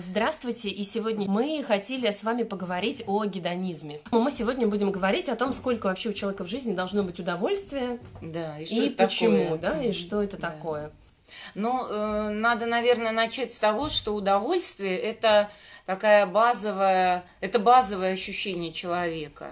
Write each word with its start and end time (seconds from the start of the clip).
Здравствуйте, 0.00 0.70
и 0.70 0.82
сегодня 0.82 1.28
мы 1.28 1.62
хотели 1.62 2.10
с 2.10 2.24
вами 2.24 2.42
поговорить 2.42 3.04
о 3.06 3.22
гедонизме. 3.26 4.00
Мы 4.10 4.30
сегодня 4.30 4.66
будем 4.66 4.90
говорить 4.92 5.28
о 5.28 5.36
том, 5.36 5.52
сколько 5.52 5.88
вообще 5.88 6.08
у 6.08 6.12
человека 6.14 6.44
в 6.44 6.46
жизни 6.48 6.72
должно 6.72 7.02
быть 7.02 7.20
удовольствия, 7.20 7.98
Да, 8.22 8.58
и, 8.58 8.64
что 8.64 8.74
и 8.82 8.88
почему, 8.88 9.42
такое? 9.42 9.58
да, 9.58 9.82
и 9.84 9.92
что 9.92 10.22
это 10.22 10.38
Да. 10.38 10.48
такое. 10.52 10.90
Ну, 11.54 11.86
э, 11.86 12.30
надо, 12.30 12.64
наверное, 12.64 13.12
начать 13.12 13.52
с 13.52 13.58
того, 13.58 13.90
что 13.90 14.14
удовольствие 14.14 14.96
это 14.98 15.50
такая 15.84 16.24
базовая, 16.24 17.22
это 17.42 17.58
базовое 17.58 18.14
ощущение 18.14 18.72
человека. 18.72 19.50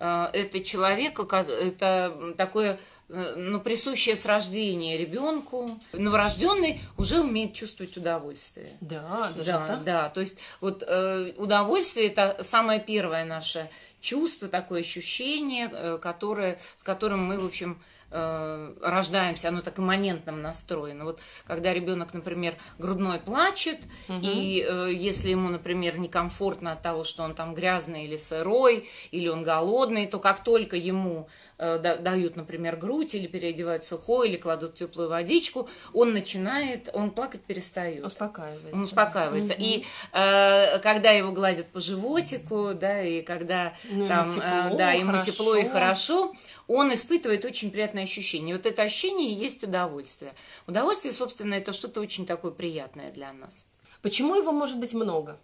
Э, 0.00 0.26
Это 0.32 0.58
человека, 0.58 1.22
это 1.38 2.34
такое 2.36 2.80
ну, 3.08 3.60
присущее 3.60 4.16
с 4.16 4.26
рождения 4.26 4.96
ребенку. 4.96 5.70
Новорожденный 5.92 6.80
уже 6.96 7.20
умеет 7.20 7.54
чувствовать 7.54 7.96
удовольствие. 7.96 8.68
Да, 8.80 9.30
даже 9.36 9.52
Да, 9.52 9.66
так? 9.66 9.84
да. 9.84 10.08
То 10.08 10.20
есть 10.20 10.38
вот 10.60 10.82
э, 10.86 11.32
удовольствие 11.36 12.08
это 12.08 12.38
самое 12.42 12.80
первое 12.80 13.24
наше 13.24 13.68
чувство, 14.00 14.48
такое 14.48 14.80
ощущение, 14.80 15.70
э, 15.72 15.98
которое, 16.00 16.58
с 16.76 16.82
которым 16.82 17.24
мы, 17.24 17.38
в 17.38 17.46
общем, 17.46 17.78
э, 18.10 18.74
рождаемся, 18.80 19.48
оно 19.48 19.60
так 19.60 19.78
имманентным 19.78 20.40
настроено. 20.40 21.04
Вот 21.04 21.20
когда 21.46 21.72
ребенок, 21.74 22.14
например, 22.14 22.54
грудной 22.78 23.18
плачет, 23.18 23.80
и 24.08 24.64
э, 24.66 24.92
если 24.92 25.30
ему, 25.30 25.48
например, 25.48 25.98
некомфортно 25.98 26.72
от 26.72 26.82
того, 26.82 27.02
что 27.04 27.22
он 27.22 27.34
там 27.34 27.54
грязный 27.54 28.04
или 28.04 28.16
сырой, 28.16 28.88
или 29.10 29.28
он 29.28 29.42
голодный, 29.42 30.06
то 30.06 30.18
как 30.20 30.44
только 30.44 30.76
ему 30.76 31.28
э, 31.53 31.53
дают, 31.58 32.36
например, 32.36 32.76
грудь 32.76 33.14
или 33.14 33.26
переодевают 33.26 33.84
сухой, 33.84 34.28
или 34.28 34.36
кладут 34.36 34.74
теплую 34.74 35.08
водичку, 35.08 35.68
он 35.92 36.12
начинает, 36.12 36.88
он 36.92 37.10
плакать 37.10 37.42
перестает. 37.42 38.04
Успокаивается. 38.04 38.68
Он 38.72 38.82
успокаивается. 38.82 39.52
И 39.52 39.84
э, 40.12 40.78
когда 40.80 41.10
его 41.10 41.32
гладят 41.32 41.68
по 41.68 41.80
животику, 41.80 42.72
да, 42.74 43.02
и 43.02 43.22
когда 43.22 43.74
Ну, 43.90 44.04
ему 44.04 44.08
там, 44.08 44.30
тепло, 44.34 44.44
э, 44.44 44.76
да, 44.76 44.92
ему 44.92 45.10
хорошо. 45.12 45.30
тепло 45.30 45.56
и 45.56 45.64
хорошо, 45.68 46.34
он 46.66 46.92
испытывает 46.92 47.44
очень 47.44 47.70
приятное 47.70 48.02
ощущение. 48.04 48.56
Вот 48.56 48.66
это 48.66 48.82
ощущение 48.82 49.30
и 49.30 49.34
есть 49.34 49.62
удовольствие. 49.62 50.34
Удовольствие, 50.66 51.12
собственно, 51.12 51.54
это 51.54 51.72
что-то 51.72 52.00
очень 52.00 52.26
такое 52.26 52.50
приятное 52.50 53.10
для 53.10 53.32
нас. 53.32 53.66
Почему 54.02 54.34
его 54.34 54.52
может 54.52 54.78
быть 54.78 54.92
много? 54.92 55.38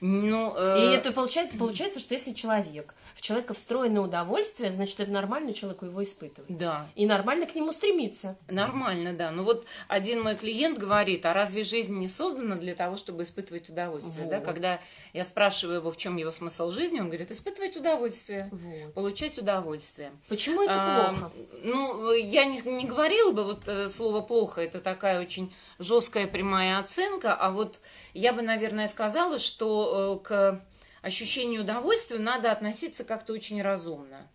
Ну, 0.00 0.50
И 0.56 0.82
э, 0.92 0.94
это 0.94 1.12
получается, 1.12 1.56
получается, 1.56 2.00
что 2.00 2.14
если 2.14 2.32
человек, 2.32 2.94
в 3.14 3.20
человека 3.20 3.54
встроено 3.54 4.00
удовольствие, 4.02 4.70
значит, 4.70 4.98
это 5.00 5.10
нормально 5.12 5.52
человеку 5.52 5.86
его 5.86 6.02
испытывать. 6.02 6.56
да, 6.56 6.88
И 6.94 7.06
нормально 7.06 7.46
к 7.46 7.54
нему 7.54 7.72
стремиться. 7.72 8.36
нормально, 8.48 9.12
да. 9.12 9.30
Ну 9.30 9.42
вот 9.44 9.64
один 9.88 10.22
мой 10.22 10.34
клиент 10.36 10.78
говорит, 10.78 11.24
а 11.26 11.32
разве 11.32 11.62
жизнь 11.64 11.94
не 11.98 12.08
создана 12.08 12.56
для 12.56 12.74
того, 12.74 12.96
чтобы 12.96 13.22
испытывать 13.22 13.68
удовольствие? 13.68 14.26
Да? 14.26 14.38
Вот. 14.38 14.46
Когда 14.46 14.80
я 15.12 15.24
спрашиваю 15.24 15.78
его, 15.78 15.90
в 15.90 15.96
чем 15.96 16.16
его 16.16 16.30
смысл 16.30 16.70
жизни, 16.70 17.00
он 17.00 17.06
говорит, 17.08 17.30
испытывать 17.30 17.76
удовольствие, 17.76 18.48
Вот. 18.50 18.94
получать 18.94 19.38
удовольствие. 19.38 20.10
Почему 20.28 20.62
это 20.62 20.72
А, 20.74 21.10
плохо? 21.10 21.32
Ну, 21.62 22.12
я 22.12 22.44
не, 22.44 22.60
не 22.62 22.86
говорила 22.86 23.32
бы, 23.32 23.44
вот 23.44 23.68
э, 23.68 23.88
слово 23.88 24.20
плохо, 24.20 24.60
это 24.62 24.80
такая 24.80 25.20
очень 25.20 25.54
жесткая 25.78 26.26
прямая 26.26 26.78
оценка, 26.78 27.34
а 27.34 27.50
вот 27.50 27.78
я 28.14 28.32
бы, 28.32 28.42
наверное, 28.42 28.86
сказала, 28.88 29.38
что 29.38 29.61
э, 29.64 30.24
к 30.24 30.64
ощущению 31.02 31.62
удовольствия 31.62 32.18
надо 32.18 32.52
относиться 32.52 33.04
как-то 33.04 33.32
очень 33.32 33.60
разумно. 33.62 34.28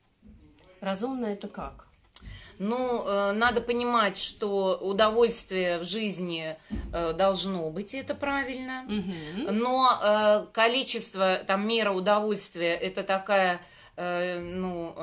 Разумно 0.81 1.25
это 1.25 1.47
как? 1.47 1.87
Ну, 2.59 3.05
э, 3.05 3.33
надо 3.33 3.61
понимать, 3.61 4.17
что 4.17 4.77
удовольствие 4.81 5.77
в 5.77 5.83
жизни 5.83 6.57
э, 6.91 7.13
должно 7.13 7.69
быть, 7.69 7.93
и 7.93 7.97
это 7.97 8.15
правильно. 8.15 8.83
Но 9.51 9.99
э, 10.01 10.45
количество, 10.53 11.37
там, 11.45 11.67
мера 11.67 11.91
удовольствия, 11.91 12.75
это 12.75 13.03
такая, 13.03 13.61
ну, 13.95 14.95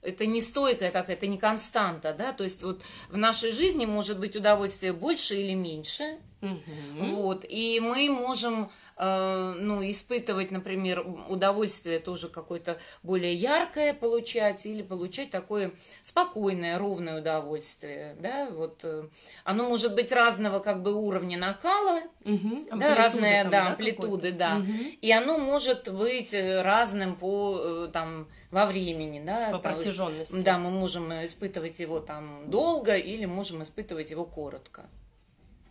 это 0.00 0.26
не 0.26 0.40
стойкая 0.40 0.92
такая, 0.92 1.16
это 1.16 1.26
не 1.26 1.38
константа, 1.38 2.14
да, 2.16 2.32
то 2.32 2.44
есть 2.44 2.62
вот 2.62 2.82
в 3.08 3.16
нашей 3.16 3.50
жизни 3.50 3.84
может 3.84 4.20
быть 4.20 4.36
удовольствие 4.36 4.92
больше 4.92 5.34
или 5.34 5.54
меньше, 5.54 6.18
Мгм. 6.40 7.14
вот, 7.16 7.44
и 7.48 7.80
мы 7.80 8.08
можем, 8.10 8.70
э, 8.96 9.54
ну, 9.58 9.82
испытывать, 9.90 10.50
например, 10.50 11.04
удовольствие 11.28 11.98
тоже 11.98 12.28
какое-то 12.28 12.78
более 13.02 13.34
яркое 13.34 13.92
получать 13.92 14.64
или 14.66 14.82
получать 14.82 15.30
такое 15.30 15.72
спокойное, 16.02 16.78
ровное 16.78 17.20
удовольствие, 17.20 18.16
да, 18.20 18.48
вот. 18.50 18.80
э, 18.84 19.08
Оно 19.44 19.68
может 19.68 19.94
быть 19.94 20.12
разного 20.12 20.60
как 20.60 20.82
бы 20.82 20.94
уровня 20.94 21.38
накала, 21.38 22.02
Мгм. 22.24 22.66
да, 22.78 22.94
разные, 22.94 23.42
там, 23.42 23.50
да, 23.50 23.62
да, 23.64 23.68
амплитуды, 23.70 24.32
да. 24.32 24.54
Мгм. 24.56 24.72
И 25.00 25.10
оно 25.12 25.38
может 25.38 25.92
быть 25.92 26.34
э, 26.34 26.62
разным 26.62 27.16
по, 27.16 27.88
там, 27.92 28.28
во 28.50 28.66
времени, 28.66 29.20
да. 29.24 29.58
По 29.58 29.68
есть, 29.68 29.80
протяженности. 29.80 30.36
Да, 30.36 30.58
мы 30.58 30.70
можем 30.70 31.12
испытывать 31.24 31.80
его 31.80 32.00
там 32.00 32.48
долго 32.50 32.96
или 32.96 33.24
можем 33.24 33.62
испытывать 33.62 34.10
его 34.10 34.24
коротко. 34.24 34.88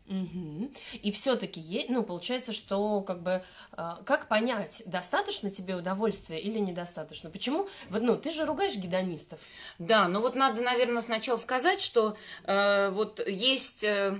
Мгм. 0.07 0.73
И 1.01 1.11
все-таки, 1.11 1.85
ну, 1.89 2.01
получается, 2.01 2.53
что 2.53 3.01
как 3.01 3.21
бы, 3.21 3.43
а, 3.73 3.99
как 4.05 4.29
понять, 4.29 4.81
достаточно 4.85 5.51
тебе 5.51 5.75
удовольствия 5.75 6.39
или 6.39 6.59
недостаточно? 6.59 7.29
Почему? 7.29 7.67
Вот, 7.89 8.01
ну, 8.01 8.15
ты 8.15 8.31
же 8.31 8.45
ругаешь 8.45 8.75
гедонистов. 8.75 9.41
Да, 9.79 10.07
ну 10.07 10.21
вот 10.21 10.35
надо, 10.35 10.61
наверное, 10.61 11.01
сначала 11.01 11.37
сказать, 11.37 11.81
что 11.81 12.15
э, 12.45 12.89
вот 12.91 13.19
есть 13.27 13.83
э, 13.83 14.17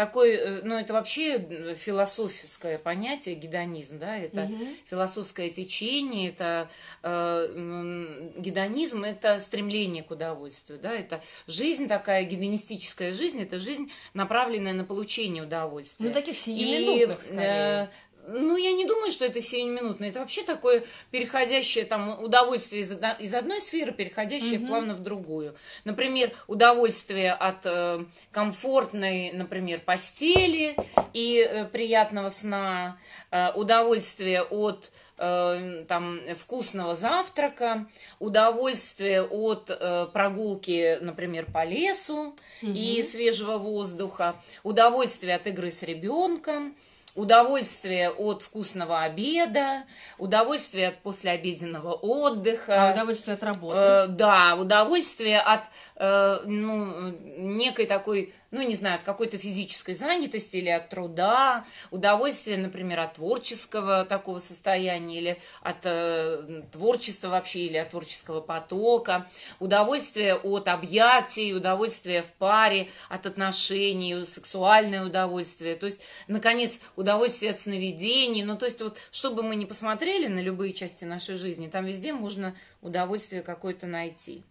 такой, 0.00 0.30
э, 0.32 0.60
ну 0.64 0.76
это 0.78 0.94
вообще 0.94 1.36
э, 1.36 1.74
философское 1.74 2.78
понятие 2.78 3.34
гедонизм, 3.34 3.98
да, 3.98 4.16
это 4.16 4.42
Мгм. 4.46 4.68
философское 4.88 5.50
течение, 5.50 6.30
это 6.30 6.70
э, 7.02 8.30
гедонизм, 8.38 9.04
это 9.04 9.38
стремление 9.40 10.02
к 10.02 10.10
удовольствию, 10.10 10.78
да, 10.82 10.92
это 10.94 11.20
жизнь 11.46 11.86
такая 11.86 12.24
гедонистическая 12.24 13.12
жизнь, 13.12 13.42
это 13.42 13.58
жизнь 13.58 13.92
направленная 14.14 14.72
на 14.72 14.84
получение 14.84 15.42
удовольствия. 15.42 16.06
Ну, 16.08 16.14
таких 16.14 16.34
И, 16.34 16.40
сиюминутных, 16.40 17.20
скорее. 17.22 17.44
э, 17.44 17.88
ну, 18.26 18.56
я 18.56 18.72
не 18.72 18.84
думаю, 18.86 19.10
что 19.10 19.24
это 19.24 19.40
сиюминутно. 19.40 20.04
Это 20.04 20.20
вообще 20.20 20.42
такое 20.42 20.84
переходящее 21.10 21.84
там 21.84 22.22
удовольствие 22.22 22.82
из, 22.82 22.92
одно- 22.92 23.16
из 23.18 23.34
одной 23.34 23.60
сферы, 23.60 23.92
переходящее 23.92 24.58
плавно 24.68 24.94
в 24.94 25.02
другую. 25.02 25.54
Например, 25.84 26.30
удовольствие 26.46 27.32
от 27.32 27.64
э, 27.64 28.04
комфортной, 28.30 29.32
например, 29.32 29.80
постели 29.80 30.76
и 31.12 31.38
э, 31.38 31.64
приятного 31.66 32.28
сна, 32.28 32.98
э, 33.30 33.52
удовольствие 33.54 34.42
от 34.42 34.90
э, 35.18 35.84
там 35.88 36.20
вкусного 36.36 36.94
завтрака, 36.94 37.86
удовольствие 38.18 39.22
от 39.22 39.70
э, 39.70 40.06
прогулки, 40.12 40.98
например, 41.00 41.46
по 41.52 41.64
лесу 41.64 42.34
и 42.62 43.02
свежего 43.02 43.58
воздуха, 43.58 44.36
удовольствие 44.62 45.34
от 45.34 45.46
игры 45.46 45.70
с 45.70 45.82
ребенком, 45.82 46.74
удовольствие 47.14 48.10
от 48.10 48.42
вкусного 48.42 49.02
обеда, 49.02 49.84
удовольствие 50.18 50.88
от 50.88 50.98
послеобеденного 50.98 51.92
отдыха. 51.92 52.90
А 52.90 52.92
удовольствие 52.92 53.34
от 53.34 53.42
работы. 53.42 53.78
Э, 53.78 54.06
да, 54.08 54.56
удовольствие 54.56 55.40
от 55.40 55.62
э, 56.00 56.40
ну, 56.46 57.10
некой 57.36 57.84
такой, 57.84 58.32
ну, 58.50 58.62
не 58.62 58.74
знаю, 58.74 58.96
от 58.96 59.02
какой-то 59.02 59.36
физической 59.36 59.94
занятости 59.94 60.56
или 60.56 60.70
от 60.70 60.88
труда, 60.88 61.64
удовольствие, 61.90 62.56
например, 62.56 63.00
от 63.00 63.14
творческого 63.14 64.06
такого 64.06 64.38
состояния 64.38 65.18
или 65.18 65.40
от 65.62 65.76
э, 65.84 66.62
творчества 66.72 67.28
вообще, 67.28 67.60
или 67.66 67.76
от 67.76 67.90
творческого 67.90 68.40
потока, 68.40 69.28
удовольствие 69.58 70.34
от 70.34 70.68
объятий, 70.68 71.54
удовольствие 71.54 72.22
в 72.22 72.32
паре, 72.38 72.88
от 73.10 73.26
отношений, 73.26 74.24
сексуальное 74.24 75.04
удовольствие, 75.04 75.76
то 75.76 75.84
есть, 75.84 76.00
наконец, 76.28 76.80
удовольствие 76.96 77.52
от 77.52 77.60
сновидений, 77.60 78.42
ну, 78.42 78.56
то 78.56 78.64
есть, 78.64 78.80
вот, 78.80 78.96
что 79.12 79.32
бы 79.32 79.42
мы 79.42 79.54
ни 79.54 79.66
посмотрели 79.66 80.28
на 80.28 80.40
любые 80.40 80.72
части 80.72 81.04
нашей 81.04 81.36
жизни, 81.36 81.68
там 81.68 81.84
везде 81.84 82.14
можно 82.14 82.56
удовольствие 82.80 83.42
какое-то 83.42 83.86
найти. 83.86 84.44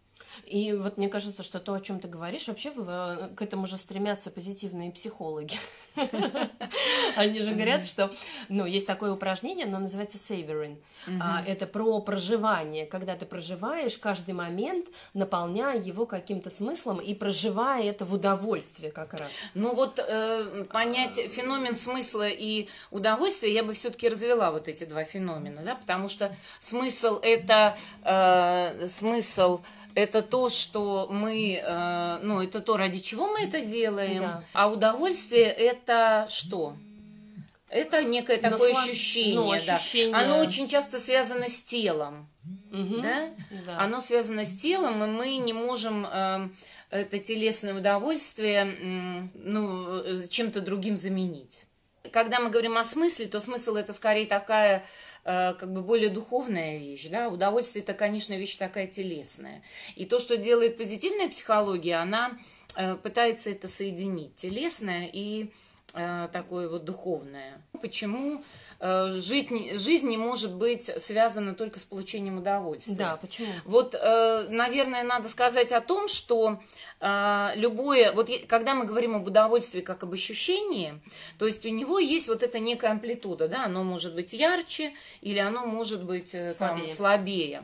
И 0.45 0.74
вот 0.74 0.97
мне 0.97 1.09
кажется, 1.09 1.44
что 1.44 1.59
то, 1.59 1.74
о 1.74 1.80
чем 1.80 2.00
ты 2.00 2.07
говоришь, 2.07 2.47
вообще 2.47 2.71
в- 2.71 3.30
к 3.36 3.41
этому 3.41 3.68
же 3.68 3.77
стремятся 3.77 4.31
позитивные 4.31 4.91
психологи. 4.91 5.57
Они 7.15 7.39
же 7.39 7.53
говорят, 7.53 7.86
что, 7.86 8.12
ну, 8.50 8.65
есть 8.65 8.88
такое 8.88 9.12
упражнение, 9.12 9.65
оно 9.65 9.80
называется 9.80 10.18
savoring. 10.18 10.77
А, 11.21 11.44
Это 11.45 11.65
про 11.65 12.00
проживание, 12.01 12.86
когда 12.86 13.15
ты 13.15 13.25
проживаешь 13.25 13.97
каждый 13.97 14.33
момент, 14.33 14.88
наполняя 15.13 15.80
его 15.80 16.06
каким-то 16.06 16.50
смыслом 16.50 17.00
и 17.00 17.13
проживая 17.13 17.83
это 17.83 18.06
в 18.06 18.13
удовольствие 18.13 18.92
как 18.92 19.13
раз. 19.13 19.30
Ну 19.53 19.74
вот 19.75 20.00
э, 20.00 20.65
понять 20.71 21.15
феномен 21.18 21.75
смысла 21.75 22.27
и 22.27 22.68
удовольствия 22.92 23.53
я 23.53 23.63
бы 23.63 23.74
все-таки 23.74 24.09
развела 24.09 24.51
вот 24.51 24.68
эти 24.68 24.83
два 24.83 25.03
феномена, 25.03 25.62
да, 25.63 25.75
потому 25.75 26.09
что 26.09 26.35
смысл 26.59 27.19
это 27.21 27.77
э, 28.03 28.88
смысл 28.88 29.62
это 29.99 30.21
то, 30.21 30.49
что 30.49 31.07
мы, 31.09 31.61
э, 31.61 32.19
ну, 32.23 32.41
это 32.41 32.61
то, 32.61 32.77
ради 32.77 32.99
чего 32.99 33.27
мы 33.27 33.41
это 33.41 33.61
делаем, 33.61 34.21
Да. 34.21 34.43
а 34.53 34.69
удовольствие 34.69 35.45
это 35.45 36.27
что? 36.29 36.75
Это 37.69 38.03
некое 38.03 38.37
такое 38.37 38.69
Наслаж... 38.69 38.89
ощущение, 38.89 39.35
ну, 39.35 39.51
ощущение, 39.51 40.11
да. 40.11 40.19
Оно 40.21 40.39
очень 40.39 40.67
часто 40.67 40.99
связано 40.99 41.47
с 41.49 41.61
телом, 41.61 42.27
угу. 42.71 43.01
да? 43.01 43.29
да? 43.65 43.79
Оно 43.79 43.99
связано 43.99 44.45
с 44.45 44.57
телом, 44.57 45.03
и 45.03 45.07
мы 45.07 45.37
не 45.37 45.53
можем 45.53 46.07
э, 46.09 46.49
это 46.89 47.19
телесное 47.19 47.75
удовольствие, 47.75 48.65
э, 48.65 49.27
ну, 49.35 50.27
чем-то 50.29 50.61
другим 50.61 50.97
заменить. 50.97 51.65
Когда 52.11 52.39
мы 52.39 52.49
говорим 52.49 52.77
о 52.77 52.83
смысле, 52.83 53.27
то 53.27 53.39
смысл 53.39 53.75
это 53.75 53.93
скорее 53.93 54.25
такая, 54.25 54.83
э, 55.25 55.54
как 55.54 55.74
бы 55.74 55.81
более 55.81 56.10
духовная 56.10 56.77
вещь, 56.77 57.07
да. 57.10 57.30
Удовольствие 57.30 57.83
это, 57.83 57.94
конечно, 57.94 58.33
вещь 58.33 58.57
такая 58.57 58.88
телесная. 58.88 59.62
И 59.95 60.06
то, 60.06 60.19
что 60.19 60.38
делает 60.38 60.77
позитивная 60.77 61.30
психология, 61.30 61.95
она 61.95 62.38
э, 62.75 62.95
пытается 62.95 63.50
это 63.50 63.68
соединить, 63.68 64.36
телесное 64.36 65.10
и 65.12 65.50
Э, 65.94 66.27
такое 66.31 66.69
вот 66.69 66.86
духовное. 66.86 67.62
Почему 67.81 68.44
жить, 68.81 69.49
жизнь 69.79 70.07
не 70.07 70.17
может 70.17 70.55
быть 70.55 70.85
связана 71.01 71.53
только 71.53 71.79
с 71.79 71.85
получением 71.85 72.37
удовольствия? 72.37 72.95
Да, 72.95 73.17
почему? 73.17 73.47
Вот, 73.65 73.95
э, 73.95 74.47
наверное, 74.49 75.03
надо 75.03 75.29
сказать 75.29 75.71
о 75.71 75.81
том, 75.81 76.07
что 76.07 76.59
любое, 77.01 78.11
вот 78.11 78.29
когда 78.47 78.75
мы 78.75 78.83
говорим 78.83 79.15
об 79.15 79.25
удовольствии 79.25 79.79
как 79.79 80.03
об 80.03 80.11
ощущении, 80.11 80.99
то 81.37 81.47
есть 81.47 81.65
у 81.65 81.69
него 81.69 81.97
есть 81.97 82.27
вот 82.27 82.43
эта 82.43 82.59
некая 82.59 82.91
амплитуда, 82.91 83.47
да, 83.47 83.63
оно 83.65 83.85
может 83.85 84.15
быть 84.15 84.33
ярче 84.33 84.93
или 85.21 85.39
оно 85.39 85.65
может 85.65 86.03
быть 86.03 86.31
слабее, 86.31 86.53
там, 86.53 86.87
слабее 86.87 87.63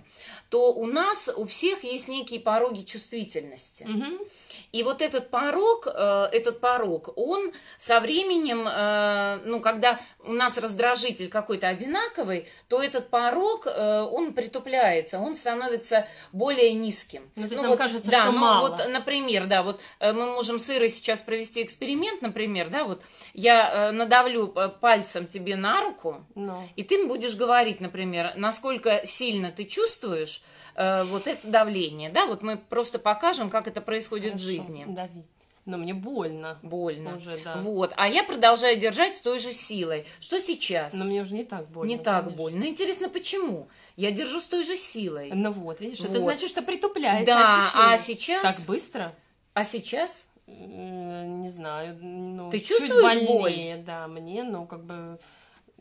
то 0.50 0.72
у 0.74 0.86
нас 0.86 1.30
у 1.36 1.46
всех 1.46 1.84
есть 1.84 2.08
некие 2.08 2.40
пороги 2.40 2.84
чувствительности. 2.84 3.84
Угу. 3.84 4.28
И 4.76 4.84
вот 4.84 5.02
этот 5.02 5.30
порог, 5.30 5.88
э, 5.88 6.28
этот 6.34 6.60
порог, 6.60 7.14
он 7.16 7.54
со 7.78 8.02
временем, 8.02 8.68
э, 8.68 9.40
ну, 9.46 9.62
когда 9.62 9.98
у 10.20 10.34
нас 10.34 10.58
раздражитель 10.58 11.30
какой-то 11.30 11.70
одинаковый, 11.70 12.50
то 12.68 12.84
этот 12.84 13.10
порог, 13.10 13.68
э, 13.68 14.02
он 14.02 14.34
притупляется, 14.34 15.18
он 15.18 15.38
становится 15.38 16.08
более 16.34 16.74
низким. 16.74 17.32
Ну, 17.38 17.44
то 17.44 17.52
есть 17.52 17.64
ну, 17.64 17.70
вот, 17.70 17.78
кажется, 17.78 18.12
да, 18.12 18.24
что 18.24 18.32
ну, 18.34 18.40
мало. 18.40 18.68
вот, 18.68 18.88
например, 18.90 19.46
да, 19.46 19.64
вот 19.64 19.80
мы 20.02 20.34
можем 20.34 20.60
с 20.60 20.70
Ирой 20.70 20.90
сейчас 20.90 21.22
провести 21.22 21.64
эксперимент, 21.64 22.22
например, 22.22 22.68
да, 22.68 22.84
вот 22.84 23.02
я 23.34 23.94
надавлю 23.94 24.54
пальцем 24.82 25.26
тебе 25.26 25.56
на 25.56 25.82
руку, 25.84 26.26
no. 26.36 26.48
Ну. 26.48 26.70
и 26.76 26.84
ты 26.84 27.08
будешь 27.08 27.36
говорить, 27.36 27.80
например, 27.80 28.34
насколько 28.36 29.04
сильно 29.06 29.54
ты 29.54 29.64
чувствуешь, 29.64 30.42
э, 30.76 31.04
вот 31.06 31.28
это 31.28 31.48
давление, 31.48 32.10
да, 32.10 32.26
вот 32.26 32.42
мы 32.44 32.58
просто 32.58 33.00
покажем, 33.00 33.50
как 33.50 33.68
это 33.68 33.82
происходит 33.82 34.34
Хорошо, 34.34 34.44
в 34.44 34.48
жизни. 34.48 34.86
Дави. 34.88 35.24
Но 35.66 35.78
мне 35.78 35.96
больно. 35.96 36.60
Больно. 36.62 37.16
Уже, 37.16 37.38
да. 37.44 37.56
Вот. 37.56 37.92
А 37.98 38.08
я 38.08 38.24
продолжаю 38.24 38.78
держать 38.78 39.16
с 39.16 39.22
той 39.22 39.40
же 39.40 39.52
силой. 39.52 40.06
Что 40.20 40.40
сейчас? 40.40 40.94
Но 40.94 41.06
мне 41.06 41.22
уже 41.22 41.34
не 41.34 41.44
так 41.44 41.68
больно. 41.70 41.90
Не 41.90 41.98
так 41.98 42.26
конечно. 42.26 42.38
больно. 42.38 42.64
Интересно, 42.66 43.10
почему? 43.10 43.68
Я 43.96 44.12
держу 44.12 44.40
с 44.42 44.46
той 44.46 44.64
же 44.64 44.78
силой. 44.78 45.32
Ну 45.34 45.52
вот, 45.52 45.82
видишь, 45.82 46.02
вот. 46.02 46.12
это 46.12 46.20
значит, 46.20 46.50
что 46.50 46.62
притупляется 46.62 47.26
Да, 47.26 47.60
ощущение. 47.60 47.94
а 47.94 47.98
сейчас... 47.98 48.42
Так 48.56 48.66
быстро? 48.68 49.16
А 49.54 49.64
сейчас? 49.64 50.28
Не 50.46 51.50
знаю. 51.50 51.98
Ну, 52.00 52.52
Ты 52.52 52.60
чувствуешь 52.60 52.92
чуть 52.92 53.28
больнее, 53.28 53.76
боль? 53.78 53.84
Да, 53.86 54.08
мне, 54.08 54.44
ну, 54.44 54.68
как 54.68 54.84
бы 54.84 55.18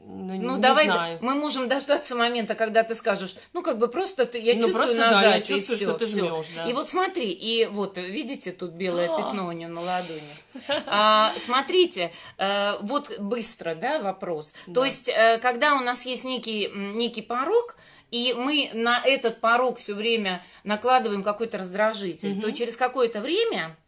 ну, 0.06 0.36
ну 0.36 0.58
давай, 0.58 0.86
знаю. 0.86 1.18
мы 1.22 1.34
можем 1.34 1.68
дождаться 1.68 2.14
момента, 2.14 2.54
когда 2.54 2.82
ты 2.82 2.94
скажешь, 2.94 3.36
ну 3.52 3.62
как 3.62 3.78
бы 3.78 3.88
просто 3.88 4.26
ты, 4.26 4.38
я 4.38 4.54
ну, 4.54 4.62
чувствую 4.62 4.84
просто, 4.84 5.00
нажатие, 5.00 5.30
да, 5.30 5.36
я 5.36 5.40
чувствую, 5.40 5.60
и 5.60 5.64
все, 5.64 5.84
что 5.86 5.94
ты 5.94 6.06
жмешь, 6.06 6.46
да. 6.54 6.64
И 6.68 6.72
вот 6.72 6.88
смотри, 6.88 7.32
и 7.32 7.66
вот 7.66 7.96
видите, 7.96 8.52
тут 8.52 8.72
белое 8.72 9.08
а. 9.10 9.16
пятно 9.16 9.46
у 9.46 9.52
нее 9.52 9.68
на 9.68 9.80
ладони. 9.80 10.20
А, 10.86 11.32
смотрите, 11.38 12.12
э, 12.38 12.78
вот 12.80 13.18
быстро, 13.18 13.74
да, 13.74 13.98
вопрос. 13.98 14.54
Да. 14.66 14.74
То 14.74 14.84
есть, 14.84 15.08
э, 15.08 15.38
когда 15.38 15.74
у 15.74 15.80
нас 15.80 16.06
есть 16.06 16.24
некий 16.24 16.70
некий 16.74 17.22
порог, 17.22 17.76
и 18.10 18.34
мы 18.36 18.70
на 18.74 19.00
этот 19.04 19.40
порог 19.40 19.78
все 19.78 19.94
время 19.94 20.44
накладываем 20.62 21.22
какой-то 21.22 21.58
раздражитель, 21.58 22.32
угу. 22.32 22.42
то 22.42 22.52
через 22.52 22.76
какое-то 22.76 23.20
время 23.20 23.64
а, 23.66 23.83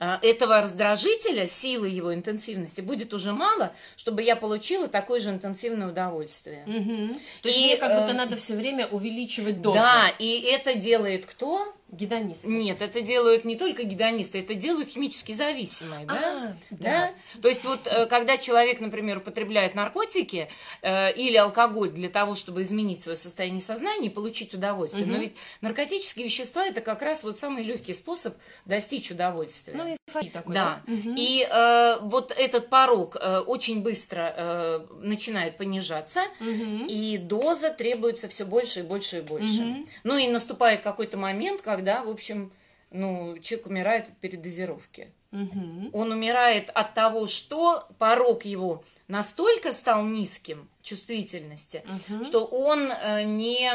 этого 0.00 0.62
раздражителя, 0.62 1.46
силы 1.46 1.88
его 1.88 2.14
интенсивности 2.14 2.80
будет 2.80 3.12
уже 3.12 3.32
мало, 3.32 3.72
чтобы 3.96 4.22
я 4.22 4.34
получила 4.34 4.88
такое 4.88 5.20
же 5.20 5.28
интенсивное 5.28 5.88
удовольствие. 5.88 6.64
Угу. 6.66 7.14
То 7.42 7.48
есть 7.48 7.58
и, 7.58 7.64
мне 7.64 7.76
как 7.76 8.00
будто 8.00 8.12
э, 8.12 8.16
надо 8.16 8.36
все 8.36 8.56
время 8.56 8.86
увеличивать 8.86 9.60
дозу. 9.60 9.76
Да, 9.76 10.10
и 10.18 10.40
это 10.40 10.74
делает 10.74 11.26
кто? 11.26 11.74
Гедонисты. 11.92 12.46
Нет, 12.46 12.82
это 12.82 13.00
делают 13.00 13.44
не 13.44 13.56
только 13.56 13.82
гедонисты, 13.82 14.40
это 14.40 14.54
делают 14.54 14.90
химически 14.90 15.32
зависимые, 15.32 16.06
да? 16.06 16.14
А, 16.14 16.56
да? 16.70 16.76
да? 16.78 17.40
То 17.40 17.48
есть 17.48 17.64
вот 17.64 17.86
э, 17.86 18.06
когда 18.06 18.36
человек, 18.36 18.80
например, 18.80 19.18
употребляет 19.18 19.74
наркотики 19.74 20.48
э, 20.82 21.12
или 21.14 21.36
алкоголь 21.36 21.90
для 21.90 22.08
того, 22.08 22.36
чтобы 22.36 22.62
изменить 22.62 23.02
свое 23.02 23.18
состояние 23.18 23.60
сознания 23.60 24.06
и 24.06 24.10
получить 24.10 24.54
удовольствие, 24.54 25.04
угу. 25.04 25.12
но 25.12 25.18
ведь 25.18 25.34
наркотические 25.62 26.26
вещества 26.26 26.64
это 26.64 26.80
как 26.80 27.02
раз 27.02 27.24
вот 27.24 27.38
самый 27.38 27.64
легкий 27.64 27.94
способ 27.94 28.36
достичь 28.66 29.10
удовольствия. 29.10 29.74
Ну 29.76 29.94
и 30.20 30.28
такой, 30.28 30.54
да. 30.54 30.82
да? 30.86 30.92
Угу. 30.92 31.14
И 31.16 31.48
э, 31.48 31.98
вот 32.02 32.32
этот 32.36 32.68
порог 32.68 33.16
э, 33.16 33.38
очень 33.38 33.82
быстро 33.82 34.34
э, 34.36 34.86
начинает 35.02 35.56
понижаться, 35.56 36.20
угу. 36.40 36.86
и 36.88 37.18
доза 37.18 37.70
требуется 37.70 38.28
все 38.28 38.44
больше 38.44 38.80
и 38.80 38.82
больше 38.82 39.18
и 39.18 39.20
больше. 39.22 39.62
Угу. 39.62 39.86
Ну 40.04 40.16
и 40.18 40.28
наступает 40.28 40.80
какой-то 40.82 41.16
момент, 41.16 41.62
когда 41.62 41.79
когда, 41.80 42.02
в 42.02 42.10
общем, 42.10 42.52
ну, 42.90 43.38
человек 43.38 43.66
умирает 43.66 44.08
от 44.08 44.16
передозировки. 44.18 45.12
Угу. 45.32 45.90
Он 45.94 46.12
умирает 46.12 46.68
от 46.74 46.92
того, 46.92 47.26
что 47.26 47.86
порог 47.98 48.44
его 48.44 48.84
настолько 49.08 49.72
стал 49.72 50.04
низким 50.04 50.68
чувствительности, 50.82 51.82
угу. 51.86 52.24
что 52.24 52.44
он 52.44 52.90
э, 52.90 53.22
не 53.22 53.72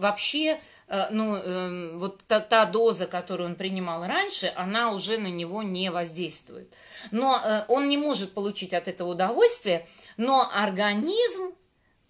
вообще, 0.00 0.58
э, 0.88 1.06
ну, 1.10 1.36
э, 1.36 1.96
вот 1.96 2.24
та, 2.26 2.40
та 2.40 2.64
доза, 2.66 3.06
которую 3.06 3.50
он 3.50 3.54
принимал 3.54 4.04
раньше, 4.04 4.52
она 4.56 4.90
уже 4.90 5.18
на 5.18 5.28
него 5.28 5.62
не 5.62 5.92
воздействует. 5.92 6.74
Но 7.12 7.64
он 7.68 7.88
не 7.88 7.96
может 7.96 8.32
получить 8.32 8.74
от 8.74 8.88
этого 8.88 9.10
удовольствие, 9.10 9.86
но 10.16 10.50
организм 10.52 11.52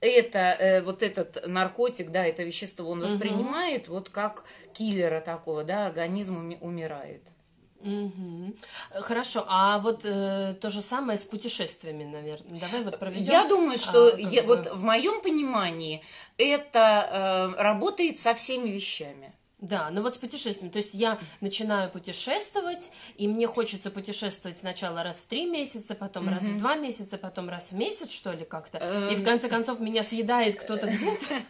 это, 0.09 0.39
э, 0.39 0.83
вот 0.83 1.03
этот 1.03 1.47
наркотик, 1.47 2.11
да, 2.11 2.25
это 2.25 2.43
вещество 2.43 2.91
он 2.91 3.01
воспринимает 3.01 3.89
угу. 3.89 3.95
вот 3.95 4.09
как 4.11 4.45
киллера 4.73 5.21
такого, 5.21 5.65
да, 5.65 5.87
организм 5.87 6.39
уми- 6.39 6.59
умирает. 6.61 7.23
Угу. 7.81 8.55
Хорошо, 8.95 9.45
а 9.49 9.79
вот 9.79 10.01
э, 10.05 10.55
то 10.61 10.71
же 10.71 10.83
самое 10.83 11.19
с 11.19 11.25
путешествиями, 11.25 12.05
наверное. 12.05 12.61
Давай 12.61 12.83
вот 12.83 12.99
проведем. 12.99 13.31
Я 13.31 13.47
думаю, 13.47 13.79
что 13.79 14.09
а, 14.09 14.19
я, 14.19 14.43
бы... 14.43 14.57
вот 14.57 14.73
в 14.73 14.83
моем 14.83 15.21
понимании 15.21 16.03
это 16.37 17.55
э, 17.57 17.63
работает 17.63 18.19
со 18.19 18.35
всеми 18.35 18.71
вещами. 18.71 19.33
Да, 19.59 19.89
ну 19.91 20.03
вот 20.03 20.15
с 20.15 20.19
путешествием. 20.19 20.71
То 20.71 20.79
есть 20.79 20.93
я 20.93 21.19
начинаю 21.41 21.91
путешествовать, 21.91 22.93
и 23.17 23.27
мне 23.27 23.47
хочется 23.47 23.91
путешествовать 23.91 24.59
сначала 24.59 25.03
раз 25.03 25.17
в 25.17 25.27
три 25.27 25.47
месяца, 25.47 25.95
потом 25.95 26.29
mm-hmm. 26.29 26.35
раз 26.35 26.43
в 26.43 26.59
два 26.59 26.75
месяца, 26.77 27.17
потом 27.17 27.49
раз 27.49 27.73
в 27.73 27.75
месяц, 27.75 28.11
что 28.11 28.33
ли, 28.33 28.45
как-то. 28.45 28.77
И 29.11 29.17
в 29.17 29.21
эм. 29.21 29.25
конце 29.25 29.49
концов 29.49 29.81
меня 29.81 30.03
съедает 30.03 30.61
кто-то 30.61 30.87
где-то. 30.87 31.43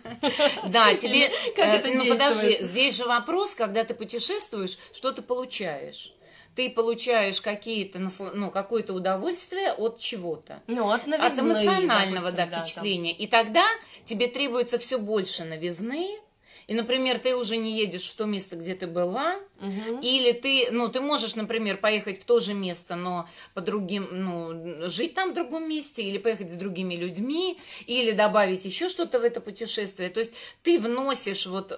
Да, 0.69 0.95
тебе... 0.95 1.31
Как 1.57 1.67
это 1.67 1.89
Ну 1.89 2.07
подожди, 2.07 2.59
здесь 2.61 2.97
же 2.97 3.07
вопрос, 3.07 3.55
когда 3.55 3.85
ты 3.85 3.95
путешествуешь, 3.95 4.79
что 4.93 5.13
ты 5.13 5.23
получаешь? 5.23 6.13
ты 6.55 6.71
получаешь 6.71 7.43
какие-то, 7.43 7.99
ну, 8.33 8.51
какое-то 8.51 8.95
удовольствие 8.95 9.73
от 9.75 9.99
чего-то. 9.99 10.63
Ну, 10.67 10.91
от 10.91 11.07
новизны. 11.07 11.27
От 11.27 11.39
эмоционального, 11.39 12.33
допустим, 12.33 12.51
да, 12.51 12.63
впечатления. 12.63 13.13
Да, 13.13 13.23
И 13.23 13.27
тогда 13.27 13.67
тебе 14.07 14.27
требуется 14.27 14.79
все 14.79 14.99
больше 14.99 15.45
новизны, 15.45 16.19
и, 16.67 16.75
например, 16.75 17.21
ты 17.21 17.37
уже 17.37 17.57
не 17.57 17.79
едешь 17.79 18.11
в 18.11 18.17
то 18.17 18.25
место, 18.25 18.57
где 18.57 18.75
ты 18.75 18.89
была, 18.89 19.37
угу. 19.61 20.01
или 20.03 20.33
ты, 20.33 20.69
ну, 20.73 20.89
ты 20.89 21.01
можешь, 21.01 21.37
например, 21.37 21.77
поехать 21.77 22.21
в 22.21 22.25
то 22.25 22.41
же 22.41 22.55
место, 22.55 22.97
но 22.97 23.29
по 23.55 23.61
другим, 23.61 24.09
ну, 24.11 24.89
жить 24.89 25.15
там 25.15 25.31
в 25.31 25.35
другом 25.35 25.69
месте, 25.69 26.03
или 26.03 26.19
поехать 26.19 26.51
с 26.51 26.55
другими 26.57 26.97
людьми, 26.97 27.57
или 27.87 28.11
добавить 28.11 28.65
еще 28.65 28.89
что-то 28.89 29.21
в 29.21 29.23
это 29.23 29.41
путешествие. 29.41 30.11
То 30.11 30.19
есть 30.19 30.35
ты 30.65 30.81
вносишь, 30.81 31.47
вот, 31.47 31.69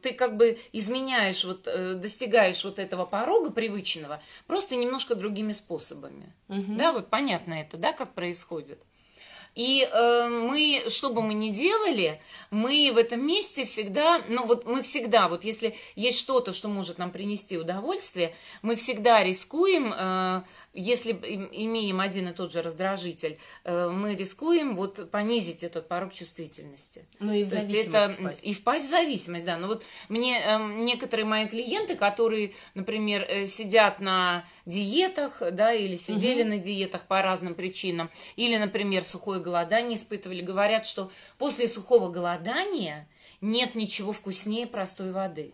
ты 0.00 0.14
как 0.14 0.38
бы 0.38 0.58
изменяешь, 0.72 1.44
вот, 1.44 1.66
э, 1.66 1.94
достигаешь 1.94 2.64
вот 2.64 2.78
этого 2.78 3.04
порога 3.04 3.50
привычного, 3.50 4.22
просто 4.46 4.74
немножко 4.74 5.14
другими 5.14 5.52
способами. 5.52 6.32
Угу. 6.48 6.76
Да, 6.76 6.92
вот 6.92 7.10
понятно 7.10 7.54
это, 7.54 7.76
да, 7.76 7.92
как 7.92 8.14
происходит. 8.14 8.78
И 9.54 9.88
э, 9.90 10.28
мы, 10.28 10.84
что 10.88 11.10
бы 11.10 11.22
мы 11.22 11.34
ни 11.34 11.50
делали, 11.50 12.20
мы 12.50 12.90
в 12.94 12.98
этом 12.98 13.26
месте 13.26 13.64
всегда, 13.64 14.22
ну 14.28 14.46
вот 14.46 14.64
мы 14.64 14.82
всегда, 14.82 15.28
вот 15.28 15.44
если 15.44 15.74
есть 15.96 16.18
что-то, 16.18 16.52
что 16.52 16.68
может 16.68 16.98
нам 16.98 17.10
принести 17.10 17.58
удовольствие, 17.58 18.34
мы 18.62 18.76
всегда 18.76 19.24
рискуем, 19.24 19.92
э, 19.92 20.42
если 20.72 21.12
имеем 21.12 22.00
один 22.00 22.28
и 22.28 22.32
тот 22.32 22.52
же 22.52 22.62
раздражитель, 22.62 23.38
э, 23.64 23.88
мы 23.88 24.14
рискуем 24.14 24.76
вот 24.76 25.10
понизить 25.10 25.64
этот 25.64 25.88
порог 25.88 26.12
чувствительности. 26.12 27.06
Ну 27.18 27.32
и 27.32 27.44
в 27.44 27.50
То 27.50 27.56
зависимость 27.56 27.88
это, 27.88 28.08
впасть. 28.10 28.44
И 28.44 28.54
впасть 28.54 28.86
в 28.86 28.90
зависимость, 28.90 29.44
да. 29.44 29.56
Но 29.56 29.66
вот 29.66 29.84
мне 30.08 30.40
э, 30.40 30.58
некоторые 30.78 31.26
мои 31.26 31.48
клиенты, 31.48 31.96
которые, 31.96 32.52
например, 32.74 33.26
э, 33.28 33.46
сидят 33.46 34.00
на 34.00 34.44
диетах, 34.64 35.42
да, 35.52 35.72
или 35.72 35.96
сидели 35.96 36.42
угу. 36.42 36.50
на 36.50 36.58
диетах 36.58 37.02
по 37.02 37.20
разным 37.20 37.54
причинам, 37.54 38.08
или, 38.36 38.56
например, 38.56 39.02
сухое 39.02 39.40
голодание 39.40 39.96
испытывали, 39.96 40.40
говорят, 40.40 40.86
что 40.86 41.10
после 41.38 41.66
сухого 41.66 42.10
голодания 42.10 43.08
нет 43.40 43.74
ничего 43.74 44.12
вкуснее 44.12 44.66
простой 44.66 45.12
воды. 45.12 45.52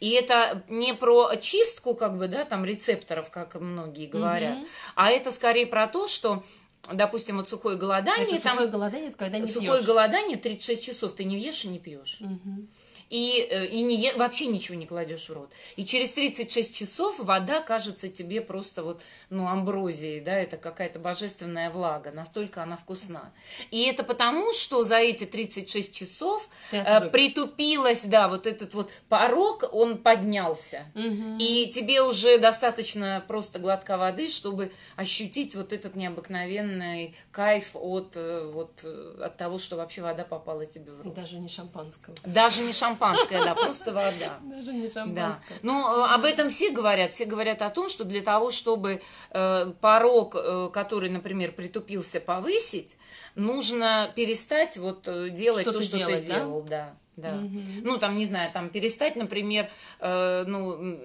И 0.00 0.10
это 0.10 0.62
не 0.68 0.94
про 0.94 1.34
чистку, 1.36 1.94
как 1.94 2.16
бы, 2.18 2.28
да, 2.28 2.44
там 2.44 2.64
рецепторов, 2.64 3.30
как 3.30 3.54
многие 3.54 4.06
говорят, 4.06 4.58
угу. 4.58 4.66
а 4.94 5.10
это 5.10 5.30
скорее 5.30 5.66
про 5.66 5.86
то, 5.88 6.08
что 6.08 6.42
допустим, 6.90 7.36
вот 7.36 7.48
сухое 7.48 7.76
голодание. 7.76 8.38
Это 8.38 8.50
сухое 8.50 8.68
голодание, 8.68 9.08
это 9.10 9.18
когда 9.18 9.38
не 9.38 9.46
Сухое 9.46 9.78
пьешь. 9.78 9.86
голодание 9.86 10.36
36 10.36 10.82
часов 10.82 11.12
ты 11.14 11.24
не 11.24 11.38
ешь 11.38 11.64
и 11.64 11.68
не 11.68 11.78
пьешь. 11.78 12.20
Угу 12.20 12.66
и, 13.12 13.46
э, 13.50 13.66
и 13.66 13.82
не, 13.82 14.10
вообще 14.14 14.46
ничего 14.46 14.74
не 14.78 14.86
кладешь 14.86 15.28
в 15.28 15.32
рот. 15.34 15.52
И 15.76 15.84
через 15.84 16.12
36 16.12 16.74
часов 16.74 17.18
вода 17.18 17.60
кажется 17.60 18.08
тебе 18.08 18.40
просто 18.40 18.82
вот, 18.82 19.02
ну, 19.28 19.48
амброзией, 19.48 20.20
да, 20.20 20.32
это 20.32 20.56
какая-то 20.56 20.98
божественная 20.98 21.68
влага, 21.68 22.10
настолько 22.10 22.62
она 22.62 22.78
вкусна. 22.78 23.30
И 23.70 23.82
это 23.82 24.02
потому, 24.02 24.54
что 24.54 24.82
за 24.82 24.96
эти 24.96 25.26
36 25.26 25.94
часов 25.94 26.48
э, 26.70 27.10
притупилась, 27.10 28.04
да, 28.04 28.28
вот 28.28 28.46
этот 28.46 28.72
вот 28.72 28.90
порог, 29.10 29.64
он 29.72 29.98
поднялся. 29.98 30.86
Угу. 30.94 31.36
И 31.38 31.70
тебе 31.70 32.00
уже 32.00 32.38
достаточно 32.38 33.22
просто 33.28 33.58
глотка 33.58 33.98
воды, 33.98 34.30
чтобы 34.30 34.72
ощутить 34.96 35.54
вот 35.54 35.74
этот 35.74 35.96
необыкновенный 35.96 37.14
кайф 37.30 37.72
от, 37.74 38.12
э, 38.14 38.50
вот, 38.50 38.80
э, 38.84 39.22
от 39.22 39.36
того, 39.36 39.58
что 39.58 39.76
вообще 39.76 40.00
вода 40.00 40.24
попала 40.24 40.64
тебе 40.64 40.92
в 40.92 41.02
рот. 41.02 41.12
Даже 41.12 41.38
не 41.38 41.48
шампанского. 41.48 42.14
Даже 42.24 42.62
не 42.62 42.72
шампанского 42.72 43.01
шампанское, 43.02 43.44
да, 43.44 43.54
просто 43.54 43.92
вода. 43.92 44.38
Даже 44.42 44.72
не 44.72 44.88
шампанское. 44.88 45.54
Да. 45.54 45.60
Ну, 45.62 46.04
об 46.04 46.24
этом 46.24 46.50
все 46.50 46.70
говорят. 46.70 47.12
Все 47.12 47.24
говорят 47.24 47.62
о 47.62 47.70
том, 47.70 47.88
что 47.88 48.04
для 48.04 48.22
того, 48.22 48.50
чтобы 48.50 49.02
э, 49.30 49.72
порог, 49.80 50.36
э, 50.36 50.70
который, 50.72 51.10
например, 51.10 51.52
притупился, 51.52 52.20
повысить, 52.20 52.96
нужно 53.34 54.10
перестать 54.14 54.76
вот 54.76 55.06
э, 55.08 55.30
делать 55.30 55.62
что 55.62 55.72
то, 55.72 55.82
что 55.82 55.98
делать, 55.98 56.26
ты 56.26 56.32
делал, 56.32 56.62
да. 56.62 56.94
Да. 57.16 57.34
Угу. 57.34 57.60
Ну, 57.82 57.98
там, 57.98 58.16
не 58.16 58.24
знаю, 58.24 58.50
там 58.52 58.70
перестать, 58.70 59.16
например, 59.16 59.68
э, 60.00 60.44
ну, 60.46 60.96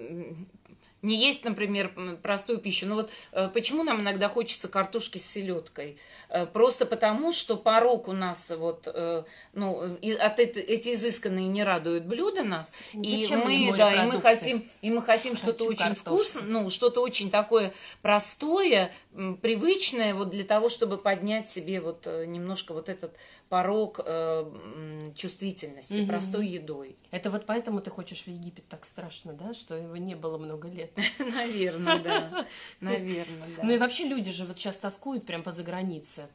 не 1.02 1.16
есть, 1.16 1.44
например, 1.44 1.92
простую 2.22 2.58
пищу. 2.58 2.86
Ну 2.86 2.96
вот 2.96 3.10
э, 3.32 3.48
почему 3.52 3.84
нам 3.84 4.00
иногда 4.00 4.28
хочется 4.28 4.68
картошки 4.68 5.18
с 5.18 5.26
селедкой? 5.26 5.98
Э, 6.28 6.46
просто 6.46 6.86
потому, 6.86 7.32
что 7.32 7.56
порог 7.56 8.08
у 8.08 8.12
нас 8.12 8.50
вот, 8.50 8.86
э, 8.86 9.22
ну, 9.52 9.82
от 9.82 10.38
это, 10.38 10.60
эти 10.60 10.94
изысканные 10.94 11.46
не 11.48 11.62
радуют 11.62 12.04
блюда 12.04 12.42
нас, 12.42 12.72
Зачем 12.92 13.48
и 13.48 13.70
мы, 13.70 13.76
да, 13.76 14.04
и 14.04 14.06
мы 14.06 14.20
хотим, 14.20 14.68
и 14.82 14.90
мы 14.90 15.02
хотим 15.02 15.36
что-то 15.36 15.64
очень 15.64 15.94
вкусное, 15.94 16.42
ну, 16.44 16.70
что-то 16.70 17.00
очень 17.00 17.30
такое 17.30 17.72
простое, 18.02 18.92
привычное, 19.40 20.14
вот 20.14 20.30
для 20.30 20.44
того, 20.44 20.68
чтобы 20.68 20.98
поднять 20.98 21.48
себе 21.48 21.80
вот 21.80 22.06
немножко 22.06 22.72
вот 22.72 22.88
этот 22.88 23.16
порог 23.48 24.00
э, 24.04 25.10
чувствительности 25.16 26.00
угу. 26.00 26.08
простой 26.08 26.46
едой. 26.46 26.96
Это 27.10 27.30
вот 27.30 27.46
поэтому 27.46 27.80
ты 27.80 27.90
хочешь 27.90 28.22
в 28.22 28.28
Египет 28.28 28.68
так 28.68 28.84
страшно, 28.84 29.32
да, 29.32 29.54
что 29.54 29.74
его 29.74 29.96
не 29.96 30.14
было 30.14 30.38
много 30.38 30.68
лет. 30.68 30.87
Наверное, 31.18 31.98
да. 31.98 32.46
Наверное, 32.80 33.48
да. 33.56 33.62
Ну 33.62 33.72
и 33.72 33.78
вообще 33.78 34.04
люди 34.04 34.32
же 34.32 34.44
вот 34.44 34.58
сейчас 34.58 34.76
тоскуют 34.76 35.26
прям 35.26 35.42
по 35.42 35.50
загранице 35.50 36.28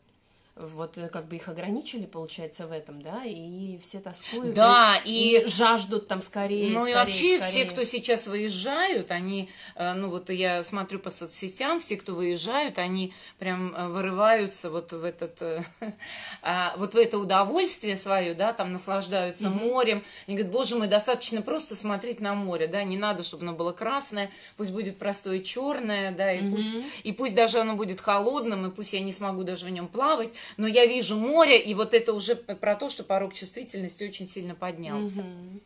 вот 0.56 1.00
э, 1.00 1.10
как 1.10 1.28
бы 1.28 1.38
их 1.38 1.48
ограничили, 1.48 2.06
получается, 2.06 2.68
в 2.68 2.72
этом, 2.72 3.02
да, 3.02 3.24
и 3.26 3.80
все 3.80 4.00
тоскуют. 4.00 4.54
Да, 4.54 5.02
и, 5.04 5.40
и 5.40 5.48
жаждут 5.48 6.08
там 6.08 6.22
скорее. 6.22 6.70
Ну 6.70 6.82
скорее, 6.82 6.92
и 6.92 6.96
вообще 6.96 7.38
скорее. 7.38 7.42
все, 7.42 7.66
кто 7.66 7.84
сейчас 7.84 8.28
выезжают, 8.28 9.10
они, 9.10 9.50
э, 9.76 9.94
ну 9.94 10.10
вот 10.10 10.30
я 10.30 10.62
смотрю 10.62 11.00
по 11.00 11.10
соцсетям, 11.10 11.80
все, 11.80 11.98
кто 11.98 12.14
выезжают, 12.14 12.78
они 12.78 13.14
прям 13.40 13.74
э, 13.76 13.88
вырываются 13.88 14.70
вот 14.70 14.92
в 14.92 15.04
этот, 15.04 15.42
а, 16.44 16.76
вот 16.78 16.94
в 16.94 16.98
это 16.98 17.18
удовольствие 17.18 17.96
свое, 17.96 18.36
да, 18.36 18.54
там 18.54 18.72
наслаждаются 18.72 19.46
mm-hmm. 19.46 19.70
морем. 19.70 20.04
Они 20.28 20.38
говорят, 20.38 20.54
боже 20.54 20.76
мой, 20.76 20.88
достаточно 20.88 21.42
просто 21.42 21.76
смотреть 21.76 22.20
на 22.20 22.36
море, 22.36 22.68
да, 22.68 22.84
не 22.84 22.98
надо, 22.98 23.24
чтобы 23.24 23.42
оно 23.42 23.54
было 23.54 23.72
красное, 23.72 24.30
пусть 24.56 24.72
будет 24.72 25.00
простое 25.00 25.40
черное, 25.40 26.12
да, 26.12 26.32
и 26.32 26.42
mm-hmm. 26.42 26.52
пусть, 26.52 26.74
и 27.04 27.12
пусть 27.12 27.34
даже 27.34 27.60
оно 27.60 27.76
будет 27.76 28.00
холодным, 28.00 28.68
и 28.68 28.70
пусть 28.70 28.94
я 28.94 29.02
не 29.02 29.12
смогу 29.12 29.44
даже 29.44 29.66
в 29.66 29.70
нем 29.72 29.88
плавать, 29.88 30.30
но 30.58 30.68
я 30.68 30.86
вижу 30.86 31.18
море, 31.18 31.60
и 31.60 31.74
вот 31.74 31.94
это 31.94 32.14
уже 32.14 32.36
про 32.36 32.76
то, 32.76 32.90
что 32.90 33.04
порог 33.04 33.34
чувствительности 33.34 34.04
очень 34.04 34.28
сильно 34.28 34.56
поднялся. 34.56 35.22
Угу. 35.22 35.60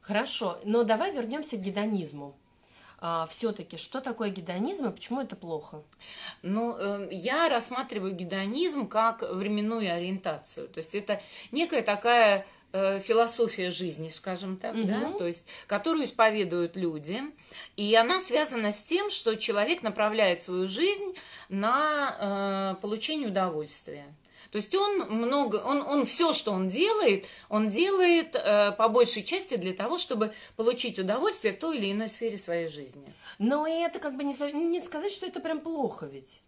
Хорошо, 0.00 0.58
но 0.64 0.84
давай 0.84 1.12
вернемся 1.12 1.56
к 1.56 1.60
гедонизму. 1.60 2.34
А, 3.00 3.26
все-таки, 3.26 3.76
что 3.76 4.00
такое 4.00 4.30
гедонизм 4.30 4.86
и 4.86 4.90
почему 4.90 5.20
это 5.20 5.36
плохо? 5.36 5.82
Ну, 6.42 6.76
э, 6.76 7.08
я 7.12 7.48
рассматриваю 7.48 8.12
гедонизм 8.12 8.88
как 8.88 9.22
временную 9.22 9.94
ориентацию. 9.94 10.66
То 10.68 10.78
есть 10.78 10.96
это 10.96 11.22
некая 11.52 11.82
такая 11.82 12.44
э, 12.72 13.00
философия 13.00 13.70
жизни, 13.70 14.08
скажем 14.08 14.56
так, 14.56 14.74
угу. 14.74 14.84
да, 14.84 15.12
то 15.12 15.26
есть, 15.26 15.46
которую 15.66 16.04
исповедуют 16.04 16.76
люди, 16.76 17.22
и 17.76 17.94
она 17.94 18.20
связана 18.20 18.72
с 18.72 18.82
тем, 18.84 19.10
что 19.10 19.36
человек 19.36 19.82
направляет 19.82 20.42
свою 20.42 20.68
жизнь 20.68 21.14
на 21.48 22.76
э, 22.76 22.80
получение 22.80 23.28
удовольствия. 23.28 24.06
То 24.50 24.56
есть 24.56 24.74
он 24.74 25.00
много, 25.10 25.56
он, 25.56 25.82
он 25.82 26.06
все, 26.06 26.32
что 26.32 26.52
он 26.52 26.68
делает, 26.68 27.26
он 27.50 27.68
делает 27.68 28.34
э, 28.34 28.72
по 28.72 28.88
большей 28.88 29.22
части 29.22 29.56
для 29.56 29.74
того, 29.74 29.98
чтобы 29.98 30.32
получить 30.56 30.98
удовольствие 30.98 31.52
в 31.52 31.58
той 31.58 31.76
или 31.76 31.92
иной 31.92 32.08
сфере 32.08 32.38
своей 32.38 32.68
жизни. 32.68 33.12
Но 33.38 33.66
и 33.66 33.72
это 33.72 33.98
как 33.98 34.16
бы 34.16 34.24
не, 34.24 34.34
не 34.52 34.80
сказать, 34.80 35.12
что 35.12 35.26
это 35.26 35.40
прям 35.40 35.60
плохо 35.60 36.06
ведь. 36.06 36.40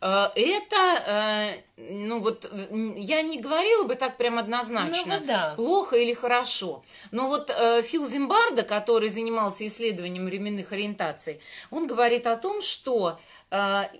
Э, 0.00 0.28
это, 0.34 1.02
э, 1.06 1.54
ну 1.76 2.20
вот, 2.20 2.50
я 2.96 3.22
не 3.22 3.40
говорила 3.40 3.84
бы 3.84 3.94
так 3.94 4.16
прям 4.16 4.38
однозначно, 4.38 5.20
ну, 5.20 5.26
да. 5.26 5.54
плохо 5.56 5.96
или 5.96 6.12
хорошо. 6.12 6.84
Но 7.10 7.28
вот 7.28 7.50
э, 7.50 7.82
Фил 7.82 8.06
Зимбарда, 8.06 8.62
который 8.62 9.08
занимался 9.08 9.66
исследованием 9.66 10.26
временных 10.26 10.72
ориентаций, 10.72 11.40
он 11.70 11.86
говорит 11.86 12.26
о 12.26 12.36
том, 12.36 12.62
что 12.62 13.18
человека, 13.48 13.92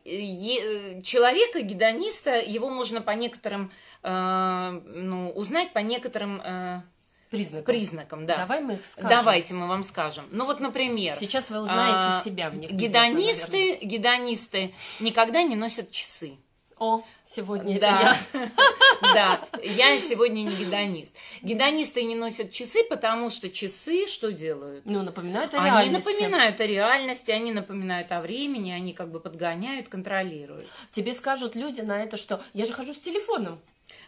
гедониста, 1.62 2.40
его 2.40 2.68
можно 2.68 3.00
по 3.00 3.12
некоторым, 3.12 3.70
ну, 4.02 5.30
узнать 5.36 5.72
по 5.72 5.78
некоторым 5.78 6.42
признакам. 7.30 7.64
признакам, 7.64 8.26
да. 8.26 8.36
Давай 8.38 8.60
мы 8.60 8.74
их 8.74 8.86
скажем. 8.86 9.10
Давайте 9.10 9.54
мы 9.54 9.68
вам 9.68 9.82
скажем. 9.82 10.24
Ну 10.30 10.46
вот, 10.46 10.60
например. 10.60 11.16
Сейчас 11.18 11.50
вы 11.50 11.60
узнаете 11.60 11.98
а, 11.98 12.22
себя 12.24 12.50
в 12.50 12.56
них. 12.56 12.70
Гедонисты, 12.70 13.78
гедонисты 13.82 14.74
никогда 15.00 15.42
не 15.42 15.56
носят 15.56 15.90
часы. 15.90 16.36
О, 16.78 17.02
сегодня 17.26 17.80
да. 17.80 18.18
я. 18.34 18.50
Да, 19.14 19.48
я 19.62 19.98
сегодня 19.98 20.42
не 20.42 20.56
гедонист. 20.56 21.16
Гедонисты 21.42 22.02
не 22.02 22.14
носят 22.14 22.50
часы, 22.50 22.82
потому 22.88 23.30
что 23.30 23.48
часы 23.50 24.06
что 24.06 24.32
делают? 24.32 24.84
Ну, 24.84 25.02
напоминают 25.02 25.54
о 25.54 25.64
реальности. 25.64 26.08
Они 26.08 26.16
напоминают 26.16 26.60
о 26.60 26.66
реальности, 26.66 27.30
они 27.30 27.52
напоминают 27.52 28.12
о 28.12 28.20
времени, 28.20 28.72
они 28.72 28.94
как 28.94 29.10
бы 29.10 29.20
подгоняют, 29.20 29.88
контролируют. 29.88 30.66
Тебе 30.92 31.14
скажут 31.14 31.54
люди 31.54 31.80
на 31.80 32.02
это, 32.02 32.16
что 32.16 32.42
я 32.52 32.66
же 32.66 32.72
хожу 32.72 32.94
с 32.94 33.00
телефоном. 33.00 33.60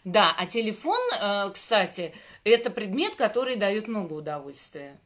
Да, 0.05 0.35
а 0.37 0.47
телефон, 0.47 0.99
э, 1.21 1.51
кстати, 1.53 2.15
это 2.45 2.71
предмет, 2.71 3.15
который 3.17 3.57
дает 3.57 3.89
много 3.89 4.15
удовольствия. 4.15 4.99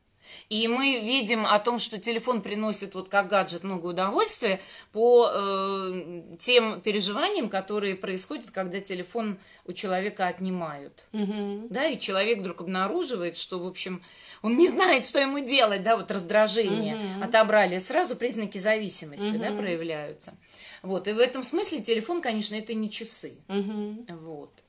И 0.48 0.68
мы 0.68 1.00
видим 1.00 1.46
о 1.46 1.58
том, 1.58 1.78
что 1.78 1.98
телефон 1.98 2.42
приносит 2.42 2.94
вот 2.94 3.08
как 3.08 3.28
гаджет 3.28 3.64
много 3.64 3.86
удовольствия 3.86 4.60
по 4.92 5.30
э, 5.32 6.22
тем 6.38 6.80
переживаниям, 6.80 7.48
которые 7.48 7.96
происходят, 7.96 8.50
когда 8.50 8.80
телефон 8.80 9.38
у 9.64 9.72
человека 9.72 10.26
отнимают. 10.26 11.06
Угу. 11.12 11.68
Да, 11.70 11.86
и 11.86 11.98
человек 11.98 12.40
вдруг 12.40 12.62
обнаруживает, 12.62 13.36
что, 13.36 13.58
в 13.58 13.66
общем, 13.66 14.02
он 14.42 14.56
не 14.56 14.68
знает, 14.68 15.06
что 15.06 15.20
ему 15.20 15.40
делать, 15.40 15.82
да, 15.82 15.96
вот 15.96 16.10
раздражение 16.10 16.96
угу. 16.96 17.24
отобрали, 17.24 17.78
сразу 17.78 18.16
признаки 18.16 18.58
зависимости, 18.58 19.24
угу. 19.24 19.38
да, 19.38 19.52
проявляются. 19.52 20.34
Вот, 20.82 21.06
и 21.06 21.12
в 21.12 21.18
этом 21.18 21.42
смысле 21.42 21.80
телефон, 21.80 22.20
конечно, 22.20 22.56
это 22.56 22.74
не 22.74 22.90
часы. 22.90 23.34
Угу. 23.48 24.06
Вот. 24.20 24.61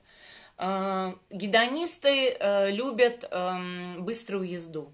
Э, 0.58 1.14
гедонисты 1.30 2.36
э, 2.40 2.72
любят 2.72 3.28
эм, 3.32 4.06
быструю 4.06 4.48
езду. 4.48 4.94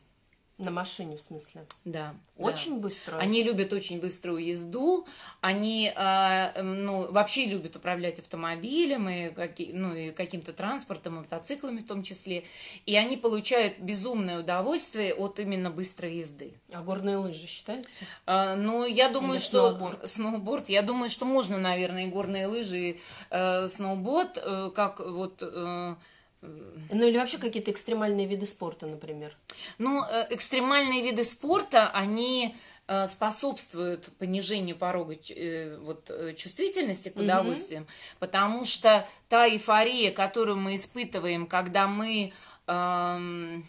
На 0.60 0.72
машине, 0.72 1.16
в 1.16 1.22
смысле? 1.22 1.66
Да. 1.86 2.14
Очень 2.38 2.76
да. 2.76 2.82
быстро. 2.82 3.18
Они 3.18 3.44
любят 3.44 3.72
очень 3.72 4.02
быструю 4.02 4.46
езду. 4.46 5.08
Они, 5.40 5.90
э, 5.96 6.62
ну, 6.62 7.10
вообще 7.10 7.46
любят 7.46 7.78
управлять 7.78 8.20
автомобилем 8.20 9.08
и, 9.08 9.30
каки, 9.30 9.72
ну, 9.74 9.96
и 9.96 10.12
каким-то 10.12 10.52
транспортом, 10.52 11.16
мотоциклами 11.16 11.80
в 11.80 11.88
том 11.88 12.04
числе. 12.04 12.44
И 12.86 12.98
они 12.98 13.16
получают 13.16 13.80
безумное 13.80 14.42
удовольствие 14.42 15.14
от 15.14 15.40
именно 15.40 15.72
быстрой 15.72 16.18
езды. 16.18 16.52
А 16.74 16.82
горные 16.82 17.16
лыжи 17.16 17.48
считаются? 17.48 17.90
Э, 18.26 18.56
ну, 18.56 18.86
я 18.86 19.08
думаю, 19.08 19.36
Или 19.36 19.42
что... 19.42 19.70
Сноуборд. 19.70 20.10
Сноуборд. 20.10 20.70
Я 20.70 20.82
думаю, 20.82 21.10
что 21.10 21.24
можно, 21.24 21.58
наверное, 21.58 22.08
и 22.08 22.10
горные 22.10 22.48
лыжи, 22.48 22.78
и 22.78 23.00
э, 23.30 23.68
сноуборд, 23.68 24.38
э, 24.44 24.72
как 24.76 25.00
вот... 25.00 25.38
Э, 25.40 25.96
ну 26.42 27.06
или 27.06 27.18
вообще 27.18 27.38
какие-то 27.38 27.72
экстремальные 27.72 28.26
виды 28.26 28.46
спорта, 28.46 28.86
например. 28.88 29.36
Ну, 29.78 30.04
э, 30.04 30.28
экстремальные 30.30 31.02
виды 31.02 31.24
спорта, 31.24 31.90
они 31.90 32.56
э, 32.88 33.08
способствуют 33.08 34.10
понижению 34.18 34.78
порога 34.78 35.16
э, 35.30 35.78
вот, 35.78 36.10
чувствительности 36.38 37.10
к 37.10 37.18
удовольствиям, 37.18 37.84
угу. 37.84 37.92
потому 38.20 38.66
что 38.66 39.08
та 39.28 39.48
эйфория, 39.50 40.12
которую 40.12 40.58
мы 40.58 40.76
испытываем, 40.76 41.46
когда 41.46 41.88
мы... 41.88 42.34
Эм, 42.68 43.66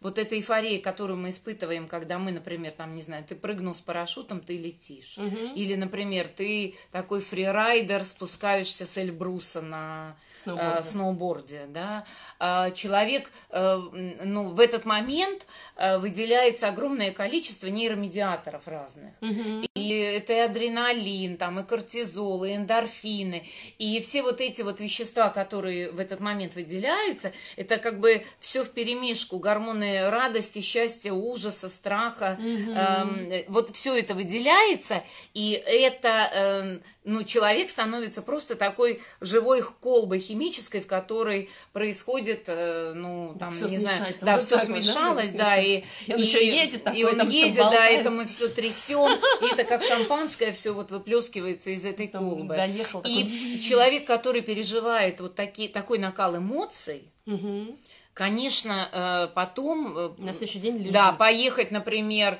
вот 0.00 0.18
эта 0.18 0.36
эйфория, 0.36 0.80
которую 0.80 1.18
мы 1.18 1.30
испытываем, 1.30 1.86
когда 1.86 2.18
мы, 2.18 2.32
например, 2.32 2.72
там, 2.72 2.94
не 2.94 3.02
знаю, 3.02 3.24
ты 3.24 3.34
прыгнул 3.34 3.74
с 3.74 3.80
парашютом, 3.80 4.40
ты 4.40 4.56
летишь. 4.56 5.18
Угу. 5.18 5.54
Или, 5.54 5.74
например, 5.74 6.28
ты 6.28 6.74
такой 6.90 7.20
фрирайдер, 7.20 8.04
спускаешься 8.04 8.86
с 8.86 8.96
Эльбруса 8.98 9.60
на 9.60 10.16
сноуборде, 10.34 10.78
э, 10.78 10.82
сноуборде 10.82 11.66
да. 11.68 12.04
Э, 12.38 12.70
человек, 12.74 13.30
э, 13.50 13.80
ну, 14.24 14.48
в 14.48 14.60
этот 14.60 14.84
момент 14.84 15.46
э, 15.76 15.98
выделяется 15.98 16.68
огромное 16.68 17.12
количество 17.12 17.66
нейромедиаторов 17.66 18.66
разных. 18.66 19.12
Угу. 19.20 19.66
И 19.74 19.88
это 19.90 20.32
и 20.32 20.38
адреналин, 20.38 21.36
там, 21.36 21.60
и 21.60 21.62
кортизол, 21.62 22.44
и 22.44 22.54
эндорфины, 22.54 23.46
и 23.78 24.00
все 24.00 24.22
вот 24.22 24.40
эти 24.40 24.62
вот 24.62 24.80
вещества, 24.80 25.28
которые 25.28 25.90
в 25.90 25.98
этот 25.98 26.20
момент 26.20 26.54
выделяются, 26.54 27.32
это 27.56 27.76
как 27.76 28.00
бы 28.00 28.24
все 28.38 28.64
в 28.64 28.70
перемешку, 28.70 29.38
гормоны 29.38 29.89
радости, 29.98 30.60
счастья, 30.60 31.12
ужаса, 31.12 31.68
страха. 31.68 32.38
Угу. 32.38 32.72
Эм, 32.72 33.44
вот 33.48 33.74
все 33.74 33.98
это 33.98 34.14
выделяется, 34.14 35.02
и 35.34 35.52
это, 35.52 36.30
э, 36.32 36.78
ну, 37.04 37.24
человек 37.24 37.70
становится 37.70 38.22
просто 38.22 38.56
такой 38.56 39.00
живой 39.20 39.62
колбой 39.80 40.18
химической, 40.18 40.80
в 40.80 40.86
которой 40.86 41.50
происходит, 41.72 42.44
э, 42.46 42.92
ну, 42.94 43.34
там, 43.38 43.52
все 43.52 43.66
не 43.66 43.78
знаю, 43.78 44.14
да, 44.20 44.38
все 44.38 44.58
смешалось, 44.58 45.32
да, 45.32 45.56
и, 45.56 45.82
и 46.06 46.14
он 46.14 46.20
еще 46.20 46.44
едет, 46.46 46.82
и 46.94 47.04
он 47.04 47.28
едет, 47.28 47.56
да, 47.56 47.86
это 47.86 48.10
мы 48.10 48.26
все 48.26 48.48
трясем, 48.48 49.18
и 49.42 49.52
это 49.52 49.64
как 49.64 49.82
шампанское 49.82 50.52
все 50.52 50.72
вот 50.72 50.90
выплескивается 50.90 51.70
из 51.70 51.84
этой 51.84 52.08
колбы. 52.08 52.56
Доехал, 52.56 53.02
и 53.04 53.26
человек, 53.60 54.06
который 54.06 54.42
переживает 54.42 55.20
вот 55.20 55.34
такие, 55.34 55.68
такой 55.68 55.98
накал 55.98 56.36
эмоций, 56.36 57.04
угу 57.26 57.76
Конечно, 58.20 58.86
э, 58.92 59.28
потом... 59.32 59.96
Э, 59.96 60.10
На 60.18 60.34
следующий 60.34 60.58
день 60.58 60.76
лежит. 60.76 60.92
Да, 60.92 61.12
поехать, 61.12 61.70
например, 61.70 62.38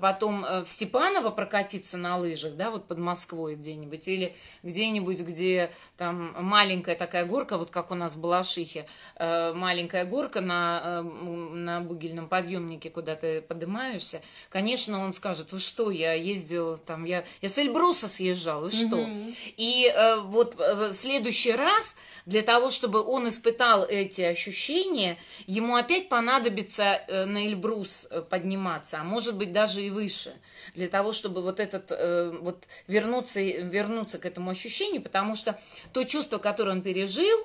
потом 0.00 0.44
э, 0.44 0.64
в 0.64 0.68
Степаново 0.68 1.30
прокатиться 1.30 1.96
на 1.96 2.16
лыжах, 2.16 2.56
да, 2.56 2.70
вот 2.70 2.86
под 2.86 2.98
Москвой 2.98 3.54
где-нибудь, 3.54 4.08
или 4.08 4.34
где-нибудь, 4.64 5.20
где 5.20 5.70
там 5.96 6.34
маленькая 6.40 6.96
такая 6.96 7.24
горка, 7.24 7.56
вот 7.56 7.70
как 7.70 7.92
у 7.92 7.94
нас 7.94 8.16
в 8.16 8.20
Балашихе, 8.20 8.86
э, 9.16 9.52
маленькая 9.52 10.04
горка 10.04 10.40
на, 10.40 11.02
на 11.02 11.80
бугельном 11.80 12.28
подъемнике, 12.28 12.90
куда 12.90 13.14
ты 13.14 13.40
поднимаешься, 13.40 14.20
конечно, 14.48 15.04
он 15.04 15.12
скажет, 15.12 15.52
вы 15.52 15.60
что, 15.60 15.92
я 15.92 16.12
ездил 16.12 16.76
там, 16.78 17.04
я, 17.04 17.24
я 17.40 17.48
с 17.48 17.56
Эльбруса 17.56 18.08
съезжал, 18.08 18.62
вы 18.62 18.70
что? 18.72 18.96
Mm-hmm. 18.96 19.34
И 19.56 19.94
вот 20.24 20.56
в 20.56 20.92
следующий 20.92 21.52
раз 21.52 21.94
для 22.26 22.42
того, 22.42 22.70
чтобы 22.70 23.00
он 23.00 23.28
испытал 23.28 23.84
эти 23.84 24.22
ощущения, 24.22 25.18
ему 25.46 25.76
опять 25.76 26.08
понадобится 26.08 27.02
на 27.08 27.46
Эльбрус 27.46 28.08
подниматься, 28.28 28.98
а 29.00 29.04
может 29.04 29.36
быть 29.36 29.52
даже 29.52 29.67
даже 29.68 29.82
и 29.82 29.90
выше, 29.90 30.32
для 30.74 30.88
того, 30.88 31.12
чтобы 31.12 31.42
вот 31.42 31.60
этот, 31.60 31.90
э, 31.90 32.30
вот 32.40 32.64
вернуться, 32.86 33.40
вернуться 33.40 34.18
к 34.18 34.24
этому 34.26 34.50
ощущению, 34.50 35.02
потому 35.02 35.36
что 35.36 35.58
то 35.92 36.04
чувство, 36.04 36.38
которое 36.38 36.72
он 36.72 36.82
пережил, 36.82 37.38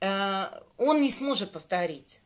э, 0.00 0.46
он 0.78 1.02
не 1.02 1.10
сможет 1.10 1.52
повторить. 1.52 2.20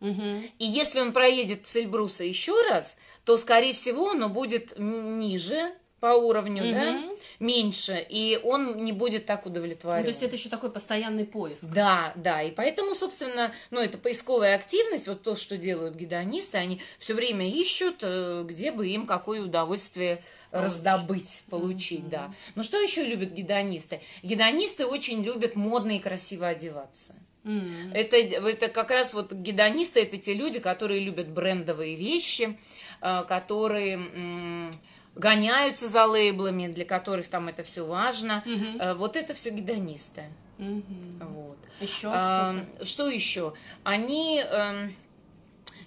Угу. 0.00 0.42
И 0.58 0.64
если 0.64 1.00
он 1.00 1.12
проедет 1.12 1.66
Цельбруса 1.66 2.24
еще 2.24 2.54
раз, 2.70 2.96
то, 3.24 3.36
скорее 3.36 3.72
всего, 3.72 4.12
оно 4.12 4.28
будет 4.28 4.78
ниже 4.78 5.72
по 6.00 6.14
уровню, 6.14 6.64
угу. 6.64 6.72
да, 6.72 7.02
меньше, 7.40 8.04
и 8.08 8.40
он 8.42 8.84
не 8.84 8.92
будет 8.92 9.26
так 9.26 9.46
удовлетворен. 9.46 10.00
Ну, 10.00 10.04
то 10.04 10.10
есть 10.10 10.22
это 10.22 10.36
еще 10.36 10.48
такой 10.48 10.70
постоянный 10.70 11.24
поиск. 11.24 11.68
Да, 11.72 12.12
да, 12.16 12.42
и 12.42 12.50
поэтому, 12.50 12.94
собственно, 12.94 13.52
ну, 13.70 13.80
это 13.80 13.96
поисковая 13.98 14.56
активность, 14.56 15.06
вот 15.06 15.22
то, 15.22 15.36
что 15.36 15.56
делают 15.56 15.94
гедонисты, 15.94 16.58
они 16.58 16.80
все 16.98 17.14
время 17.14 17.48
ищут, 17.48 17.98
э, 18.02 18.44
где 18.46 18.72
бы 18.72 18.88
им 18.88 19.06
какое 19.06 19.40
удовольствие 19.40 20.22
раздобыть, 20.50 21.42
получить, 21.50 22.00
mm-hmm. 22.00 22.10
да. 22.10 22.34
Но 22.54 22.62
что 22.62 22.80
еще 22.80 23.04
любят 23.04 23.32
гедонисты? 23.32 24.00
Гедонисты 24.22 24.86
очень 24.86 25.22
любят 25.22 25.56
модно 25.56 25.96
и 25.96 25.98
красиво 25.98 26.48
одеваться. 26.48 27.14
Mm-hmm. 27.44 27.94
Это, 27.94 28.16
это 28.16 28.68
как 28.68 28.90
раз 28.90 29.14
вот 29.14 29.32
гедонисты, 29.32 30.02
это 30.02 30.18
те 30.18 30.34
люди, 30.34 30.58
которые 30.58 31.00
любят 31.00 31.28
брендовые 31.28 31.94
вещи, 31.94 32.58
э, 33.00 33.24
которые 33.28 34.70
гоняются 35.18 35.88
за 35.88 36.06
лейблами, 36.06 36.68
для 36.68 36.84
которых 36.84 37.28
там 37.28 37.48
это 37.48 37.62
все 37.62 37.84
важно. 37.84 38.42
Угу. 38.46 38.98
Вот 38.98 39.16
это 39.16 39.34
все 39.34 39.50
гедонисты. 39.50 40.24
Угу. 40.58 40.82
Вот. 41.20 41.58
Еще 41.80 42.08
а, 42.12 42.64
что 42.76 42.84
Что 42.84 43.08
еще? 43.08 43.54
Они, 43.84 44.42
э, 44.44 44.88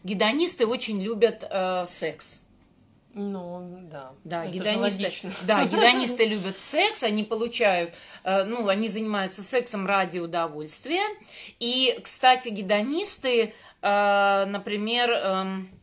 гедонисты 0.03 0.65
очень 0.65 1.01
любят 1.01 1.45
э, 1.49 1.85
секс. 1.85 2.41
Ну, 3.13 3.79
да. 3.91 4.13
Да, 4.23 4.45
это 4.45 4.53
гедонисты, 4.53 5.31
да, 5.41 5.65
гедонисты 5.71 6.25
любят 6.25 6.61
секс, 6.61 7.03
они 7.03 7.25
получают, 7.25 7.93
э, 8.23 8.45
ну, 8.45 8.67
они 8.69 8.87
занимаются 8.87 9.43
сексом 9.43 9.85
ради 9.85 10.19
удовольствия. 10.19 11.03
И, 11.59 11.99
кстати, 12.01 12.47
гедонисты, 12.47 13.53
э, 13.81 14.45
например, 14.45 15.11
э, 15.11 15.45
Э, 15.55 15.80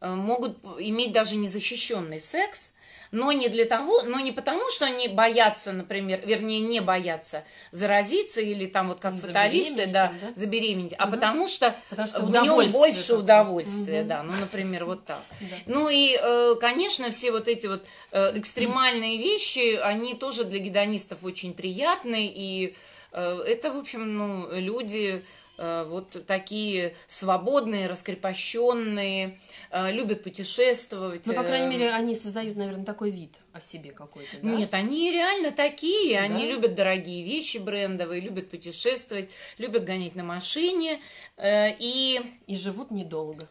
могут 0.00 0.58
иметь 0.78 1.12
даже 1.12 1.36
незащищенный 1.36 2.20
секс, 2.20 2.72
но 3.10 3.32
не 3.32 3.48
для 3.48 3.64
того, 3.64 4.02
но 4.02 4.20
не 4.20 4.32
потому, 4.32 4.70
что 4.70 4.86
они 4.86 5.08
боятся, 5.08 5.72
например, 5.72 6.20
вернее, 6.24 6.60
не 6.60 6.80
боятся 6.80 7.44
заразиться 7.70 8.40
или 8.40 8.66
там 8.66 8.88
вот 8.88 9.00
как 9.00 9.16
фаталисты, 9.16 9.86
да, 9.86 10.12
да, 10.20 10.34
забеременеть, 10.34 10.94
а 10.98 11.06
потому 11.06 11.48
что, 11.48 11.74
потому 11.90 12.08
что 12.08 12.20
в 12.20 12.30
нем 12.30 12.70
больше 12.70 13.08
такое. 13.08 13.20
удовольствия, 13.20 14.00
угу. 14.00 14.08
да, 14.08 14.22
ну, 14.22 14.32
например, 14.38 14.84
вот 14.84 15.04
так. 15.04 15.22
Да. 15.40 15.56
Ну 15.66 15.88
и, 15.88 16.18
э, 16.20 16.54
конечно, 16.60 17.10
все 17.10 17.30
вот 17.30 17.48
эти 17.48 17.66
вот 17.66 17.84
э, 18.12 18.38
экстремальные 18.38 19.18
вещи, 19.18 19.76
они 19.76 20.14
тоже 20.14 20.44
для 20.44 20.58
гедонистов 20.58 21.18
очень 21.22 21.54
приятны, 21.54 22.26
и 22.26 22.74
это, 23.10 23.72
в 23.72 23.78
общем, 23.78 24.18
ну, 24.18 24.48
люди 24.52 25.22
Э, 25.22 25.22
вот 25.58 26.24
такие 26.26 26.94
свободные, 27.06 27.88
раскрепощенные, 27.88 29.38
э, 29.70 29.92
любят 29.92 30.22
путешествовать. 30.22 31.26
Ну, 31.26 31.34
по 31.34 31.42
крайней 31.42 31.66
э, 31.66 31.70
мере, 31.70 31.90
они 31.90 32.14
создают, 32.14 32.56
наверное, 32.56 32.84
такой 32.84 33.10
вид 33.10 33.34
о 33.52 33.60
себе 33.60 33.90
какой-то. 33.90 34.36
Да? 34.42 34.48
Нет, 34.48 34.72
они 34.74 35.12
реально 35.12 35.50
такие. 35.50 36.18
Да? 36.18 36.24
Они 36.24 36.46
любят 36.46 36.74
дорогие 36.74 37.24
вещи 37.24 37.58
брендовые, 37.58 38.20
любят 38.20 38.50
путешествовать, 38.50 39.30
любят 39.58 39.84
гонять 39.84 40.14
на 40.14 40.24
машине 40.24 41.00
и... 41.42 42.20
И 42.46 42.56
живут 42.56 42.90
недолго. 42.90 43.48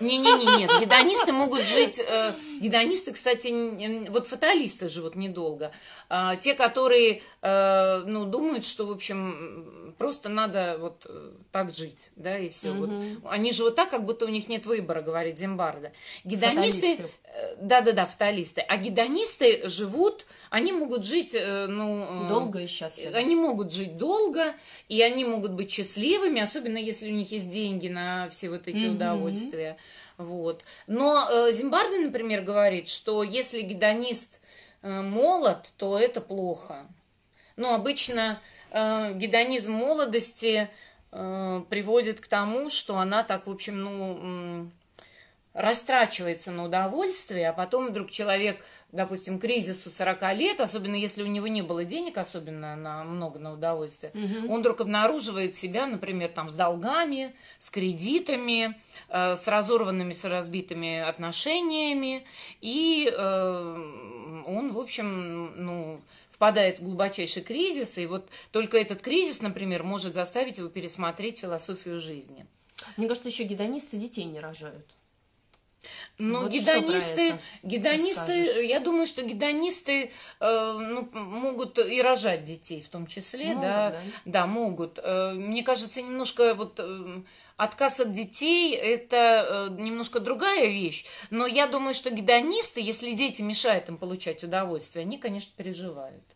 Не-не-не, 0.00 0.58
нет, 0.58 0.70
гедонисты 0.80 1.32
могут 1.32 1.62
жить, 1.62 1.98
э, 1.98 2.32
гедонисты, 2.60 3.12
кстати, 3.12 4.08
вот 4.10 4.26
фаталисты 4.26 4.88
живут 4.88 5.16
недолго. 5.16 5.72
А, 6.08 6.36
те, 6.36 6.54
которые, 6.54 7.22
э, 7.42 8.02
ну, 8.06 8.24
думают, 8.24 8.64
что, 8.64 8.86
в 8.86 8.90
общем, 8.90 9.94
просто 9.98 10.28
надо 10.28 10.76
вот 10.78 11.06
э, 11.08 11.32
так 11.52 11.74
жить, 11.74 12.10
да, 12.16 12.38
и 12.38 12.48
все. 12.48 12.70
Угу. 12.70 12.86
Вот, 13.22 13.30
они 13.30 13.52
живут 13.52 13.76
так, 13.76 13.90
как 13.90 14.04
будто 14.04 14.26
у 14.26 14.28
них 14.28 14.48
нет 14.48 14.66
выбора, 14.66 15.02
говорит 15.02 15.38
Зимбарда. 15.38 15.92
Гедонисты, 16.24 16.98
э, 17.24 17.25
да-да-да, 17.58 18.06
фаталисты. 18.06 18.60
А 18.60 18.76
гедонисты 18.76 19.68
живут, 19.68 20.26
они 20.50 20.72
могут 20.72 21.04
жить, 21.04 21.34
э, 21.34 21.66
ну... 21.66 22.24
Э, 22.24 22.28
долго 22.28 22.60
и 22.60 22.66
счастливо. 22.66 23.16
Они 23.16 23.34
могут 23.34 23.72
жить 23.72 23.96
долго, 23.96 24.54
и 24.88 25.02
они 25.02 25.24
могут 25.24 25.52
быть 25.52 25.70
счастливыми, 25.70 26.40
особенно 26.40 26.78
если 26.78 27.10
у 27.10 27.14
них 27.14 27.30
есть 27.30 27.50
деньги 27.50 27.88
на 27.88 28.28
все 28.30 28.48
вот 28.50 28.68
эти 28.68 28.86
угу. 28.86 28.94
удовольствия. 28.94 29.76
Вот. 30.18 30.64
Но 30.86 31.28
э, 31.30 31.52
Зимбарда, 31.52 31.98
например, 31.98 32.42
говорит, 32.42 32.88
что 32.88 33.22
если 33.22 33.60
гедонист 33.60 34.40
э, 34.82 35.02
молод, 35.02 35.72
то 35.76 35.98
это 35.98 36.20
плохо. 36.20 36.86
Но 37.56 37.74
обычно 37.74 38.40
э, 38.70 39.12
гедонизм 39.14 39.72
молодости 39.72 40.68
э, 41.12 41.62
приводит 41.68 42.20
к 42.20 42.28
тому, 42.28 42.70
что 42.70 42.98
она 42.98 43.24
так, 43.24 43.46
в 43.46 43.50
общем, 43.50 43.80
ну, 43.80 44.70
растрачивается 45.56 46.52
на 46.52 46.64
удовольствие, 46.64 47.48
а 47.48 47.52
потом 47.54 47.88
вдруг 47.88 48.10
человек, 48.10 48.62
допустим, 48.92 49.38
кризису 49.38 49.90
40 49.90 50.34
лет, 50.34 50.60
особенно 50.60 50.94
если 50.94 51.22
у 51.22 51.26
него 51.26 51.46
не 51.46 51.62
было 51.62 51.82
денег, 51.84 52.18
особенно 52.18 52.76
на 52.76 53.04
много 53.04 53.38
на 53.38 53.54
удовольствие, 53.54 54.12
угу. 54.14 54.52
он 54.52 54.60
вдруг 54.60 54.82
обнаруживает 54.82 55.56
себя, 55.56 55.86
например, 55.86 56.28
там 56.28 56.50
с 56.50 56.54
долгами, 56.54 57.34
с 57.58 57.70
кредитами, 57.70 58.78
э, 59.08 59.34
с 59.34 59.48
разорванными, 59.48 60.12
с 60.12 60.24
разбитыми 60.26 61.00
отношениями, 61.00 62.24
и 62.60 63.10
э, 63.10 64.42
он, 64.46 64.72
в 64.72 64.78
общем, 64.78 65.54
ну, 65.56 66.02
впадает 66.28 66.80
в 66.80 66.84
глубочайший 66.84 67.40
кризис, 67.40 67.96
и 67.96 68.04
вот 68.04 68.28
только 68.52 68.76
этот 68.76 69.00
кризис, 69.00 69.40
например, 69.40 69.84
может 69.84 70.12
заставить 70.12 70.58
его 70.58 70.68
пересмотреть 70.68 71.38
философию 71.38 71.98
жизни. 71.98 72.46
Мне 72.98 73.08
кажется, 73.08 73.30
еще 73.30 73.44
гедонисты 73.44 73.96
детей 73.96 74.24
не 74.24 74.38
рожают. 74.38 74.86
Ну, 76.18 76.42
Вот 76.42 76.50
гедонисты, 76.50 77.38
гедонисты, 77.62 78.64
я 78.66 78.80
думаю, 78.80 79.06
что 79.06 79.22
гедонисты 79.22 80.10
э, 80.40 80.78
ну, 80.80 81.08
могут 81.12 81.78
и 81.78 82.00
рожать 82.00 82.44
детей 82.44 82.80
в 82.80 82.88
том 82.88 83.06
числе, 83.06 83.48
Могут, 83.48 83.62
да, 83.62 83.90
да? 83.90 84.00
да, 84.24 84.46
могут. 84.46 84.98
Э, 85.02 85.32
мне 85.32 85.62
кажется, 85.62 86.00
немножко 86.00 86.54
вот 86.54 86.78
э, 86.78 87.22
отказ 87.56 88.00
от 88.00 88.12
детей 88.12 88.74
это 88.74 89.68
э, 89.70 89.80
немножко 89.80 90.20
другая 90.20 90.66
вещь, 90.66 91.04
но 91.30 91.46
я 91.46 91.66
думаю, 91.66 91.94
что 91.94 92.10
гедонисты, 92.10 92.80
если 92.80 93.12
дети 93.12 93.42
мешают 93.42 93.88
им 93.88 93.98
получать 93.98 94.42
удовольствие, 94.44 95.02
они, 95.02 95.18
конечно, 95.18 95.52
переживают. 95.56 96.35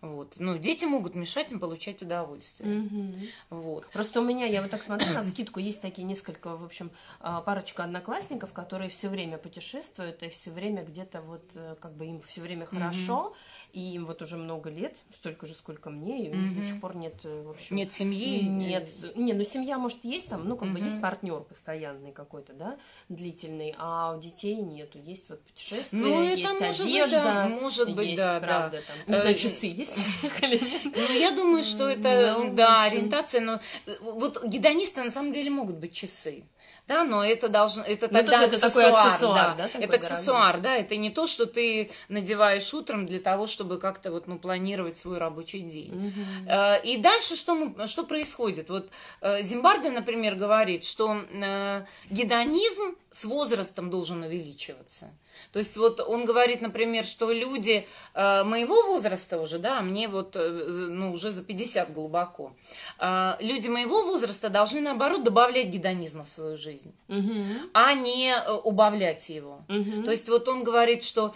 Вот. 0.00 0.34
Ну, 0.38 0.56
дети 0.58 0.84
могут 0.84 1.16
мешать 1.16 1.50
им 1.50 1.58
получать 1.58 2.02
удовольствие. 2.02 2.80
Мгм. 2.80 3.14
Вот. 3.50 3.86
Просто 3.92 4.20
у 4.20 4.24
меня, 4.24 4.46
я 4.46 4.62
вот 4.62 4.70
так 4.70 4.84
смотрю, 4.84 5.12
на 5.12 5.24
скидку 5.24 5.58
есть 5.58 5.82
такие 5.82 6.04
несколько, 6.06 6.56
в 6.56 6.64
общем, 6.64 6.90
а, 7.20 7.40
парочка 7.40 7.82
одноклассников, 7.82 8.52
которые 8.52 8.90
все 8.90 9.08
время 9.08 9.38
путешествуют 9.38 10.22
и 10.22 10.28
все 10.28 10.52
время 10.52 10.84
где-то 10.84 11.20
вот, 11.20 11.42
э, 11.54 11.74
как 11.80 11.94
бы 11.94 12.06
им 12.06 12.22
все 12.22 12.40
время 12.40 12.66
хорошо, 12.66 13.34
и 13.72 13.94
им 13.94 14.06
вот 14.06 14.22
уже 14.22 14.36
много 14.36 14.70
лет, 14.70 14.96
столько 15.14 15.46
же, 15.46 15.54
сколько 15.54 15.90
мне, 15.90 16.26
и 16.26 16.28
них 16.28 16.54
до 16.56 16.62
сих 16.62 16.80
пор 16.80 16.96
нет, 16.96 17.14
э, 17.24 17.42
в 17.42 17.50
общем... 17.50 17.76
Нет 17.76 17.92
семьи? 17.92 18.42
Нет, 18.42 18.88
не, 19.16 19.32
ну 19.32 19.44
семья 19.44 19.78
может 19.78 20.04
есть 20.04 20.28
там, 20.30 20.48
ну 20.48 20.56
как 20.56 20.68
бы 20.68 20.78
Мгм. 20.78 20.84
есть 20.84 21.00
партнер 21.00 21.40
постоянный 21.40 22.12
какой-то, 22.12 22.52
да, 22.54 22.78
длительный, 23.08 23.74
а 23.78 24.14
у 24.16 24.20
детей 24.20 24.56
нету, 24.56 24.98
есть 24.98 25.28
вот 25.28 25.42
путешествия, 25.42 25.98
Ну, 25.98 26.22
это 26.22 26.36
есть 26.38 26.60
может 26.60 26.86
быть, 26.86 26.94
одежда, 26.94 27.22
да, 27.22 27.48
может 27.48 27.94
быть, 27.94 28.06
есть, 28.06 28.16
да, 28.18 28.40
да. 28.40 28.46
правда, 28.46 28.82
там, 28.86 28.96
не 29.06 29.14
Э, 29.14 29.20
знаю, 29.20 29.34
часы 29.36 29.66
есть. 29.66 29.96
Ну, 30.40 31.12
я 31.18 31.32
думаю, 31.32 31.62
что 31.62 31.88
это, 31.88 32.50
да, 32.52 32.84
ориентация, 32.84 33.40
но 33.40 33.60
э, 33.86 33.96
вот 34.00 34.44
гедонисты 34.44 35.02
на 35.02 35.10
самом 35.10 35.32
деле 35.32 35.50
могут 35.50 35.76
быть 35.76 35.92
часы. 35.92 36.44
Да, 36.88 37.04
но 37.04 37.22
это 37.22 37.50
должно, 37.50 37.82
это 37.82 38.08
Ну, 38.10 38.18
тогда 38.18 38.44
это 38.44 38.58
такой 38.58 38.90
аксессуар, 38.90 39.34
да, 39.34 39.54
да, 39.54 39.68
такой 39.68 39.84
это 39.84 39.96
аксессуар, 39.96 40.60
да, 40.60 40.74
это 40.74 40.96
не 40.96 41.10
то, 41.10 41.26
что 41.26 41.44
ты 41.44 41.90
надеваешь 42.08 42.72
утром 42.72 43.04
для 43.04 43.20
того, 43.20 43.46
чтобы 43.46 43.78
как-то 43.78 44.10
вот, 44.10 44.26
ну, 44.26 44.38
планировать 44.38 44.96
свой 44.96 45.18
рабочий 45.18 45.60
день. 45.60 46.14
Э, 46.48 46.80
И 46.82 46.96
дальше 46.96 47.36
что, 47.36 47.54
мы, 47.54 47.86
что 47.86 48.04
происходит? 48.04 48.70
Вот 48.70 48.88
э, 49.20 49.42
Зимбарда, 49.42 49.90
например, 49.90 50.34
говорит, 50.36 50.84
что 50.84 51.24
э, 51.30 51.84
гедонизм 52.08 52.96
с 53.10 53.24
возрастом 53.26 53.90
должен 53.90 54.22
увеличиваться. 54.22 55.10
То 55.52 55.58
есть 55.58 55.76
вот 55.76 56.00
он 56.00 56.24
говорит, 56.24 56.60
например, 56.60 57.04
что 57.04 57.32
люди 57.32 57.86
э, 58.14 58.44
моего 58.44 58.82
возраста 58.86 59.40
уже, 59.40 59.58
да, 59.58 59.80
мне 59.80 60.08
вот, 60.08 60.36
э, 60.36 60.48
ну, 60.48 61.12
уже 61.12 61.30
за 61.32 61.42
50 61.42 61.92
глубоко, 61.92 62.52
э, 62.98 63.32
люди 63.40 63.68
моего 63.68 64.02
возраста 64.04 64.48
должны, 64.48 64.80
наоборот, 64.80 65.24
добавлять 65.24 65.68
гедонизма 65.68 66.24
в 66.24 66.28
свою 66.28 66.56
жизнь, 66.56 66.92
Мгм. 67.08 67.70
а 67.72 67.94
не 67.94 68.34
убавлять 68.64 69.28
его. 69.28 69.60
Мгм. 69.68 70.04
То 70.04 70.10
есть 70.10 70.28
вот 70.28 70.48
он 70.48 70.64
говорит, 70.64 71.02
что 71.02 71.34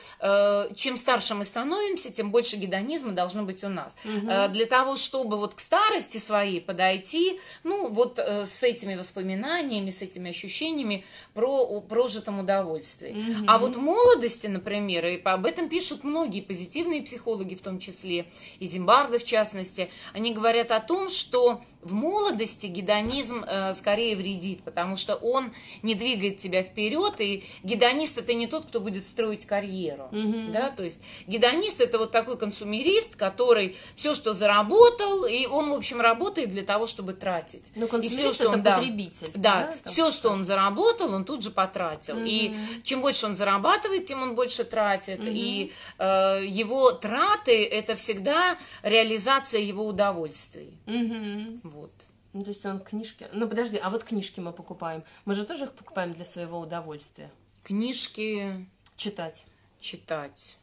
чем 0.74 0.96
старше 0.96 1.34
мы 1.34 1.44
становимся, 1.44 2.10
тем 2.12 2.30
больше 2.30 2.56
гедонизма 2.56 3.12
должно 3.12 3.42
быть 3.42 3.64
у 3.64 3.68
нас. 3.68 3.94
Э, 4.28 4.48
для 4.48 4.66
того, 4.66 4.96
чтобы 4.96 5.36
вот 5.36 5.54
к 5.54 5.60
старости 5.60 6.18
своей 6.18 6.60
подойти, 6.60 7.40
ну 7.64 7.88
вот 7.88 8.18
с 8.18 8.62
этими 8.62 8.94
воспоминаниями, 8.94 9.90
с 9.90 10.02
этими 10.02 10.30
ощущениями 10.30 11.04
про 11.34 11.80
прожитом 11.80 12.40
удовольствии. 12.40 13.16
А 13.46 13.58
вот 13.58 13.76
в 13.76 13.80
молодости, 13.92 14.46
например, 14.46 15.06
и 15.06 15.20
об 15.22 15.44
этом 15.44 15.68
пишут 15.68 16.02
многие 16.02 16.40
позитивные 16.40 17.02
психологи, 17.02 17.54
в 17.54 17.62
том 17.62 17.78
числе 17.78 18.24
и 18.58 18.66
Зимбарда 18.66 19.18
в 19.18 19.24
частности, 19.24 19.90
они 20.14 20.32
говорят 20.32 20.70
о 20.70 20.80
том, 20.80 21.10
что 21.10 21.60
в 21.82 21.92
молодости 21.92 22.66
гедонизм 22.66 23.44
э, 23.46 23.74
скорее 23.74 24.16
вредит, 24.16 24.62
потому 24.62 24.96
что 24.96 25.16
он 25.16 25.52
не 25.82 25.94
двигает 25.94 26.38
тебя 26.38 26.62
вперед, 26.62 27.14
и 27.18 27.44
гедонист 27.62 28.18
это 28.18 28.34
не 28.34 28.46
тот, 28.46 28.66
кто 28.66 28.80
будет 28.80 29.06
строить 29.06 29.46
карьеру, 29.46 30.08
да, 30.52 30.70
то 30.70 30.84
есть 30.84 31.00
гедонист 31.26 31.80
это 31.80 31.98
вот 31.98 32.12
такой 32.12 32.38
консумерист, 32.38 33.16
который 33.16 33.76
все, 33.96 34.14
что 34.14 34.32
заработал, 34.32 35.24
и 35.24 35.46
он, 35.46 35.70
в 35.70 35.74
общем, 35.74 36.00
работает 36.00 36.50
для 36.50 36.62
того, 36.62 36.86
чтобы 36.86 37.12
тратить. 37.14 37.72
Ну, 37.74 37.86
И 37.86 37.88
консумерист 37.88 38.22
всё, 38.22 38.34
что 38.34 38.44
это 38.44 38.52
он, 38.52 38.62
да, 38.62 38.76
потребитель. 38.76 39.30
да, 39.34 39.74
там? 39.82 39.92
все, 39.92 40.10
что 40.10 40.30
он 40.30 40.44
заработал, 40.44 41.12
он 41.12 41.24
тут 41.24 41.42
же 41.42 41.50
потратил. 41.50 42.16
И 42.18 42.54
чем 42.84 43.00
больше 43.00 43.26
он 43.26 43.36
зарабатывает, 43.36 44.06
тем 44.06 44.22
он 44.22 44.34
больше 44.34 44.64
тратит. 44.64 45.20
И 45.24 45.72
э, 45.98 46.40
его 46.46 46.92
траты 46.92 47.64
это 47.64 47.96
всегда 47.96 48.56
реализация 48.82 49.60
его 49.60 49.86
удовольствий. 49.86 50.78
Мгм. 50.86 51.60
Ну, 52.32 52.42
то 52.42 52.48
есть 52.48 52.64
он 52.64 52.80
книжки... 52.80 53.26
Ну, 53.32 53.46
подожди, 53.48 53.76
а 53.76 53.90
вот 53.90 54.04
книжки 54.04 54.40
мы 54.40 54.52
покупаем. 54.52 55.04
Мы 55.24 55.34
же 55.34 55.44
тоже 55.44 55.64
их 55.64 55.72
покупаем 55.72 56.14
для 56.14 56.24
своего 56.24 56.60
удовольствия. 56.60 57.30
Книжки 57.62 58.66
Читать. 58.96 59.44
читать. 59.80 60.56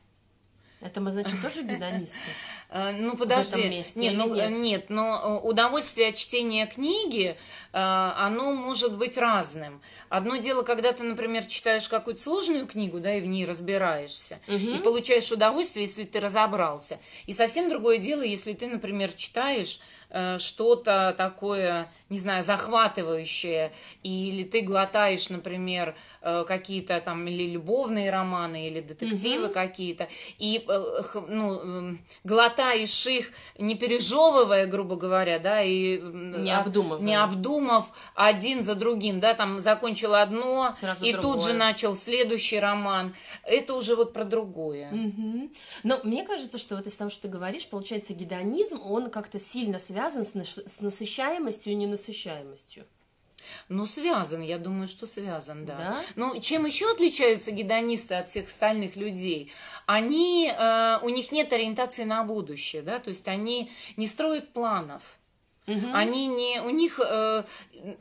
Это 0.81 1.01
мы, 1.01 1.11
значит, 1.11 1.41
тоже 1.41 1.63
гедонисты? 1.63 2.17
Э, 2.71 2.91
Ну, 2.91 3.17
подожди. 3.17 3.63
месте 3.67 3.99
нет, 3.99 4.13
ну, 4.13 4.35
нет? 4.35 4.51
нет, 4.51 4.89
но 4.91 5.41
э, 5.43 5.47
удовольствие 5.47 6.09
от 6.09 6.15
чтения 6.15 6.67
книги, 6.67 7.29
э, 7.29 7.35
оно 7.73 8.53
может 8.53 8.95
быть 8.95 9.17
разным. 9.17 9.81
Одно 10.09 10.35
дело, 10.35 10.61
когда 10.61 10.93
ты, 10.93 11.01
например, 11.01 11.47
читаешь 11.47 11.89
какую-то 11.89 12.21
сложную 12.21 12.67
книгу, 12.67 12.99
да, 12.99 13.15
и 13.15 13.21
в 13.21 13.25
ней 13.25 13.47
разбираешься, 13.47 14.39
и 14.45 14.77
получаешь 14.83 15.31
удовольствие, 15.31 15.87
если 15.87 16.03
ты 16.03 16.19
разобрался. 16.19 16.99
И 17.25 17.33
совсем 17.33 17.69
другое 17.69 17.97
дело, 17.97 18.21
если 18.21 18.53
ты, 18.53 18.67
например, 18.67 19.13
читаешь 19.13 19.79
что-то 20.39 21.13
такое, 21.15 21.91
не 22.09 22.17
знаю, 22.17 22.43
захватывающее, 22.43 23.71
или 24.01 24.43
ты 24.43 24.61
глотаешь, 24.61 25.29
например, 25.29 25.95
э, 26.21 26.43
какие-то 26.47 26.99
там 26.99 27.27
или 27.27 27.47
любовные 27.51 28.09
романы, 28.09 28.67
или 28.67 28.81
детективы 28.81 29.49
какие-то, 29.49 30.07
и 30.39 30.65
э, 30.67 31.01
ну, 31.27 31.59
м, 31.59 31.99
глотаешь 32.23 33.05
их, 33.05 33.31
не 33.59 33.75
пережевывая, 33.75 34.65
грубо 34.65 34.95
говоря, 34.95 35.37
да, 35.37 35.61
и 35.61 35.99
Не 36.01 36.57
обдумывая. 36.57 37.03
не 37.05 37.15
обдумав 37.15 37.85
один 38.15 38.63
за 38.63 38.73
другим, 38.73 39.19
да, 39.19 39.35
там 39.35 39.59
закончил 39.59 40.15
одно, 40.15 40.73
Сразу 40.75 41.05
и 41.05 41.11
тут 41.13 41.21
другое. 41.21 41.41
же 41.41 41.53
начал 41.53 41.95
следующий 41.95 42.59
роман. 42.59 43.13
Это 43.43 43.75
уже 43.75 43.95
вот 43.95 44.13
про 44.13 44.23
другое. 44.23 44.89
Мгм. 44.89 45.51
Но 45.83 45.99
мне 46.03 46.23
кажется, 46.23 46.57
что 46.57 46.75
вот 46.75 46.87
из 46.87 46.95
того, 46.97 47.11
что 47.11 47.23
ты 47.23 47.27
говоришь, 47.27 47.67
получается, 47.67 48.15
гедонизм, 48.15 48.81
он 48.83 49.11
как-то 49.11 49.37
сильно 49.37 49.77
связан 49.77 49.98
с, 50.07 50.33
наш- 50.33 50.57
с 50.57 50.81
насыщаемостью 50.81 51.73
и 51.73 51.75
ненасыщаемостью. 51.75 52.85
Ну, 53.67 53.85
связан, 53.85 54.41
я 54.41 54.57
думаю, 54.57 54.87
что 54.87 55.07
связан, 55.07 55.65
да. 55.65 55.77
Да? 55.77 56.01
Ну, 56.15 56.39
чем 56.39 56.65
еще 56.65 56.91
отличаются 56.91 57.51
гедонисты 57.51 58.15
от 58.15 58.29
всех 58.29 58.47
остальных 58.47 58.95
людей? 58.95 59.51
Они, 59.85 60.51
э, 60.55 60.99
у 61.01 61.09
них 61.09 61.31
нет 61.31 61.51
ориентации 61.53 62.03
на 62.03 62.23
будущее, 62.23 62.81
да, 62.81 62.99
то 62.99 63.09
есть 63.09 63.27
они 63.27 63.71
не 63.97 64.07
строят 64.07 64.53
планов. 64.53 65.01
Они 65.93 66.25
не, 66.27 66.61
у 66.61 66.69
них, 66.71 66.99
э, 67.03 67.43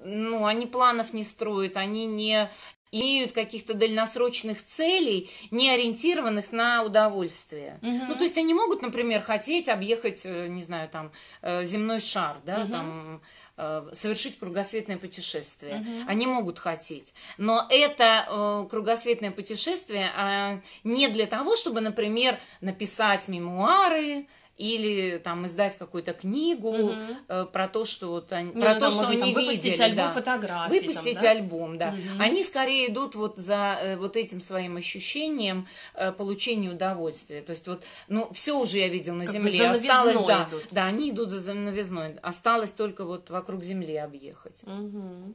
ну, 0.03 0.47
они 0.47 0.67
планов 0.67 1.13
не 1.13 1.23
строят, 1.23 1.77
они 1.77 2.07
не 2.07 2.51
имеют 2.93 3.33
каких-то 3.33 3.75
дальносрочных 3.75 4.65
целей, 4.65 5.31
не 5.51 5.71
ориентированных 5.71 6.53
на 6.53 6.83
удовольствие. 6.83 7.79
Ну, 7.83 8.15
то 8.15 8.23
есть 8.23 8.39
они 8.39 8.55
могут, 8.55 8.83
например, 8.83 9.23
хотеть 9.23 9.69
объехать, 9.69 10.23
э, 10.25 10.49
не 10.49 10.63
знаю, 10.63 10.89
там, 10.89 11.13
э, 11.43 11.65
земной 11.65 12.01
шар, 12.01 12.37
да, 12.45 12.67
там, 12.67 13.21
э, 13.57 13.89
совершить 13.93 14.39
кругосветное 14.39 14.99
путешествие. 14.99 15.85
Они 16.07 16.27
могут 16.27 16.59
хотеть. 16.59 17.13
Но 17.39 17.67
это 17.69 18.27
э, 18.29 18.67
кругосветное 18.71 19.31
путешествие 19.31 20.11
а, 20.17 20.61
не 20.85 21.09
для 21.09 21.27
того, 21.27 21.57
чтобы, 21.57 21.81
например, 21.81 22.39
написать 22.61 23.29
мемуары, 23.29 24.27
или 24.59 25.19
там 25.19 25.47
издать 25.47 25.79
какую-то 25.79 26.13
книгу 26.13 26.93
э, 27.29 27.47
про 27.51 27.69
то, 27.69 27.85
что 27.85 28.11
вот 28.11 28.33
они, 28.33 28.53
Не, 28.53 28.61
про 28.61 28.75
ну, 28.75 28.81
то, 28.81 28.91
там 28.91 28.93
что 28.93 29.09
они 29.09 29.21
там 29.21 29.33
выпустить 29.33 29.65
видели, 29.65 29.83
альбом 29.83 30.05
да. 30.07 30.11
фотографий, 30.11 30.81
там, 30.81 30.89
выпустить 30.89 31.21
да? 31.21 31.31
альбом, 31.31 31.79
да. 31.79 31.95
Они 32.19 32.43
скорее 32.43 32.91
идут 32.91 33.15
вот 33.15 33.39
за 33.39 33.79
э, 33.81 33.97
вот 33.97 34.17
этим 34.17 34.41
своим 34.41 34.77
ощущением 34.77 35.69
э, 35.95 36.11
получения 36.13 36.71
удовольствия. 36.71 37.41
То 37.41 37.53
есть 37.53 37.69
вот, 37.69 37.85
ну 38.09 38.29
все 38.33 38.59
уже 38.59 38.79
я 38.79 38.89
видел 38.89 39.15
на 39.15 39.25
Как 39.25 39.35
земле, 39.35 39.69
осталось, 39.69 40.15
новизной 40.15 40.27
да, 40.27 40.49
идут. 40.51 40.65
да, 40.73 40.85
они 40.87 41.11
идут 41.11 41.31
за, 41.31 41.55
новизной, 41.55 42.17
осталось 42.23 42.71
только 42.73 43.05
вот 43.05 43.31
вокруг 43.31 43.63
земли 43.63 43.97
объехать. 43.97 44.63
Мгм. 44.65 45.35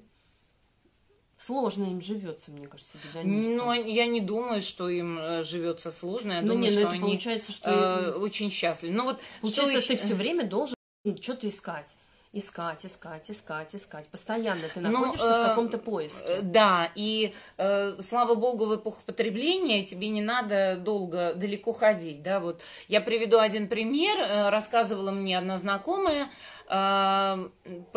Сложно 1.48 1.84
им 1.84 2.00
живется, 2.00 2.52
мне 2.52 2.68
кажется, 2.68 2.98
гедонистам. 3.04 3.58
Но 3.58 3.74
я 3.74 4.06
не 4.06 4.22
думаю, 4.22 4.62
что 4.62 4.88
им 4.88 5.20
э, 5.20 5.44
живется 5.44 5.92
сложно. 5.92 6.34
Я 6.34 6.42
Ну, 6.42 6.54
думаю, 6.54 6.62
не, 6.64 6.68
ну 6.70 6.74
что 6.74 6.80
это 6.88 6.90
они 6.92 7.00
получается, 7.02 7.52
что 7.52 7.70
э, 7.70 8.12
очень 8.14 8.50
счастливы. 8.50 8.96
Ну 8.96 9.04
вот 9.04 9.18
что 9.20 9.42
Получается, 9.42 9.78
еще- 9.80 9.88
ты 9.88 9.96
все 9.98 10.16
время 10.16 10.46
должен 10.46 10.76
что-то 11.22 11.50
искать. 11.50 11.98
Искать, 12.36 12.84
искать, 12.86 13.30
искать, 13.30 13.76
искать. 13.76 14.08
Постоянно 14.08 14.64
ты 14.74 14.80
Ну, 14.80 14.90
находишься 14.90 15.28
э, 15.28 15.44
в 15.44 15.48
каком-то 15.50 15.78
поиске. 15.78 16.28
Э, 16.30 16.42
Да, 16.42 16.90
и 16.96 17.34
э, 17.58 17.96
слава 18.00 18.36
богу, 18.36 18.66
в 18.66 18.76
эпоху 18.78 19.02
потребления 19.06 19.84
тебе 19.84 20.08
не 20.10 20.22
надо 20.22 20.78
долго, 20.78 21.34
далеко 21.36 21.74
ходить, 21.74 22.24
да, 22.24 22.40
вот. 22.40 22.62
Я 22.88 23.02
приведу 23.02 23.38
один 23.38 23.68
пример, 23.68 24.18
Э, 24.18 24.50
рассказывала 24.50 25.12
мне 25.12 25.38
одна 25.38 25.58
знакомая, 25.60 26.28
э, 26.70 27.50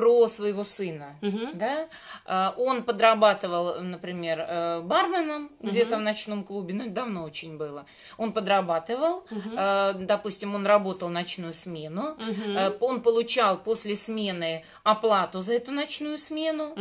про 0.06 0.28
своего 0.28 0.62
сына, 0.62 1.16
да, 1.54 1.88
Э, 2.26 2.52
он 2.56 2.82
подрабатывал, 2.82 3.82
например, 3.82 4.38
э, 4.40 4.80
барменом 4.80 5.50
где-то 5.60 5.96
в 5.96 6.00
ночном 6.00 6.44
клубе, 6.44 6.74
ну, 6.74 6.84
это 6.84 6.92
давно 6.92 7.24
очень 7.24 7.56
было. 7.56 7.86
Он 8.18 8.32
подрабатывал, 8.32 9.24
э, 9.30 9.94
допустим, 9.98 10.54
он 10.54 10.66
работал 10.66 11.08
ночную 11.08 11.54
смену, 11.54 12.16
э, 12.18 12.72
он 12.80 13.00
получал 13.00 13.58
после 13.58 13.96
смены 13.96 14.64
оплату 14.84 15.40
за 15.40 15.54
эту 15.54 15.72
ночную 15.72 16.18
смену, 16.18 16.74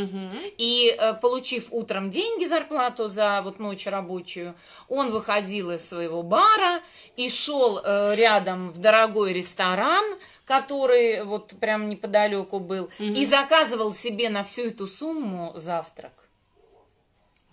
и 0.57 0.95
э, 0.97 1.13
получив 1.13 1.67
утром 1.71 2.09
деньги, 2.09 2.45
зарплату 2.45 3.09
за 3.09 3.41
вот 3.43 3.59
ночь 3.59 3.87
рабочую, 3.87 4.53
он 4.89 5.11
выходил 5.11 5.71
из 5.71 5.87
своего 5.87 6.23
бара 6.23 6.79
и 7.17 7.29
шел 7.29 7.81
рядом 8.15 8.71
в 8.71 8.77
дорогой 8.79 9.33
ресторан, 9.33 10.03
который 10.45 11.23
вот 11.23 11.53
прям 11.59 11.89
неподалеку 11.89 12.59
был, 12.59 12.89
и 12.99 13.25
заказывал 13.25 13.93
себе 13.93 14.29
на 14.29 14.43
всю 14.43 14.67
эту 14.67 14.87
сумму 14.87 15.51
завтрак. 15.55 16.13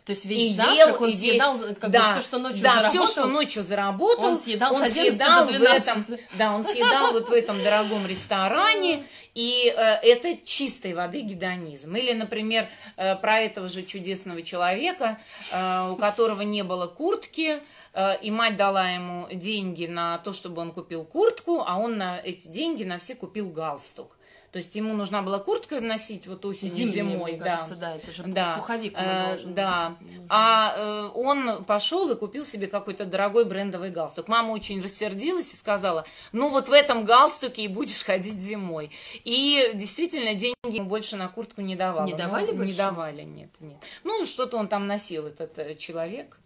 То 0.04 0.10
есть 0.12 0.24
И 0.24 0.28
весь 0.28 0.56
ел, 0.56 0.66
завтрак 0.66 1.00
он 1.00 1.10
и 1.10 1.14
съедал, 1.14 1.56
весь- 1.58 1.76
как 1.76 1.90
да, 1.90 2.08
бы 2.08 2.12
все, 2.20 2.22
что 2.28 2.38
ночью 2.38 2.62
да, 2.62 2.74
заработал. 2.74 3.04
все, 3.06 3.12
что 3.12 3.26
ночью 3.28 3.62
заработал, 3.62 4.24
он 4.24 4.36
съедал 4.38 4.74
он 4.74 4.82
11 4.82 5.16
до 5.18 5.24
съедал 5.24 5.44
в 5.44 5.52
12. 5.52 5.78
этом, 5.88 6.06
да, 6.34 6.52
он 6.54 6.64
съедал 6.64 7.12
вот 7.12 7.28
в 7.28 7.32
этом 7.32 7.62
дорогом 7.62 8.04
ресторане, 8.06 9.06
и 9.34 9.72
э, 9.74 9.80
это 10.02 10.36
чистой 10.44 10.92
воды 10.94 11.22
гедонизм. 11.22 11.94
Или, 11.96 12.12
например, 12.12 12.68
э, 12.96 13.16
про 13.16 13.38
этого 13.40 13.68
же 13.68 13.82
чудесного 13.82 14.42
человека, 14.42 15.18
э, 15.50 15.88
у 15.90 15.96
которого 15.96 16.42
не 16.42 16.62
было 16.62 16.86
куртки, 16.86 17.60
э, 17.94 18.20
и 18.20 18.30
мать 18.30 18.56
дала 18.56 18.90
ему 18.90 19.28
деньги 19.32 19.86
на 19.86 20.18
то, 20.18 20.32
чтобы 20.32 20.60
он 20.60 20.72
купил 20.72 21.04
куртку, 21.04 21.62
а 21.66 21.78
он 21.78 21.96
на 21.96 22.18
эти 22.18 22.48
деньги 22.48 22.84
на 22.84 22.98
все 22.98 23.14
купил 23.14 23.48
галстук. 23.48 24.16
То 24.52 24.58
есть 24.58 24.74
ему 24.74 24.92
нужна 24.92 25.22
была 25.22 25.38
куртка 25.38 25.80
носить 25.80 26.26
вот 26.26 26.44
осенью, 26.44 26.86
зимой, 26.86 27.32
мне 27.32 27.40
да. 27.40 27.44
кажется, 27.46 27.76
да, 27.76 27.96
это 27.96 28.12
же 28.12 28.22
Да, 28.24 28.56
пуховик 28.56 28.92
э, 28.94 29.26
должен 29.28 29.54
да. 29.54 29.96
быть. 29.98 30.26
А 30.28 30.74
э, 30.76 31.10
он 31.14 31.64
пошел 31.64 32.10
и 32.10 32.16
купил 32.16 32.44
себе 32.44 32.66
какой-то 32.66 33.06
дорогой 33.06 33.46
брендовый 33.46 33.88
галстук. 33.88 34.28
Мама 34.28 34.52
очень 34.52 34.82
рассердилась 34.82 35.54
и 35.54 35.56
сказала, 35.56 36.04
ну 36.32 36.50
вот 36.50 36.68
в 36.68 36.72
этом 36.72 37.06
галстуке 37.06 37.64
и 37.64 37.68
будешь 37.68 38.04
ходить 38.04 38.38
зимой. 38.40 38.90
И 39.24 39.70
действительно 39.72 40.34
деньги 40.34 40.54
ему 40.76 40.86
больше 40.86 41.16
на 41.16 41.28
куртку 41.28 41.62
не 41.62 41.74
давала. 41.74 42.06
Не 42.06 42.12
давали 42.12 42.46
Ну, 42.48 42.52
Не 42.52 42.58
больше? 42.58 42.76
давали, 42.76 43.22
нет, 43.22 43.50
нет. 43.60 43.78
Ну 44.04 44.26
что-то 44.26 44.58
он 44.58 44.68
там 44.68 44.86
носил, 44.86 45.28
этот 45.28 45.58
э, 45.58 45.76
человек. 45.76 46.38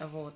Вот. 0.00 0.34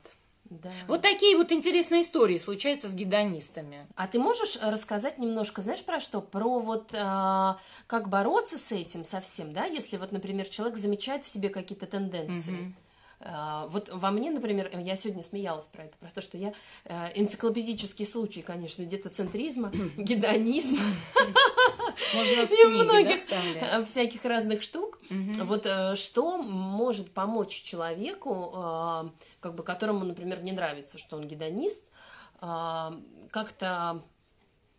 Да. 0.62 0.70
Вот 0.88 1.02
такие 1.02 1.36
вот 1.36 1.52
интересные 1.52 2.02
истории 2.02 2.38
случаются 2.38 2.88
с 2.88 2.94
гедонистами. 2.94 3.86
А 3.96 4.06
ты 4.06 4.18
можешь 4.18 4.56
э, 4.56 4.70
рассказать 4.70 5.18
немножко, 5.18 5.62
знаешь, 5.62 5.84
про 5.84 6.00
что? 6.00 6.20
Про 6.20 6.60
вот 6.60 6.94
а, 6.94 7.58
как 7.86 8.08
бороться 8.08 8.58
с 8.58 8.72
этим 8.72 9.04
совсем, 9.04 9.52
да? 9.52 9.64
Если 9.66 9.96
вот, 9.96 10.12
например, 10.12 10.46
человек 10.46 10.78
замечает 10.78 11.24
в 11.24 11.28
себе 11.28 11.48
какие-то 11.48 11.86
тенденции. 11.86 12.74
А, 13.20 13.66
вот 13.68 13.88
во 13.92 14.10
мне, 14.10 14.30
например, 14.30 14.70
я 14.78 14.96
сегодня 14.96 15.22
смеялась 15.22 15.66
про 15.66 15.84
это, 15.84 15.96
про 15.96 16.08
то, 16.08 16.20
что 16.20 16.36
я 16.36 16.52
э, 16.84 17.12
энциклопедический 17.14 18.04
случай, 18.04 18.42
конечно, 18.42 18.84
детоцентризма, 18.84 19.72
гедонизма 19.96 20.82
и 22.14 22.64
многих 22.66 23.20
э, 23.30 23.84
всяких 23.86 24.24
разных 24.24 24.62
штук. 24.62 25.00
Вот 25.10 25.64
э, 25.64 25.96
что 25.96 26.36
может 26.38 27.12
помочь 27.12 27.62
человеку, 27.62 28.52
э, 28.54 29.08
как 29.44 29.54
бы 29.56 29.62
которому, 29.62 30.06
например, 30.06 30.42
не 30.42 30.52
нравится, 30.52 30.96
что 30.98 31.18
он 31.18 31.28
гедонист, 31.28 31.84
э, 32.40 32.90
как-то 33.30 34.02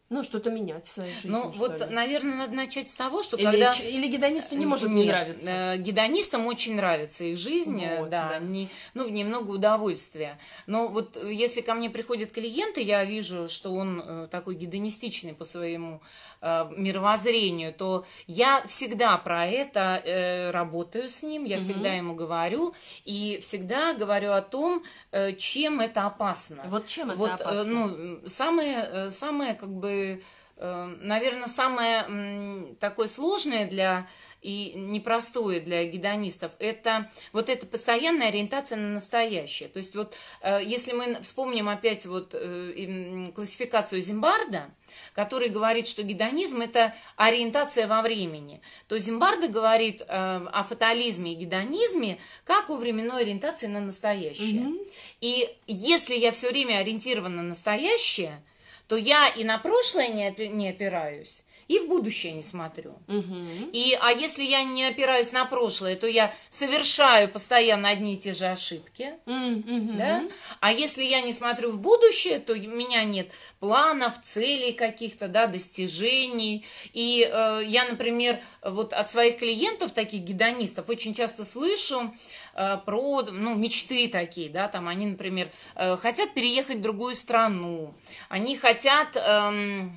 ну, 0.10 0.24
что-то 0.24 0.50
менять 0.50 0.88
в 0.88 0.92
своей 0.92 1.14
жизни. 1.14 1.30
Ну, 1.30 1.50
вот, 1.50 1.80
ли. 1.80 1.86
наверное, 1.88 2.36
надо 2.36 2.54
начать 2.54 2.90
с 2.90 2.96
того, 2.96 3.22
что 3.22 3.38
или, 3.38 3.46
когда... 3.46 3.74
или 3.74 4.08
гедонисту 4.08 4.56
не 4.56 4.66
может 4.66 4.90
не 4.90 5.04
Нет, 5.04 5.08
нравиться. 5.08 5.50
э, 5.50 5.78
Гедонистам 5.78 6.48
очень 6.48 6.76
нравится 6.76 7.24
их 7.24 7.38
жизнь, 7.38 7.80
э, 7.84 8.00
Вот, 8.00 8.10
да, 8.10 8.30
да. 8.30 8.40
Не, 8.40 8.70
ну, 8.96 9.08
немного 9.08 9.52
удовольствия. 9.52 10.40
Но 10.66 10.88
вот 10.88 11.16
э, 11.18 11.32
если 11.32 11.62
ко 11.62 11.76
мне 11.76 11.92
приходят 11.92 12.32
клиенты, 12.32 12.82
я 12.82 13.04
вижу, 13.06 13.48
что 13.50 13.72
он 13.74 14.28
такой 14.32 14.56
гедонистичный 14.56 15.34
по 15.34 15.46
своему 15.46 16.02
э, 16.42 16.70
мировоззрению, 16.76 17.74
то 17.74 18.06
я 18.28 18.64
всегда 18.68 19.18
про 19.18 19.46
это 19.48 20.02
э, 20.04 20.52
работаю 20.52 21.10
с 21.10 21.24
ним, 21.24 21.46
я 21.46 21.60
всегда 21.60 21.94
ему 21.94 22.16
говорю, 22.16 22.74
и 23.06 23.40
всегда 23.42 23.94
говорю 23.94 24.32
о 24.32 24.42
том, 24.42 24.84
э, 25.12 25.34
чем 25.34 25.80
это 25.80 26.06
опасно. 26.06 26.64
Вот 26.68 26.86
чем 26.86 27.12
это 27.12 27.20
Вот, 27.20 27.30
э, 27.30 27.34
опасно? 27.34 27.64
ну, 27.66 28.20
самое, 28.28 29.12
самое, 29.12 29.54
как 29.56 29.70
бы, 29.70 30.24
наверное, 30.58 31.48
самое 31.48 32.76
такое 32.80 33.08
сложное 33.08 33.66
для 33.68 34.08
и 34.46 34.74
непростое 34.76 35.60
для 35.60 35.86
гедонистов, 35.86 36.52
это 36.60 37.10
вот 37.34 37.50
эта 37.50 37.66
постоянная 37.66 38.28
ориентация 38.28 38.78
на 38.78 38.90
настоящее. 38.90 39.70
То 39.70 39.80
есть 39.80 39.96
вот 39.96 40.16
э, 40.42 40.60
если 40.64 40.92
мы 40.94 41.20
вспомним 41.24 41.68
опять 41.68 42.06
вот 42.06 42.36
э, 42.36 43.26
классификацию 43.34 44.04
Зимбарда, 44.04 44.70
который 45.14 45.50
говорит, 45.50 45.88
что 45.88 46.04
гедонизм– 46.04 46.62
это 46.62 46.94
ориентация 47.16 47.88
во 47.88 48.04
времени, 48.04 48.62
то 48.88 49.00
Зимбарда 49.00 49.48
говорит 49.48 50.02
э, 50.02 50.06
о 50.08 50.64
фатализме 50.64 51.34
и 51.34 51.36
гедонизме 51.36 52.20
как 52.44 52.70
о 52.70 52.76
временной 52.76 53.24
ориентации 53.24 53.66
на 53.66 53.80
настоящее. 53.80 54.74
И 55.22 55.50
если 55.66 56.16
я 56.16 56.32
все 56.32 56.50
время 56.50 56.78
ориентирована 56.78 57.38
на 57.38 57.50
настоящее, 57.50 58.44
то 58.88 58.96
я 58.96 59.28
и 59.28 59.44
на 59.44 59.58
прошлое 59.58 60.10
не, 60.10 60.30
опи- 60.30 60.50
не 60.50 60.70
опираюсь, 60.70 61.42
и 61.68 61.80
в 61.80 61.88
будущее 61.88 62.34
не 62.34 62.44
смотрю. 62.44 62.96
И, 63.74 63.98
а 64.00 64.12
если 64.12 64.44
я 64.44 64.64
не 64.64 64.86
опираюсь 64.86 65.32
на 65.32 65.46
прошлое, 65.46 65.96
то 65.96 66.06
я 66.08 66.34
совершаю 66.50 67.28
постоянно 67.28 67.90
одни 67.90 68.14
и 68.14 68.18
те 68.18 68.34
же 68.34 68.46
ошибки. 68.46 69.14
Мгм. 69.26 69.98
Да? 69.98 70.24
А 70.60 70.72
если 70.72 71.04
я 71.04 71.22
не 71.22 71.34
смотрю 71.34 71.72
в 71.72 71.80
будущее, 71.80 72.40
то 72.40 72.54
у 72.54 72.56
меня 72.56 73.04
нет 73.04 73.32
планов, 73.60 74.22
целей 74.22 74.74
каких-то, 74.74 75.28
да, 75.28 75.48
достижений. 75.48 76.66
И 76.94 77.28
э, 77.28 77.62
я, 77.66 77.86
например, 77.86 78.40
вот 78.62 78.94
от 78.94 79.10
своих 79.10 79.38
клиентов, 79.38 79.92
таких 79.92 80.22
гедонистов, 80.22 80.90
очень 80.90 81.16
часто 81.16 81.46
слышу 81.46 82.14
э, 82.54 82.78
про 82.86 83.24
ну, 83.24 83.56
мечты 83.56 84.08
такие, 84.08 84.50
да, 84.50 84.68
там 84.68 84.88
они, 84.88 85.08
например, 85.08 85.50
э, 85.76 85.98
хотят 85.98 86.34
переехать 86.34 86.78
в 86.78 86.82
другую 86.82 87.16
страну, 87.16 87.96
они 88.30 88.56
хотят... 88.56 89.16
э, 89.16 89.90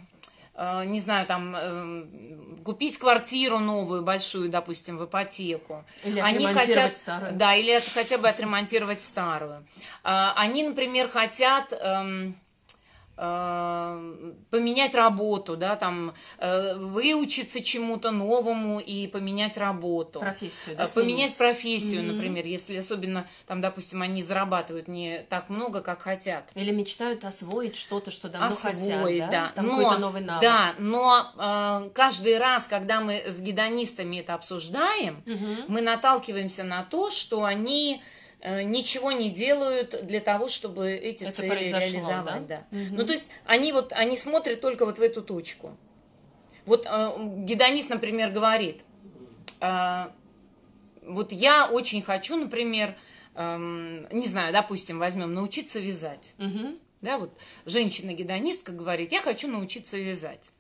не 0.85 1.01
знаю, 1.01 1.27
там, 1.27 1.55
эм, 1.55 2.61
купить 2.65 2.99
квартиру 2.99 3.61
новую, 3.61 4.03
большую, 4.03 4.49
допустим, 4.49 4.99
в 4.99 5.05
ипотеку. 5.05 5.85
Или 6.05 6.21
Они 6.21 6.47
хотят, 6.47 6.99
старую. 6.99 7.33
да, 7.35 7.55
или 7.55 7.81
хотя 7.95 8.19
бы 8.19 8.29
отремонтировать 8.29 9.01
старую. 9.01 9.65
А, 10.03 10.35
Они, 10.37 10.63
например, 10.65 11.09
хотят 11.09 11.73
эм, 11.73 12.31
э, 12.31 12.33
поменять 14.51 14.95
работу, 14.95 15.57
да, 15.57 15.77
там, 15.77 16.15
э, 16.39 16.75
выучиться 16.77 17.61
чему-то 17.63 18.11
новому 18.11 18.79
и 18.79 19.07
поменять 19.09 19.57
работу. 19.57 20.21
Профессию, 20.21 20.77
да, 20.77 20.85
Э, 20.85 20.89
Поменять 20.95 21.35
сменить. 21.35 21.37
профессию, 21.39 22.05
например, 22.05 22.47
если 22.47 22.77
особенно, 22.77 23.27
там, 23.47 23.61
допустим, 23.61 24.03
они 24.03 24.23
зарабатывают 24.23 24.89
не 24.89 25.27
так 25.29 25.49
много, 25.49 25.81
как 25.81 26.03
хотят 26.03 26.45
Или 26.55 26.71
мечтают 26.71 27.25
освоить 27.25 27.77
что-то, 27.77 28.11
что 28.11 28.29
давно 28.29 28.47
освоить, 28.47 29.23
хотят, 29.23 29.31
да. 29.31 29.53
Там 29.55 29.67
но, 29.67 29.77
какой-то 29.77 29.99
новый 29.99 30.23
навык. 30.23 30.43
Да, 30.43 30.75
но 30.79 31.27
э, 31.37 31.91
каждый 31.95 32.39
раз, 32.39 32.67
когда 32.69 33.01
мы 33.01 33.23
с 33.27 33.41
гедонистами 33.41 34.19
это 34.19 34.35
обсуждаем, 34.35 35.23
мы 35.69 35.81
наталкиваемся 35.81 36.65
на 36.65 36.85
то, 36.85 37.11
что 37.11 37.45
они 37.45 38.01
э, 38.01 38.18
ничего 38.43 39.13
не 39.13 39.31
делают 39.31 40.07
для 40.07 40.21
того, 40.21 40.49
чтобы 40.49 40.91
эти 40.93 41.25
Это 41.25 41.33
цели 41.33 41.69
реализовать. 41.69 42.47
да? 42.47 42.67
Да? 42.71 42.79
Ну, 42.93 43.05
то 43.05 43.13
есть 43.13 43.27
они 43.45 43.73
вот 43.73 43.93
они 43.93 44.17
смотрят 44.17 44.61
только 44.61 44.85
вот 44.85 44.99
в 44.99 45.03
эту 45.03 45.23
точку. 45.23 45.77
Вот 46.67 46.87
э, 46.87 47.13
гедонист, 47.19 47.89
например, 47.89 48.31
говорит, 48.31 48.83
э, 49.61 50.09
вот 51.03 51.33
я 51.33 51.67
очень 51.67 52.03
хочу, 52.03 52.37
например, 52.37 52.95
эм, 53.35 54.07
не 54.11 54.27
знаю, 54.27 54.53
допустим, 54.53 54.99
возьмем 54.99 55.33
научиться 55.33 55.81
вязать. 55.81 56.33
Мгм. 56.37 56.79
Да, 57.01 57.19
вот 57.19 57.31
женщина-гедонистка 57.65 58.73
говорит, 58.73 59.13
я 59.13 59.21
хочу 59.23 59.49
научиться 59.49 59.97
вязать. 59.97 60.51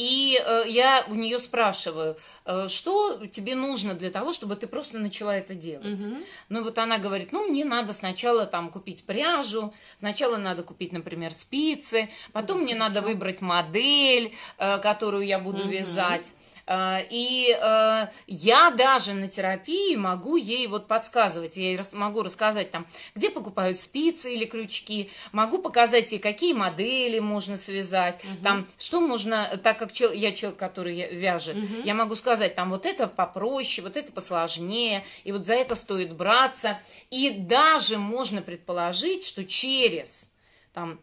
И 0.00 0.42
э, 0.42 0.64
я 0.66 1.04
у 1.08 1.14
нее 1.14 1.38
спрашиваю, 1.38 2.16
э, 2.46 2.68
что 2.68 3.26
тебе 3.26 3.54
нужно 3.54 3.92
для 3.92 4.10
того, 4.10 4.32
чтобы 4.32 4.56
ты 4.56 4.66
просто 4.66 4.98
начала 4.98 5.36
это 5.36 5.54
делать. 5.54 6.00
Ну 6.48 6.64
вот 6.64 6.78
она 6.78 6.96
говорит, 6.96 7.32
ну 7.32 7.48
мне 7.50 7.66
надо 7.66 7.92
сначала 7.92 8.46
там 8.46 8.70
купить 8.70 9.04
пряжу, 9.04 9.74
сначала 9.98 10.38
надо 10.38 10.62
купить, 10.62 10.92
например, 10.92 11.32
спицы, 11.34 12.08
потом 12.32 12.62
мне 12.62 12.74
надо 12.74 13.02
выбрать 13.02 13.42
модель, 13.42 14.32
э, 14.56 14.78
которую 14.78 15.26
я 15.26 15.38
буду 15.38 15.58
вязать. 15.68 16.32
А, 16.72 17.02
и 17.10 17.48
э, 17.50 18.06
я 18.28 18.70
даже 18.70 19.12
на 19.12 19.26
терапии 19.26 19.96
могу 19.96 20.36
ей 20.36 20.68
вот 20.68 20.86
подсказывать, 20.86 21.56
я 21.56 21.72
ей 21.72 21.80
могу 21.90 22.22
рассказать 22.22 22.70
там, 22.70 22.86
где 23.16 23.28
покупают 23.28 23.80
спицы 23.80 24.32
или 24.32 24.44
крючки, 24.44 25.10
могу 25.32 25.58
показать 25.58 26.12
ей, 26.12 26.20
какие 26.20 26.52
модели 26.52 27.18
можно 27.18 27.56
связать, 27.56 28.22
угу. 28.22 28.44
там, 28.44 28.68
что 28.78 29.00
можно, 29.00 29.60
так 29.60 29.80
как 29.80 29.90
чел, 29.90 30.12
я 30.12 30.30
человек, 30.30 30.60
который 30.60 31.12
вяжет, 31.12 31.56
угу. 31.56 31.82
я 31.82 31.92
могу 31.92 32.14
сказать, 32.14 32.54
там, 32.54 32.70
вот 32.70 32.86
это 32.86 33.08
попроще, 33.08 33.84
вот 33.84 33.96
это 33.96 34.12
посложнее, 34.12 35.04
и 35.24 35.32
вот 35.32 35.46
за 35.46 35.54
это 35.54 35.74
стоит 35.74 36.14
браться. 36.14 36.78
И 37.10 37.30
даже 37.30 37.98
можно 37.98 38.42
предположить, 38.42 39.26
что 39.26 39.44
через 39.44 40.30
там 40.72 41.00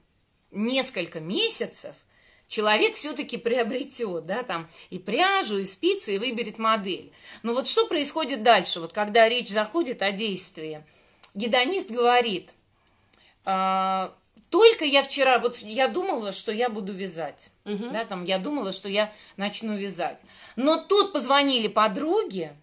несколько 0.52 1.20
месяцев 1.20 1.94
человек 2.48 2.96
все-таки 2.96 3.38
приобретет, 3.38 4.26
да, 4.26 4.44
там 4.44 4.70
и 4.90 5.00
пряжу, 5.00 5.58
и 5.60 5.66
спицы, 5.66 6.16
и 6.16 6.18
выберет 6.18 6.58
модель. 6.58 7.12
Но 7.44 7.54
вот 7.54 7.68
что 7.68 7.88
происходит 7.88 8.44
дальше, 8.44 8.80
вот 8.80 8.94
когда 8.94 9.28
речь 9.28 9.50
заходит 9.50 10.02
о 10.02 10.12
действии? 10.12 10.84
Гедонист 11.34 11.92
говорит, 11.92 12.50
э, 13.46 14.10
только 14.50 14.86
я 14.86 15.04
вчера, 15.04 15.40
вот 15.40 15.58
я 15.58 15.88
думала, 15.88 16.32
что 16.32 16.52
я 16.52 16.70
буду 16.70 16.94
вязать, 16.94 17.50
угу. 17.66 17.90
да, 17.92 18.06
там, 18.06 18.24
я 18.24 18.40
думала, 18.40 18.72
что 18.72 18.88
я 18.88 19.12
начну 19.36 19.76
вязать. 19.76 20.22
Но 20.56 20.78
тут 20.78 21.12
позвонили 21.12 21.68
подруги 21.68 22.54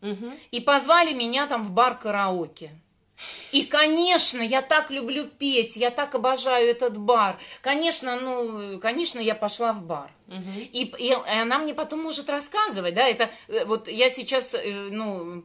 угу. 0.00 0.32
и 0.52 0.60
позвали 0.60 1.12
меня 1.12 1.46
там 1.46 1.64
в 1.64 1.72
бар 1.72 1.98
караоке. 1.98 2.70
И, 3.52 3.64
конечно, 3.64 4.42
я 4.42 4.62
так 4.62 4.90
люблю 4.90 5.26
петь, 5.26 5.76
я 5.76 5.90
так 5.90 6.14
обожаю 6.14 6.68
этот 6.68 6.98
бар. 6.98 7.38
Конечно, 7.60 8.20
ну, 8.20 8.80
конечно, 8.80 9.20
я 9.20 9.34
пошла 9.34 9.72
в 9.72 9.82
бар. 9.82 10.10
Угу. 10.28 10.60
И, 10.72 10.84
и, 10.98 11.08
и 11.08 11.12
она 11.12 11.58
мне 11.58 11.74
потом 11.74 12.02
может 12.02 12.28
рассказывать, 12.28 12.94
да, 12.94 13.06
это 13.06 13.30
э, 13.48 13.64
вот 13.66 13.88
я 13.88 14.10
сейчас, 14.10 14.54
э, 14.54 14.88
ну, 14.90 15.44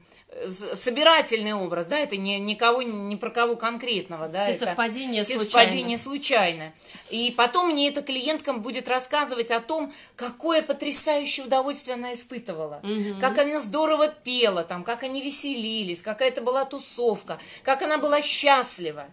собирательный 0.49 1.53
образ, 1.53 1.87
да, 1.87 1.97
это 1.97 2.15
не 2.15 2.39
никого, 2.39 2.81
не 2.81 3.15
про 3.15 3.29
кого 3.29 3.55
конкретного, 3.55 4.27
да. 4.27 4.41
Все 4.41 4.51
это, 4.51 4.65
совпадения 4.67 5.23
все 5.23 5.35
случайно. 5.35 5.69
совпадения 5.69 5.97
случайно. 5.97 6.73
И 7.09 7.33
потом 7.35 7.69
мне 7.71 7.89
эта 7.89 8.01
клиенткам 8.01 8.61
будет 8.61 8.87
рассказывать 8.87 9.51
о 9.51 9.59
том, 9.59 9.91
какое 10.15 10.61
потрясающее 10.61 11.45
удовольствие 11.45 11.95
она 11.95 12.13
испытывала, 12.13 12.79
угу. 12.83 13.19
как 13.19 13.37
она 13.39 13.59
здорово 13.59 14.07
пела, 14.07 14.63
там, 14.63 14.83
как 14.83 15.03
они 15.03 15.21
веселились, 15.21 16.01
какая 16.01 16.29
это 16.29 16.41
была 16.41 16.65
тусовка, 16.65 17.39
как 17.63 17.81
она 17.81 17.97
была 17.97 18.21
счастлива. 18.21 19.07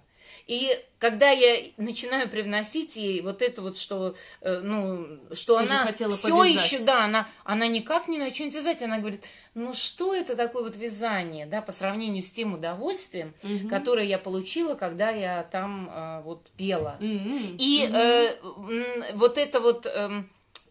И 0.46 0.80
когда 0.98 1.30
я 1.30 1.60
начинаю 1.76 2.28
привносить 2.28 2.94
ей 2.96 3.20
вот 3.20 3.42
это 3.42 3.62
вот, 3.62 3.76
что, 3.76 4.14
э, 4.42 4.60
ну, 4.60 5.18
что 5.34 5.58
Ты 5.58 5.64
она 5.64 5.92
все 5.92 6.44
еще, 6.44 6.78
да, 6.80 7.04
она, 7.04 7.28
она 7.42 7.66
никак 7.66 8.06
не 8.06 8.16
начнет 8.16 8.54
вязать, 8.54 8.80
она 8.80 8.98
говорит, 8.98 9.24
ну 9.54 9.74
что 9.74 10.14
это 10.14 10.36
такое 10.36 10.62
вот 10.62 10.76
вязание, 10.76 11.46
да, 11.46 11.62
по 11.62 11.72
сравнению 11.72 12.22
с 12.22 12.30
тем 12.30 12.54
удовольствием, 12.54 13.34
угу. 13.42 13.68
которое 13.68 14.06
я 14.06 14.18
получила, 14.18 14.74
когда 14.74 15.10
я 15.10 15.42
там 15.50 15.90
э, 15.92 16.22
вот 16.22 16.46
пела. 16.56 16.96
Угу. 17.00 17.56
И 17.58 17.86
угу. 17.88 17.96
Э, 17.96 19.12
вот 19.14 19.38
это 19.38 19.60
вот... 19.60 19.86
Э, 19.86 20.22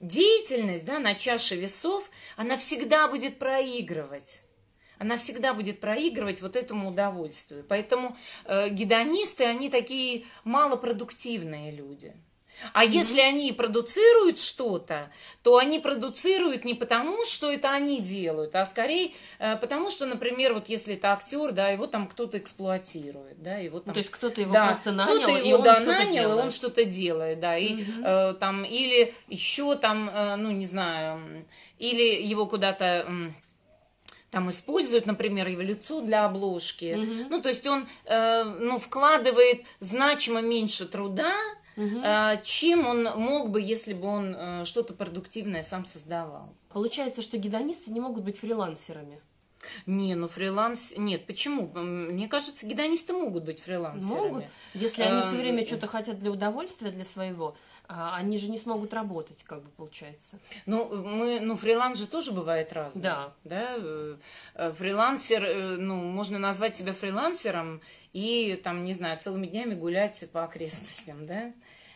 деятельность, 0.02 0.86
да, 0.86 1.00
на 1.00 1.16
чаше 1.16 1.56
весов, 1.56 2.12
она 2.36 2.58
всегда 2.58 3.08
будет 3.08 3.40
проигрывать 3.40 4.42
она 5.00 5.18
всегда 5.18 5.54
будет 5.54 5.80
проигрывать 5.80 6.42
вот 6.42 6.56
этому 6.56 6.90
удовольствию. 6.90 7.66
Поэтому 7.68 8.16
э, 8.46 8.70
гедонисты, 8.70 9.46
они 9.46 9.70
такие 9.70 10.26
малопродуктивные 10.44 11.72
люди. 11.72 12.14
А 12.74 12.86
mm-hmm. 12.86 12.90
если 12.90 13.20
они 13.20 13.52
продуцируют 13.52 14.40
что-то, 14.40 15.12
то 15.44 15.58
они 15.58 15.80
продуцируют 15.80 16.66
не 16.66 16.74
потому, 16.74 17.26
что 17.26 17.52
это 17.52 17.72
они 17.72 18.00
делают, 18.00 18.56
а 18.56 18.66
скорее 18.66 19.12
э, 19.40 19.58
потому, 19.58 19.90
что, 19.90 20.06
например, 20.06 20.54
вот 20.54 20.70
если 20.70 20.96
это 20.96 21.12
актер, 21.12 21.52
да, 21.52 21.70
его 21.70 21.88
там 21.88 22.08
кто-то 22.08 22.38
эксплуатирует, 22.38 23.42
да, 23.42 23.58
его 23.58 23.80
там, 23.80 23.88
ну, 23.88 23.94
то 23.94 24.00
есть 24.00 24.12
кто-то 24.12 24.42
его 24.42 24.54
да, 24.54 24.68
просто 24.68 24.92
нанял, 24.92 25.18
кто-то 25.18 25.32
его 25.32 25.48
и 25.48 25.54
он 25.54 25.64
да, 25.64 25.76
что-то 25.76 25.92
нанял, 25.92 26.12
делает. 26.14 26.40
и 26.40 26.42
он 26.44 26.52
что-то 26.52 26.86
делает, 26.86 27.40
да, 27.40 27.58
и 27.58 27.76
mm-hmm. 27.76 28.32
э, 28.32 28.34
там 28.36 28.64
или 28.64 29.14
еще 29.28 29.76
там, 29.76 30.10
э, 30.10 30.36
ну 30.38 30.52
не 30.52 30.66
знаю, 30.66 31.46
или 31.78 32.22
его 32.22 32.46
куда-то 32.48 33.34
там 34.36 34.50
используют, 34.50 35.06
например, 35.06 35.48
его 35.48 35.62
лицо 35.62 36.02
для 36.02 36.26
обложки. 36.26 36.94
Угу. 36.94 37.30
Ну, 37.30 37.42
то 37.42 37.48
есть 37.48 37.66
он 37.66 37.88
э, 38.04 38.44
ну, 38.44 38.80
вкладывает 38.80 39.64
значимо 39.80 40.42
меньше 40.42 40.86
труда, 40.86 41.32
угу. 41.78 42.02
э, 42.04 42.42
чем 42.44 42.86
он 42.86 43.06
мог 43.16 43.50
бы, 43.50 43.62
если 43.62 43.94
бы 43.94 44.06
он 44.08 44.36
э, 44.36 44.66
что-то 44.66 44.94
продуктивное 44.94 45.62
сам 45.62 45.86
создавал. 45.86 46.54
Получается, 46.68 47.22
что 47.22 47.38
гедонисты 47.38 47.92
не 47.92 48.02
могут 48.02 48.26
быть 48.26 48.38
фрилансерами. 48.38 49.22
Не, 49.86 50.16
ну 50.16 50.28
фриланс... 50.28 50.94
Нет, 50.98 51.26
почему? 51.28 51.68
Мне 51.74 52.28
кажется, 52.28 52.66
гедонисты 52.66 53.14
могут 53.14 53.46
быть 53.46 53.62
фрилансерами. 53.62 54.28
Могут, 54.28 54.46
если 54.74 55.04
они 55.04 55.22
все 55.22 55.38
время 55.38 55.62
эм, 55.62 55.68
что-то 55.68 55.88
хотят 55.88 56.20
для 56.20 56.30
удовольствия, 56.30 56.92
для 56.92 57.06
своего. 57.06 57.56
А 57.88 58.16
они 58.16 58.38
же 58.38 58.50
не 58.50 58.58
смогут 58.58 58.94
работать, 58.94 59.44
как 59.44 59.64
бы 59.64 59.70
получается. 59.70 60.40
Ну, 60.66 61.04
мы, 61.04 61.40
ну, 61.40 61.56
фриланс 61.56 62.00
же 62.00 62.08
тоже 62.08 62.32
бывает 62.32 62.74
разный. 62.74 63.02
Да. 63.02 63.34
Да, 63.44 63.76
э, 63.78 64.16
фрилансер, 64.78 65.44
э, 65.44 65.76
ну, 65.78 65.96
можно 65.96 66.40
назвать 66.40 66.76
себя 66.76 66.94
фрилансером 66.94 67.82
и, 68.14 68.60
там, 68.64 68.84
не 68.86 68.94
знаю, 68.94 69.20
целыми 69.20 69.48
днями 69.48 69.76
гулять 69.76 70.24
по 70.32 70.44
окрестностям, 70.44 71.26
да, 71.26 71.54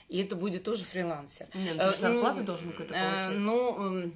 и 0.09 0.23
это 0.23 0.35
будет 0.35 0.63
тоже 0.63 0.83
фрилансер. 0.83 1.47
Нет, 1.53 1.75
ну, 1.77 1.83
ты 1.83 1.91
же 1.91 1.97
зарплату 1.97 2.43
должен 2.43 2.71
какой-то 2.71 2.95
э, 2.95 3.11
получать. 3.11 3.37
Ну, 3.37 4.11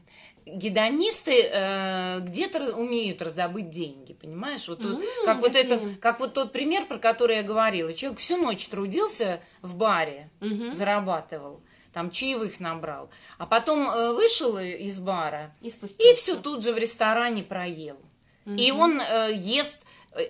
гедонисты 0.46 1.50
э, 1.52 2.20
где-то 2.22 2.76
умеют 2.76 3.22
раздобыть 3.22 3.70
деньги, 3.70 4.14
понимаешь? 4.14 4.68
Вот, 4.68 4.80
mm, 4.82 5.04
как 5.26 5.42
вот 5.42 5.56
это, 5.56 5.80
как 6.02 6.20
вот 6.20 6.34
тот 6.34 6.52
пример, 6.52 6.86
про 6.86 6.98
который 6.98 7.38
я 7.38 7.44
говорила. 7.44 7.94
Человек 7.94 8.20
всю 8.20 8.38
ночь 8.38 8.68
трудился 8.68 9.42
в 9.62 9.76
баре, 9.76 10.30
mm-hmm. 10.42 10.72
зарабатывал, 10.72 11.62
там 11.94 12.12
чаевых 12.12 12.60
набрал, 12.60 13.10
а 13.38 13.46
потом 13.46 13.90
э, 13.90 14.14
вышел 14.14 14.58
из 14.58 15.00
бара 15.00 15.56
и, 15.62 15.68
и 15.70 16.16
все 16.16 16.36
тут 16.36 16.64
же 16.64 16.74
в 16.74 16.78
ресторане 16.78 17.44
проел. 17.44 17.98
Mm-hmm. 18.46 18.58
И 18.58 18.72
он 18.72 19.02
э, 19.02 19.32
ест 19.34 19.82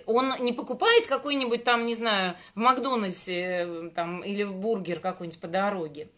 он 0.06 0.32
не 0.40 0.54
покупает 0.54 1.06
какой-нибудь 1.06 1.64
там, 1.64 1.84
не 1.84 1.94
знаю, 1.94 2.36
в 2.54 2.58
Макдональдсе 2.58 3.66
э, 3.66 3.90
там, 3.94 4.22
или 4.22 4.42
в 4.42 4.54
бургер 4.54 5.00
какой-нибудь 5.00 5.40
по 5.40 5.48
дороге 5.48 6.08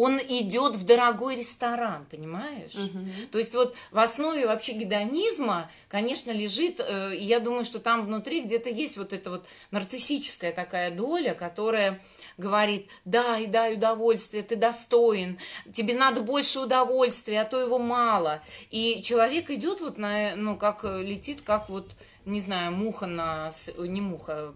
он 0.00 0.18
идет 0.18 0.76
в 0.76 0.86
дорогой 0.86 1.34
ресторан, 1.34 2.06
понимаешь? 2.08 2.76
Угу. 2.76 3.30
То 3.32 3.38
есть 3.38 3.52
вот 3.56 3.74
в 3.90 3.98
основе 3.98 4.46
вообще 4.46 4.74
гедонизма, 4.74 5.68
конечно, 5.88 6.30
лежит, 6.30 6.78
э, 6.78 7.14
я 7.18 7.40
думаю, 7.40 7.64
что 7.64 7.80
там 7.80 8.02
внутри 8.02 8.42
где-то 8.42 8.68
есть 8.68 8.96
вот 8.96 9.12
эта 9.12 9.28
вот 9.28 9.46
нарциссическая 9.72 10.52
такая 10.52 10.92
доля, 10.92 11.34
которая 11.34 12.00
говорит, 12.36 12.88
дай, 13.04 13.46
дай 13.46 13.74
удовольствие, 13.74 14.44
ты 14.44 14.54
достоин, 14.54 15.36
тебе 15.72 15.94
надо 15.94 16.20
больше 16.20 16.60
удовольствия, 16.60 17.40
а 17.40 17.44
то 17.44 17.60
его 17.60 17.80
мало. 17.80 18.40
И 18.70 19.02
человек 19.02 19.50
идет 19.50 19.80
вот 19.80 19.98
на, 19.98 20.36
ну, 20.36 20.56
как 20.56 20.84
летит, 20.84 21.42
как 21.42 21.68
вот, 21.68 21.90
не 22.24 22.40
знаю, 22.40 22.70
муха 22.70 23.06
на, 23.06 23.50
не 23.76 24.00
муха, 24.00 24.54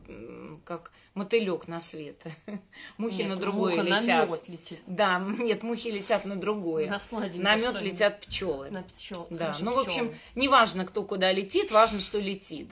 как 0.65 0.93
мотылек 1.15 1.69
на 1.69 1.81
свет. 1.81 2.23
Мухи 2.97 3.23
нет, 3.23 3.29
на 3.29 3.37
другое 3.37 3.77
муха 3.77 3.83
летят. 3.83 4.07
На 4.07 4.25
мед 4.27 4.49
летит. 4.49 4.81
Да, 4.87 5.19
нет, 5.19 5.63
мухи 5.63 5.89
летят 5.89 6.25
на 6.25 6.37
другое. 6.37 6.89
На 6.89 6.99
На 7.37 7.57
мед 7.57 7.83
летят 7.83 8.21
пчелы. 8.21 8.71
На 8.71 8.83
пчел. 8.83 9.27
Да, 9.31 9.55
ну, 9.61 9.75
в 9.75 9.79
общем, 9.79 10.15
не 10.35 10.49
важно, 10.49 10.85
кто 10.85 11.05
куда 11.05 11.33
летит, 11.33 11.71
важно, 11.71 12.01
что 12.01 12.19
летит. 12.19 12.71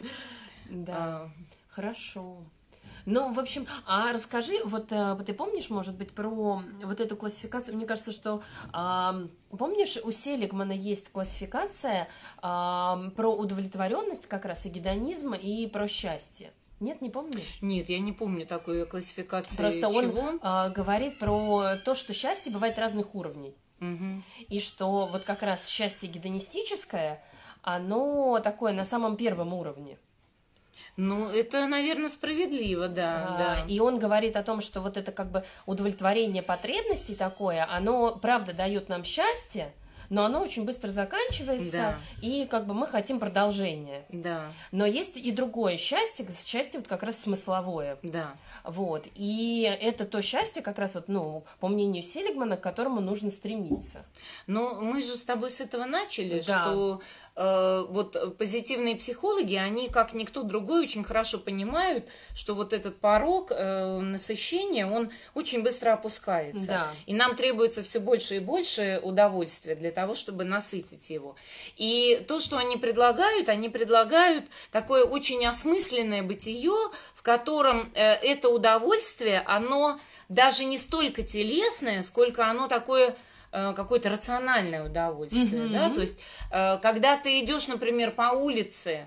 Да, 0.68 0.94
а. 0.96 1.30
хорошо. 1.68 2.38
Ну, 3.06 3.32
в 3.32 3.40
общем, 3.40 3.66
а 3.86 4.12
расскажи, 4.12 4.62
вот 4.64 4.92
э, 4.92 5.16
ты 5.26 5.32
помнишь, 5.32 5.70
может 5.70 5.96
быть, 5.96 6.12
про 6.12 6.62
вот 6.82 7.00
эту 7.00 7.16
классификацию? 7.16 7.74
Мне 7.74 7.86
кажется, 7.86 8.12
что 8.12 8.42
а, 8.72 9.22
помнишь, 9.50 9.98
у 10.04 10.12
Селигмана 10.12 10.72
есть 10.72 11.10
классификация 11.10 12.08
а, 12.42 13.10
про 13.16 13.34
удовлетворенность 13.34 14.26
как 14.26 14.44
раз 14.44 14.66
и 14.66 14.68
гедонизм, 14.68 15.34
и 15.34 15.66
про 15.66 15.88
счастье. 15.88 16.52
Нет, 16.80 17.02
не 17.02 17.10
помнишь? 17.10 17.58
Нет, 17.60 17.90
я 17.90 18.00
не 18.00 18.12
помню 18.12 18.46
такой 18.46 18.86
классификации. 18.86 19.56
Просто 19.56 19.80
чего? 19.80 20.20
он 20.20 20.40
а, 20.42 20.70
говорит 20.70 21.18
про 21.18 21.76
то, 21.76 21.94
что 21.94 22.14
счастье 22.14 22.50
бывает 22.50 22.78
разных 22.78 23.14
уровней. 23.14 23.54
Угу. 23.80 24.22
И 24.48 24.60
что 24.60 25.06
вот 25.06 25.24
как 25.24 25.42
раз 25.42 25.66
счастье 25.68 26.08
гедонистическое, 26.08 27.22
оно 27.62 28.40
такое 28.40 28.72
на 28.72 28.84
самом 28.84 29.16
первом 29.16 29.52
уровне. 29.52 29.98
Ну, 30.96 31.28
это, 31.28 31.66
наверное, 31.66 32.08
справедливо, 32.08 32.88
да, 32.88 33.26
а, 33.28 33.38
да. 33.38 33.66
И 33.68 33.78
он 33.78 33.98
говорит 33.98 34.36
о 34.36 34.42
том, 34.42 34.60
что 34.60 34.80
вот 34.80 34.96
это 34.96 35.12
как 35.12 35.30
бы 35.30 35.44
удовлетворение 35.66 36.42
потребностей 36.42 37.14
такое, 37.14 37.66
оно, 37.70 38.16
правда, 38.16 38.52
дает 38.52 38.88
нам 38.88 39.04
счастье, 39.04 39.72
но 40.10 40.24
оно 40.26 40.40
очень 40.42 40.64
быстро 40.64 40.88
заканчивается, 40.90 41.76
Да. 41.76 41.98
и 42.20 42.46
как 42.46 42.66
бы 42.66 42.74
мы 42.74 42.86
хотим 42.86 43.18
продолжения. 43.18 44.04
Да, 44.10 44.52
Но 44.72 44.84
есть 44.84 45.16
и 45.16 45.32
другое 45.32 45.76
счастье, 45.78 46.26
счастье 46.46 46.78
вот 46.80 46.88
как 46.88 47.02
раз 47.02 47.18
смысловое. 47.20 47.96
да. 48.02 48.34
Вот. 48.64 49.06
И 49.14 49.62
это 49.80 50.04
то 50.04 50.20
счастье, 50.20 50.60
как 50.62 50.78
раз 50.78 50.94
вот, 50.94 51.08
ну, 51.08 51.44
по 51.60 51.68
мнению 51.68 52.02
Селигмана, 52.02 52.58
к 52.58 52.60
которому 52.60 53.00
нужно 53.00 53.30
стремиться. 53.30 54.04
Но 54.46 54.74
мы 54.80 55.02
же 55.02 55.16
с 55.16 55.24
тобой 55.24 55.50
с 55.50 55.60
этого 55.62 55.86
начали, 55.86 56.42
Да. 56.46 56.64
что 56.64 57.00
вот 57.42 58.36
позитивные 58.36 58.96
психологи, 58.96 59.54
они, 59.54 59.88
как 59.88 60.12
никто 60.12 60.42
другой, 60.42 60.82
очень 60.82 61.02
хорошо 61.02 61.38
понимают, 61.38 62.06
что 62.34 62.54
вот 62.54 62.72
этот 62.74 62.98
порог 62.98 63.50
э, 63.50 63.98
насыщения, 64.00 64.86
он 64.86 65.10
очень 65.34 65.62
быстро 65.62 65.94
опускается. 65.94 66.66
Да. 66.66 66.90
И 67.06 67.14
нам 67.14 67.36
требуется 67.36 67.82
все 67.82 67.98
больше 67.98 68.36
и 68.36 68.38
больше 68.40 69.00
удовольствия 69.02 69.74
для 69.74 69.90
того, 69.90 70.14
чтобы 70.14 70.44
насытить 70.44 71.08
его. 71.08 71.34
И 71.76 72.22
то, 72.28 72.40
что 72.40 72.58
они 72.58 72.76
предлагают, 72.76 73.48
они 73.48 73.70
предлагают 73.70 74.44
такое 74.70 75.04
очень 75.04 75.46
осмысленное 75.46 76.22
бытие, 76.22 76.76
в 77.14 77.22
котором 77.22 77.90
э, 77.94 78.16
это 78.16 78.50
удовольствие, 78.50 79.42
оно 79.46 79.98
даже 80.28 80.64
не 80.64 80.78
столько 80.78 81.22
телесное, 81.22 82.02
сколько 82.02 82.46
оно 82.46 82.68
такое 82.68 83.08
э, 83.08 83.14
какое-то 83.52 84.10
рациональное 84.10 84.84
удовольствие, 84.84 85.62
Мгм. 85.62 85.72
да, 85.72 85.90
то 85.90 86.00
есть 86.00 86.20
э, 86.50 86.78
когда 86.78 87.16
ты 87.16 87.40
идешь, 87.40 87.68
например, 87.68 88.12
по 88.12 88.30
улице 88.32 89.06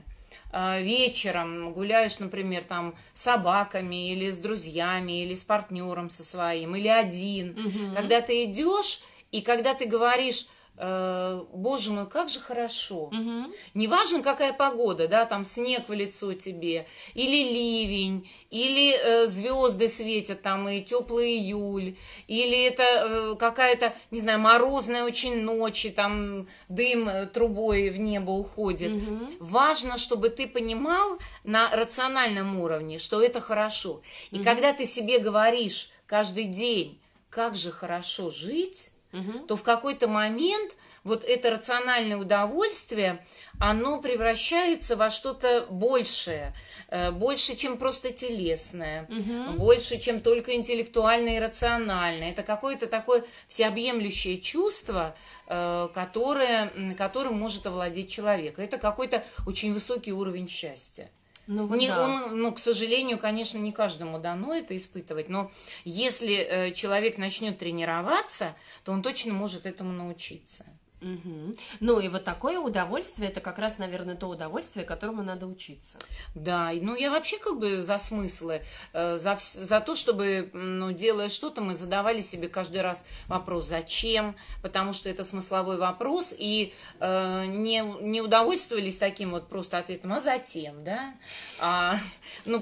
э, 0.52 0.82
вечером, 0.84 1.74
гуляешь, 1.74 2.20
например, 2.20 2.64
там 2.64 2.96
с 3.14 3.22
собаками 3.22 4.12
или 4.12 4.30
с 4.32 4.38
друзьями, 4.38 5.24
или 5.24 5.34
с 5.34 5.44
партнером 5.44 6.10
со 6.10 6.24
своим, 6.24 6.76
или 6.76 6.88
один, 6.88 7.56
Мгм. 7.56 7.96
когда 7.96 8.22
ты 8.22 8.44
идешь 8.46 9.02
и 9.32 9.42
когда 9.42 9.74
ты 9.74 9.86
говоришь, 9.86 10.46
э, 10.46 10.53
боже 10.76 11.92
мой, 11.92 12.10
как 12.10 12.30
же 12.30 12.40
хорошо, 12.40 13.10
Мгм. 13.12 13.54
Неважно, 13.76 14.24
какая 14.24 14.54
погода, 14.54 15.08
да, 15.08 15.26
там 15.26 15.44
снег 15.44 15.88
в 15.88 15.94
лицо 15.94 16.34
тебе, 16.34 16.88
или 17.14 17.44
ливень, 17.54 18.30
или 18.50 18.96
э, 18.96 19.28
звезды 19.28 19.88
светят, 19.88 20.42
там 20.42 20.68
и 20.68 20.82
теплый 20.82 21.38
июль, 21.38 21.96
или 22.28 22.66
это 22.66 22.84
э, 22.84 23.36
какая-то, 23.38 23.94
не 24.12 24.20
знаю, 24.20 24.40
морозная 24.40 25.04
очень 25.04 25.42
ночь, 25.42 25.86
и 25.86 25.90
там 25.92 26.48
дым 26.70 27.08
э, 27.08 27.28
трубой 27.28 27.90
в 27.90 28.00
небо 28.00 28.32
уходит. 28.32 28.94
Мгм. 28.94 29.38
Важно, 29.40 29.98
чтобы 29.98 30.30
ты 30.30 30.48
понимал 30.48 31.20
на 31.44 31.70
рациональном 31.76 32.60
уровне, 32.60 32.98
что 32.98 33.22
это 33.22 33.40
хорошо. 33.40 34.02
И 34.32 34.40
когда 34.40 34.74
ты 34.74 34.86
себе 34.86 35.20
говоришь 35.20 35.92
каждый 36.08 36.46
день, 36.46 37.00
как 37.30 37.56
же 37.56 37.72
хорошо 37.72 38.30
жить, 38.30 38.93
Мгм. 39.14 39.48
то 39.48 39.56
в 39.56 39.64
какой-то 39.64 40.08
момент 40.08 40.74
вот 41.04 41.24
это 41.24 41.52
рациональное 41.52 42.18
удовольствие, 42.18 43.26
оно 43.60 44.02
превращается 44.02 44.96
во 44.96 45.10
что-то 45.10 45.68
большее, 45.70 46.54
э, 46.90 47.12
больше, 47.12 47.56
чем 47.56 47.78
просто 47.78 48.12
телесное, 48.12 49.06
Мгм. 49.10 49.58
больше, 49.58 50.00
чем 50.00 50.20
только 50.20 50.56
интеллектуальное 50.56 51.38
и 51.38 51.40
рациональное. 51.40 52.32
Это 52.32 52.44
какое-то 52.44 52.88
такое 52.88 53.24
всеобъемлющее 53.48 54.38
чувство, 54.40 55.16
э, 55.48 55.90
которое, 55.94 56.72
которым 56.98 57.38
может 57.40 57.68
овладеть 57.68 58.10
человек. 58.10 58.58
Это 58.60 58.78
какой-то 58.78 59.24
очень 59.46 59.74
высокий 59.74 60.12
уровень 60.14 60.48
счастья. 60.50 61.10
Ну, 61.48 61.66
вот 61.66 61.78
Не- 61.78 61.90
да. 61.90 62.04
он, 62.04 62.40
ну, 62.42 62.54
к 62.54 62.60
сожалению, 62.60 63.18
конечно, 63.18 63.58
не 63.58 63.72
каждому 63.72 64.20
дано 64.20 64.54
это 64.54 64.76
испытывать, 64.78 65.28
но 65.30 65.52
если 65.84 66.36
э, 66.36 66.72
человек 66.72 67.18
начнет 67.18 67.60
тренироваться, 67.60 68.56
то 68.84 68.92
он 68.94 69.02
точно 69.02 69.34
может 69.34 69.66
этому 69.66 69.92
научиться. 69.92 70.66
Мгм. 71.04 71.56
Ну 71.82 72.00
и 72.00 72.08
вот 72.08 72.24
такое 72.24 72.60
удовольствие, 72.60 73.30
это 73.30 73.42
как 73.42 73.60
раз, 73.60 73.78
наверное, 73.78 74.16
то 74.16 74.28
удовольствие, 74.28 74.86
которому 74.86 75.22
надо 75.22 75.48
учиться. 75.48 75.98
Да, 76.34 76.72
ну 76.74 76.96
я 76.96 77.12
вообще 77.12 77.38
как 77.38 77.60
бы 77.60 77.82
за 77.82 77.98
смыслы, 77.98 78.62
э, 78.94 79.18
за, 79.18 79.38
за 79.40 79.82
то, 79.82 79.96
чтобы, 79.96 80.50
ну, 80.54 80.92
делая 80.94 81.28
что-то, 81.28 81.62
мы 81.62 81.76
задавали 81.76 82.22
себе 82.22 82.48
каждый 82.48 82.82
раз 82.82 83.06
вопрос 83.28 83.68
«зачем?», 83.68 84.36
потому 84.62 84.94
что 84.94 85.10
это 85.10 85.26
смысловой 85.26 85.78
вопрос, 85.78 86.34
и 86.38 86.74
э, 87.00 87.46
не, 87.48 87.82
не 88.02 88.22
удовольствовались 88.22 88.98
таким 88.98 89.32
вот 89.32 89.50
просто 89.50 89.78
ответом 89.78 90.14
«а 90.14 90.22
затем?», 90.22 90.84
да, 90.86 91.16
а, 91.60 91.98
ну, 92.46 92.60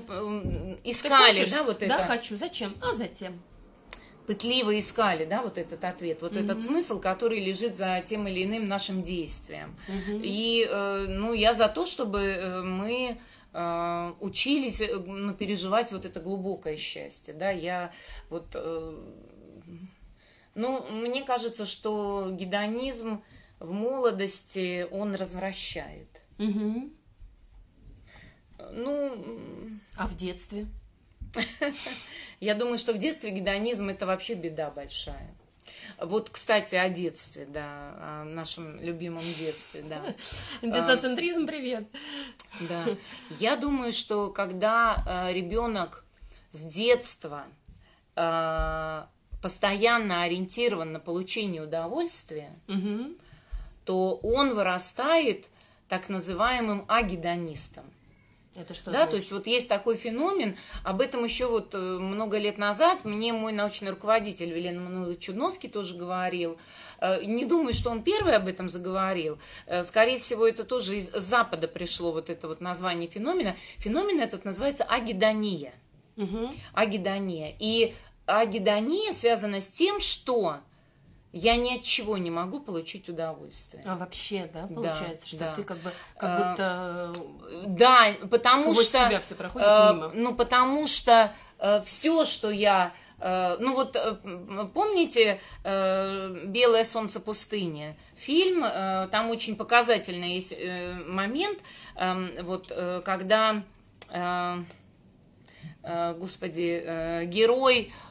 искали, 0.84 1.34
хочешь? 1.34 1.52
да, 1.52 1.64
вот 1.64 1.84
это. 1.84 1.88
Да, 1.88 2.08
хочу. 2.08 2.38
Зачем? 2.38 2.76
А 2.82 2.94
затем. 2.94 3.40
Пытливо 4.32 4.80
искали, 4.80 5.26
да, 5.26 5.42
вот 5.42 5.58
этот 5.58 5.84
ответ, 5.84 6.22
вот 6.22 6.38
этот 6.38 6.58
Мгм. 6.58 6.62
смысл, 6.62 7.02
который 7.02 7.42
лежит 7.44 7.76
за 7.76 8.02
тем 8.06 8.28
или 8.30 8.46
иным 8.46 8.70
нашим 8.70 9.04
действием. 9.04 9.76
Мгм. 9.90 10.22
И, 10.24 10.66
э, 10.70 11.06
ну, 11.10 11.34
я 11.34 11.54
за 11.54 11.68
то, 11.68 11.86
чтобы 11.86 12.20
э, 12.20 12.62
мы 12.62 13.18
э, 13.54 14.14
учились 14.22 14.82
ну, 15.06 15.34
переживать 15.34 15.92
вот 15.92 16.06
это 16.06 16.22
глубокое 16.22 16.78
счастье, 16.78 17.34
да, 17.34 17.50
я 17.52 17.92
вот, 18.30 18.46
э, 18.54 18.98
ну, 20.56 20.88
мне 20.92 21.24
кажется, 21.24 21.66
что 21.66 22.30
гедонизм 22.32 23.22
в 23.60 23.74
молодости, 23.74 24.88
он 24.92 25.16
развращает. 25.16 26.08
Мгм. 26.38 26.94
Ну, 28.72 29.12
А 29.98 30.08
в 30.08 30.16
детстве? 30.16 30.68
Я 32.42 32.56
думаю, 32.56 32.80
что 32.80 32.92
в 32.92 32.98
детстве 32.98 33.30
гедонизм 33.30 33.90
это 33.90 34.06
вообще 34.08 34.34
беда 34.34 34.72
большая. 34.72 35.34
Вот, 36.00 36.32
кстати, 36.32 36.74
о 36.74 36.90
детстве, 36.90 37.46
да, 37.46 37.94
о 38.00 38.24
нашем 38.26 38.82
любимом 38.82 39.24
детстве, 39.38 39.84
да. 39.88 40.02
Детоцентризм, 40.64 41.46
привет. 41.46 41.88
Да. 42.62 42.86
Я 43.30 43.56
думаю, 43.56 43.92
что 43.92 44.30
когда 44.32 45.30
ребенок 45.32 46.04
с 46.52 46.64
детства 46.64 47.46
э, 48.16 49.04
постоянно 49.42 50.24
ориентирован 50.24 50.92
на 50.92 51.00
получение 51.00 51.62
удовольствия, 51.62 52.52
Мгм. 52.66 53.16
то 53.86 54.16
он 54.24 54.56
вырастает 54.56 55.46
так 55.88 56.10
называемым 56.10 56.86
агедонистом. 56.88 57.86
Это 58.54 58.74
что 58.74 58.88
Да, 58.92 58.92
значит? 58.98 59.10
то 59.12 59.16
есть 59.16 59.32
вот 59.32 59.48
есть 59.48 59.70
такой 59.70 59.96
феномен, 59.96 60.58
об 60.84 61.00
этом 61.00 61.24
еще 61.24 61.46
вот 61.48 61.74
э, 61.74 61.78
много 61.78 62.38
лет 62.38 62.58
назад 62.58 63.06
мне 63.06 63.32
мой 63.32 63.54
научный 63.54 63.92
руководитель 63.92 64.52
Велен 64.52 64.84
Мануилович 64.84 65.20
Чудновский 65.20 65.70
тоже 65.70 65.96
говорил. 65.96 66.58
Э, 67.00 67.24
Не 67.24 67.46
думаю, 67.46 67.74
что 67.74 67.90
он 67.92 68.04
первый 68.04 68.36
об 68.36 68.48
этом 68.50 68.68
заговорил. 68.68 69.40
Э, 69.68 69.84
Скорее 69.84 70.18
всего, 70.18 70.46
это 70.46 70.66
тоже 70.66 70.98
из 70.98 71.10
Запада 71.12 71.70
пришло 71.70 72.12
вот 72.12 72.30
это 72.30 72.50
вот 72.50 72.60
название 72.60 73.10
феномена. 73.10 73.56
Феномен 73.78 74.20
этот 74.20 74.44
называется 74.44 74.84
агидония. 74.84 75.72
Мгм. 76.18 76.52
Агидония. 76.74 77.56
И 77.58 77.94
агидония 78.26 79.14
связана 79.14 79.62
с 79.62 79.68
тем, 79.68 80.02
что 80.02 80.58
я 81.34 81.56
ни 81.56 81.78
от 81.78 81.84
чего 81.84 82.18
не 82.18 82.30
могу 82.30 82.60
получить 82.60 83.08
удовольствие. 83.10 83.84
А 83.86 83.96
вообще, 83.96 84.50
да, 84.54 84.68
получается, 84.68 85.28
что 85.28 85.38
да. 85.38 85.56
ты 85.56 85.64
как 85.64 85.78
бы, 85.78 85.92
как 86.18 86.30
А, 86.30 87.08
будто 87.12 87.68
Да, 87.68 88.14
потому 88.30 88.74
что... 88.76 89.06
тебя 89.08 89.20
все 89.20 89.36
проходит 89.36 89.68
Э, 89.68 89.94
мимо. 89.94 90.12
Ну, 90.14 90.36
потому 90.36 90.88
что 90.88 91.34
все, 91.86 92.26
что 92.26 92.50
я... 92.50 92.92
э, 93.20 93.58
ну, 93.60 93.76
вот 93.76 93.96
э, 93.96 94.16
помните 94.74 95.40
э, 95.64 96.46
«Белое 96.48 96.84
солнце 96.84 97.20
пустыни»? 97.20 97.96
Фильм, 98.18 98.64
э, 98.64 99.08
там 99.12 99.30
очень 99.30 99.56
показательный 99.56 100.36
есть 100.36 100.54
э, 100.58 100.94
момент, 101.08 101.60
эм, 101.96 102.32
вот, 102.42 102.72
э, 102.72 103.02
когда... 103.06 103.64
э, 104.12 104.64
э, 105.84 106.14
Господи, 106.18 106.82
э, 106.84 107.26
герой, 107.26 107.94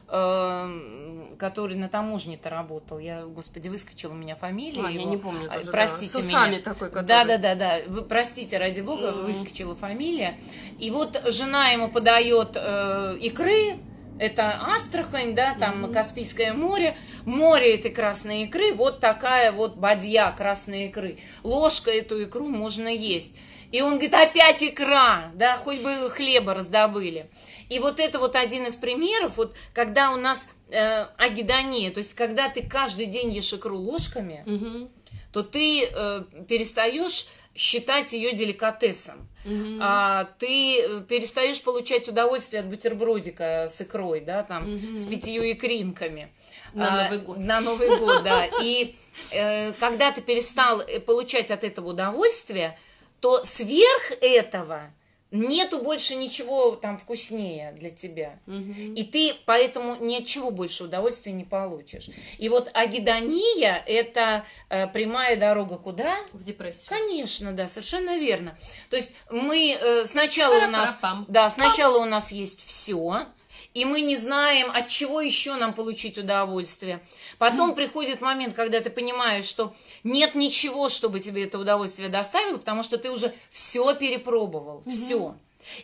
который 1.37 1.75
на 1.77 1.87
таможне-то 1.89 2.49
работал, 2.49 2.99
я, 2.99 3.23
господи, 3.25 3.69
выскочила 3.69 4.11
у 4.11 4.15
меня 4.15 4.35
фамилия. 4.35 4.83
А, 4.85 4.89
я 4.89 5.01
его. 5.01 5.09
не 5.09 5.17
помню 5.17 5.47
А, 5.49 5.55
тоже, 5.55 5.65
да. 5.67 5.71
Простите 5.71 6.11
С 6.11 6.15
меня. 6.15 6.27
усами 6.27 6.57
такой, 6.57 6.89
который. 6.89 7.05
Да, 7.07 7.23
да, 7.23 7.37
да, 7.37 7.55
да. 7.55 7.77
Вы 7.87 8.01
простите, 8.03 8.57
ради 8.57 8.81
бога, 8.81 9.11
Мгм. 9.11 9.25
выскочила 9.25 9.75
фамилия. 9.75 10.37
И 10.79 10.91
вот 10.91 11.21
жена 11.27 11.69
ему 11.69 11.89
подает 11.89 12.49
э, 12.55 13.17
икры. 13.21 13.77
Это 14.19 14.51
Астрахань, 14.75 15.33
да, 15.33 15.55
там 15.59 15.81
Мгм. 15.81 15.93
Каспийское 15.93 16.53
море, 16.53 16.95
море 17.25 17.73
этой 17.75 17.89
красной 17.89 18.43
икры, 18.43 18.71
вот 18.73 18.99
такая 18.99 19.51
вот 19.51 19.77
бадья 19.77 20.31
красной 20.37 20.87
икры. 20.89 21.17
Ложка 21.41 21.89
эту 21.89 22.23
икру 22.23 22.47
можно 22.47 22.87
есть. 22.87 23.35
И 23.71 23.81
он 23.81 23.93
говорит, 23.93 24.13
опять 24.13 24.63
икра, 24.63 25.31
да, 25.35 25.57
хоть 25.57 25.79
бы 25.79 26.09
хлеба 26.09 26.53
раздобыли. 26.53 27.29
И 27.69 27.79
вот 27.79 27.99
это 27.99 28.19
вот 28.19 28.35
один 28.35 28.65
из 28.65 28.75
примеров, 28.75 29.37
вот 29.37 29.55
когда 29.73 30.11
у 30.11 30.17
нас 30.17 30.47
э, 30.69 31.05
агидония, 31.17 31.89
то 31.91 31.99
есть 31.99 32.13
когда 32.13 32.49
ты 32.49 32.63
каждый 32.63 33.05
день 33.05 33.31
ешь 33.31 33.53
икру 33.53 33.77
ложками, 33.77 34.43
Мгм. 34.45 34.89
то 35.31 35.41
ты 35.43 35.85
э, 35.85 36.23
перестаешь 36.49 37.27
считать 37.55 38.13
ее 38.13 38.33
деликатесом. 38.33 39.27
Мгм. 39.45 39.79
А, 39.81 40.25
ты 40.39 41.01
перестаешь 41.09 41.61
получать 41.61 42.07
удовольствие 42.07 42.59
от 42.61 42.67
бутербродика 42.67 43.67
с 43.67 43.81
икрой, 43.81 44.21
да, 44.21 44.43
там, 44.43 44.71
Мгм. 44.71 44.97
с 44.97 45.05
пятью 45.05 45.49
икринками. 45.51 46.31
На 46.73 46.87
А, 46.87 47.03
Новый 47.03 47.19
год. 47.19 47.37
На 47.39 47.59
Новый 47.61 47.97
год, 47.97 48.23
да. 48.23 48.45
И 48.63 48.95
э, 49.31 49.73
когда 49.73 50.11
ты 50.11 50.21
перестал 50.21 50.81
э, 50.81 50.99
получать 50.99 51.51
от 51.51 51.63
этого 51.63 51.89
удовольствие, 51.89 52.77
то 53.21 53.45
сверх 53.45 54.11
этого 54.19 54.91
нету 55.31 55.79
больше 55.79 56.15
ничего 56.15 56.75
там 56.75 56.97
вкуснее 56.97 57.71
для 57.71 57.89
тебя. 57.89 58.39
Мгм. 58.45 58.93
И 58.95 59.03
ты 59.03 59.33
поэтому 59.45 59.95
ни 59.95 60.17
от 60.17 60.25
чего 60.25 60.51
больше 60.51 60.83
удовольствия 60.83 61.31
не 61.31 61.45
получишь. 61.45 62.09
И 62.37 62.49
вот 62.49 62.69
агидония– 62.73 63.81
это 63.87 64.43
э, 64.69 64.87
прямая 64.87 65.37
дорога 65.37 65.77
куда? 65.77 66.17
В 66.33 66.43
депрессию. 66.43 66.85
Конечно, 66.89 67.53
да, 67.53 67.69
совершенно 67.69 68.17
верно. 68.17 68.57
То 68.89 68.97
есть 68.97 69.11
мы 69.29 69.77
э, 69.79 70.05
сначала 70.05 70.65
у 70.65 70.69
нас, 70.69 70.99
да, 71.29 71.49
сначала 71.49 71.99
у 71.99 72.05
нас 72.05 72.31
есть 72.33 72.65
все, 72.65 73.25
и 73.73 73.85
мы 73.85 74.01
не 74.01 74.15
знаем, 74.15 74.69
от 74.71 74.87
чего 74.87 75.21
еще 75.21 75.55
нам 75.55 75.73
получить 75.73 76.17
удовольствие. 76.17 77.01
Потом 77.37 77.73
приходит 77.73 78.21
момент, 78.21 78.53
когда 78.53 78.81
ты 78.81 78.89
понимаешь, 78.89 79.45
что 79.45 79.73
нет 80.03 80.35
ничего, 80.35 80.89
чтобы 80.89 81.19
тебе 81.19 81.45
это 81.45 81.57
удовольствие 81.57 82.09
доставило, 82.09 82.57
потому 82.57 82.83
что 82.83 82.97
ты 82.97 83.09
уже 83.11 83.33
все 83.51 83.93
перепробовал, 83.95 84.83
все. 84.91 85.35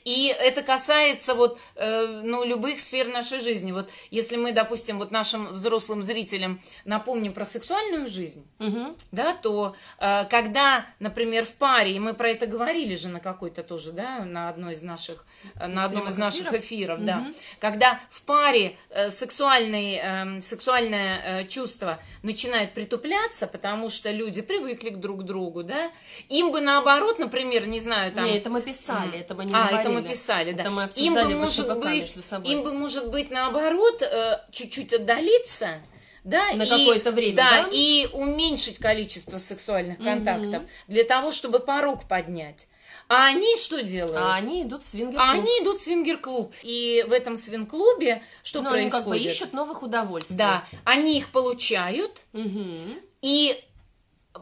И 0.06 0.28
это 0.28 0.62
касается 0.62 1.34
вот, 1.34 1.60
э, 1.76 2.22
ну, 2.24 2.44
любых 2.44 2.80
сфер 2.80 3.08
нашей 3.08 3.40
жизни. 3.40 3.72
Вот 3.72 3.90
если 4.12 4.36
мы, 4.38 4.52
допустим, 4.52 4.98
вот 4.98 5.12
нашим 5.12 5.54
взрослым 5.54 6.02
зрителям 6.02 6.62
напомним 6.86 7.34
про 7.34 7.46
сексуальную 7.46 8.08
жизнь, 8.08 8.46
Мгм. 8.60 8.96
да, 9.12 9.34
то 9.34 9.76
э, 10.00 10.26
когда, 10.30 10.86
например, 11.00 11.46
в 11.46 11.54
паре, 11.54 11.94
и 11.94 12.00
мы 12.00 12.14
про 12.14 12.30
это 12.30 12.48
говорили 12.48 12.96
же 12.96 13.08
на 13.10 13.20
какой-то 13.20 13.64
тоже, 13.64 13.92
да, 13.92 14.26
на 14.26 14.50
одной 14.50 14.74
из 14.74 14.82
наших, 14.82 15.26
э, 15.56 15.68
на 15.68 15.86
одном 15.86 16.08
из 16.08 16.18
наших 16.18 16.54
эфиров? 16.54 17.00
эфиров, 17.00 17.06
да, 17.06 17.28
когда 17.60 18.00
в 18.10 18.22
паре 18.24 18.78
сексуальный, 19.10 20.42
сексуальное 20.42 21.46
чувство 21.46 22.00
начинает 22.24 22.74
притупляться, 22.74 23.48
потому 23.48 23.90
что 23.90 24.12
люди 24.12 24.42
привыкли 24.42 24.90
к 24.90 24.98
друг 24.98 25.24
другу, 25.24 25.64
да, 25.64 25.92
им 26.30 26.52
бы 26.52 26.62
наоборот, 26.62 27.20
например, 27.20 27.68
не 27.68 27.80
знаю, 27.80 28.12
там... 28.14 28.26
Не, 28.26 28.38
это 28.38 28.50
мы 28.50 28.62
писали, 28.62 29.20
это 29.20 29.36
мы 29.36 29.46
не 29.46 29.54
А. 29.54 29.77
это 29.82 29.90
мы 29.90 30.02
писали, 30.04 30.52
да. 30.52 30.62
Это 30.64 30.72
мы 30.72 30.90
им 30.96 31.14
бы 31.14 31.24
может 31.36 31.78
быть, 31.80 32.18
им 32.46 32.64
бы 32.64 32.74
может 32.74 33.10
быть 33.10 33.32
наоборот 33.32 34.02
э, 34.02 34.40
чуть-чуть 34.52 34.94
отдалиться, 34.94 35.80
да, 36.24 36.52
На 36.54 36.64
и- 36.64 36.70
какое-то 36.70 37.12
время, 37.12 37.36
да, 37.38 37.64
да? 37.64 37.70
и 37.72 38.08
уменьшить 38.14 38.78
количество 38.80 39.38
сексуальных 39.38 39.98
контактов 39.98 40.64
для 40.88 41.04
того, 41.04 41.32
чтобы 41.32 41.60
порог 41.60 42.08
поднять. 42.08 42.68
А 43.10 43.28
они 43.28 43.56
что 43.56 43.82
делают? 43.84 44.18
А 44.18 44.36
они 44.36 44.64
идут 44.64 44.84
в 44.84 44.86
свингер 44.86 45.18
А 45.18 45.32
они 45.32 45.50
идут 45.62 45.80
в 45.80 45.84
свингер-клуб. 45.84 46.54
И 46.64 47.06
в 47.08 47.14
этом 47.14 47.38
свинг-клубе 47.38 48.22
что 48.44 48.62
Ну, 48.62 48.70
они 48.72 48.90
как 48.90 49.06
бы 49.06 49.12
происходит? 49.12 49.32
ищут 49.34 49.54
новых 49.54 49.82
удовольствий. 49.82 50.36
Да, 50.36 50.66
они 50.84 51.18
их 51.18 51.30
получают, 51.30 52.22
Мгм. 52.34 53.00
и 53.22 53.58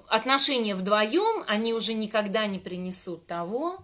отношения 0.08 0.76
вдвоем, 0.76 1.44
они 1.48 1.74
уже 1.74 1.94
никогда 1.94 2.48
не 2.48 2.58
принесут 2.60 3.28
того, 3.28 3.78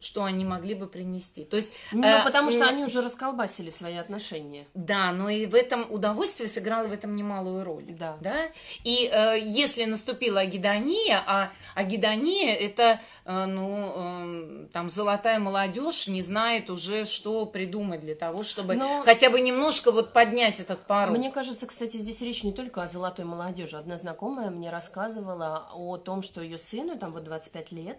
что 0.00 0.24
они 0.24 0.44
могли 0.44 0.74
бы 0.74 0.86
принести. 0.86 1.44
То 1.44 1.56
есть, 1.56 1.70
Ну, 1.92 2.06
э, 2.06 2.22
потому 2.24 2.50
что 2.50 2.62
м, 2.62 2.68
они 2.68 2.84
уже 2.84 3.02
расколбасили 3.02 3.70
свои 3.70 3.96
отношения. 3.96 4.66
Да, 4.74 5.12
но 5.12 5.28
и 5.28 5.46
в 5.46 5.54
этом 5.54 5.90
удовольствие 5.90 6.48
сыграло 6.48 6.86
в 6.86 6.92
этом 6.92 7.16
немалую 7.16 7.64
роль. 7.64 7.84
Да. 7.88 8.16
да? 8.20 8.36
И 8.84 9.10
э, 9.12 9.38
если 9.42 9.84
наступила 9.84 10.40
агидония, 10.40 11.22
а 11.26 11.50
агидония 11.74 12.54
это, 12.54 12.82
э, 12.82 12.98
ну, 13.46 13.92
э, 13.94 14.66
там, 14.72 14.88
золотая 14.88 15.38
молодежь 15.38 16.08
не 16.08 16.22
знает 16.22 16.70
уже, 16.70 17.04
что 17.04 17.44
придумать 17.44 18.00
для 18.00 18.14
того, 18.14 18.42
чтобы 18.42 18.74
Но- 18.76 19.02
хотя 19.04 19.28
бы 19.28 19.40
немножко 19.40 19.92
вот 19.92 20.14
поднять 20.14 20.60
этот 20.60 20.80
порог. 20.86 21.16
Мне 21.16 21.30
кажется, 21.30 21.66
кстати, 21.66 21.98
здесь 21.98 22.22
речь 22.22 22.42
не 22.42 22.52
только 22.52 22.82
о 22.82 22.86
золотой 22.86 23.26
молодежи. 23.26 23.76
Одна 23.76 23.98
знакомая 23.98 24.48
мне 24.50 24.70
рассказывала 24.70 25.68
о 25.74 25.98
том, 25.98 26.22
что 26.22 26.40
ее 26.40 26.56
сыну, 26.56 26.96
там 26.98 27.12
вот 27.12 27.24
25 27.24 27.72
лет, 27.72 27.98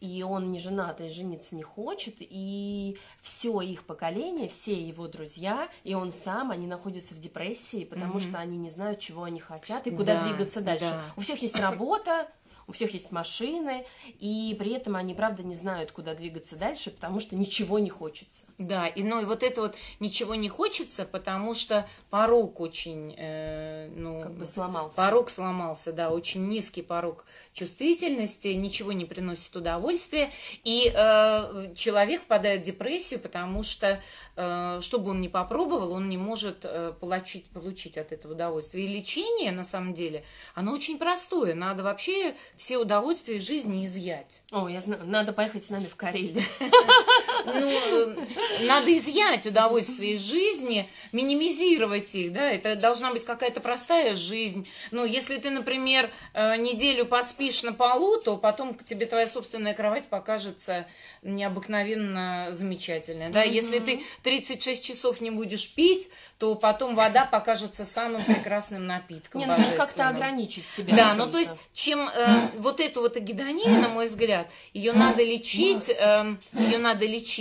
и 0.00 0.22
он 0.22 0.50
не 0.52 0.58
женат, 0.58 1.00
и 1.00 1.08
жениться 1.08 1.54
не 1.56 1.62
хочет, 1.62 2.16
и 2.20 2.98
все 3.22 3.60
их 3.62 3.84
поколение, 3.84 4.48
все 4.48 4.74
его 4.80 5.08
друзья, 5.08 5.68
и 5.84 5.94
он 5.94 6.12
сам, 6.12 6.50
они 6.50 6.66
находятся 6.66 7.14
в 7.14 7.20
депрессии, 7.20 7.84
потому 7.84 8.18
что 8.20 8.38
они 8.38 8.58
не 8.58 8.68
знают, 8.68 9.00
чего 9.00 9.22
они 9.24 9.40
хотят 9.40 9.86
и 9.86 9.90
куда 9.90 10.16
Да, 10.16 10.24
двигаться 10.28 10.60
дальше. 10.60 10.84
да. 10.84 11.00
У 11.16 11.20
всех 11.22 11.40
есть 11.40 11.58
работа, 11.58 12.28
у 12.66 12.72
всех 12.72 12.94
есть 12.94 13.12
машины, 13.12 13.84
и 14.20 14.54
при 14.58 14.72
этом 14.72 14.96
они, 14.96 15.14
правда, 15.14 15.42
не 15.42 15.54
знают, 15.54 15.92
куда 15.92 16.14
двигаться 16.14 16.56
дальше, 16.56 16.90
потому 16.90 17.20
что 17.20 17.36
ничего 17.36 17.78
не 17.78 17.90
хочется. 17.90 18.46
Да, 18.58 18.86
и 18.86 19.02
ну 19.02 19.20
и 19.20 19.24
вот 19.24 19.42
это 19.42 19.62
вот 19.62 19.74
ничего 20.00 20.34
не 20.34 20.48
хочется, 20.48 21.04
потому 21.04 21.54
что 21.54 21.86
порог 22.10 22.60
очень, 22.60 23.14
э, 23.16 23.88
ну, 23.94 24.20
Как 24.20 24.32
бы 24.32 24.44
сломался. 24.44 24.96
Порог 24.96 25.30
сломался, 25.30 25.92
да, 25.92 26.10
очень 26.10 26.46
низкий 26.48 26.82
порог 26.82 27.24
чувствительности, 27.52 28.48
ничего 28.48 28.92
не 28.92 29.04
приносит 29.04 29.54
удовольствия, 29.54 30.30
и 30.64 30.92
э, 30.94 31.72
человек 31.74 32.22
впадает 32.22 32.62
в 32.62 32.64
депрессию, 32.64 33.20
потому 33.20 33.62
что, 33.62 34.00
э, 34.36 34.78
что 34.80 34.98
бы 34.98 35.10
он 35.10 35.20
ни 35.20 35.28
попробовал, 35.28 35.92
он 35.92 36.08
не 36.08 36.16
может 36.16 36.60
э, 36.64 36.92
получить, 36.98 37.46
получить 37.46 37.98
от 37.98 38.12
этого 38.12 38.32
удовольствие. 38.32 38.84
И 38.84 38.88
лечение, 38.88 39.52
на 39.52 39.64
самом 39.64 39.94
деле, 39.94 40.24
оно 40.54 40.72
очень 40.72 40.98
простое, 40.98 41.54
надо 41.54 41.82
вообще 41.82 42.34
все 42.56 42.78
удовольствия 42.78 43.36
из 43.36 43.46
жизни 43.46 43.86
изъять. 43.86 44.42
О, 44.50 44.68
я 44.68 44.80
знаю, 44.80 45.02
надо 45.04 45.32
поехать 45.32 45.64
с 45.64 45.70
нами 45.70 45.84
в 45.84 45.96
Карелию. 45.96 46.42
Ну, 47.44 47.70
э, 47.70 48.16
надо 48.60 48.96
изъять 48.96 49.46
удовольствие 49.46 50.14
из 50.14 50.22
жизни, 50.22 50.88
минимизировать 51.12 52.14
их, 52.14 52.32
да, 52.32 52.50
это 52.50 52.76
должна 52.76 53.10
быть 53.12 53.24
какая-то 53.24 53.60
простая 53.60 54.16
жизнь. 54.16 54.68
Ну, 54.90 55.04
если 55.04 55.36
ты, 55.38 55.50
например, 55.50 56.10
э, 56.34 56.56
неделю 56.56 57.06
поспишь 57.06 57.62
на 57.62 57.72
полу, 57.72 58.20
то 58.20 58.36
потом 58.36 58.76
тебе 58.84 59.06
твоя 59.06 59.26
собственная 59.26 59.74
кровать 59.74 60.04
покажется 60.04 60.86
необыкновенно 61.22 62.48
замечательной, 62.50 63.30
да. 63.30 63.42
Если 63.42 63.78
ты 63.78 64.02
36 64.22 64.84
часов 64.84 65.20
не 65.20 65.30
будешь 65.30 65.74
пить, 65.74 66.08
то 66.38 66.54
потом 66.54 66.94
вода 66.94 67.24
покажется 67.24 67.84
самым 67.84 68.22
прекрасным 68.24 68.86
напитком. 68.86 69.40
Не, 69.40 69.46
нужно 69.46 69.66
как-то 69.76 70.08
ограничить 70.08 70.64
себя. 70.76 70.96
Да, 70.96 71.14
ну 71.14 71.30
то 71.30 71.38
есть, 71.38 71.52
чем 71.72 72.08
э, 72.08 72.48
вот 72.58 72.80
эту 72.80 73.00
вот 73.00 73.16
агидонию, 73.16 73.80
на 73.80 73.88
мой 73.88 74.06
взгляд, 74.06 74.50
ее 74.72 74.92
надо 74.92 75.22
лечить, 75.22 75.88
ее 75.88 76.78
надо 76.78 77.06
лечить 77.06 77.31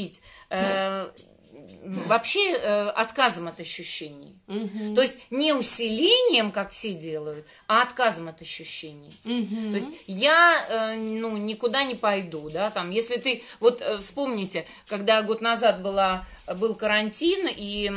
э, 0.49 1.09
вообще 2.07 2.53
э, 2.53 2.89
отказом 2.89 3.47
от 3.47 3.59
ощущений. 3.59 4.35
Мгм. 4.47 4.95
То 4.95 5.01
есть 5.01 5.17
не 5.29 5.53
усилением, 5.53 6.51
как 6.51 6.71
все 6.71 6.93
делают, 6.93 7.45
а 7.67 7.81
отказом 7.81 8.27
от 8.27 8.41
ощущений. 8.41 9.11
Мгм. 9.23 9.71
То 9.71 9.75
есть 9.75 9.89
я 10.07 10.65
э, 10.69 10.95
ну, 10.95 11.37
никуда 11.37 11.83
не 11.83 11.95
пойду, 11.95 12.49
да, 12.49 12.69
там, 12.69 12.91
если 12.91 13.17
ты, 13.17 13.43
вот 13.59 13.81
э, 13.81 13.97
вспомните, 13.99 14.65
когда 14.87 15.21
год 15.21 15.41
назад 15.41 15.81
была, 15.81 16.25
был 16.47 16.75
карантин, 16.75 17.47
и 17.49 17.91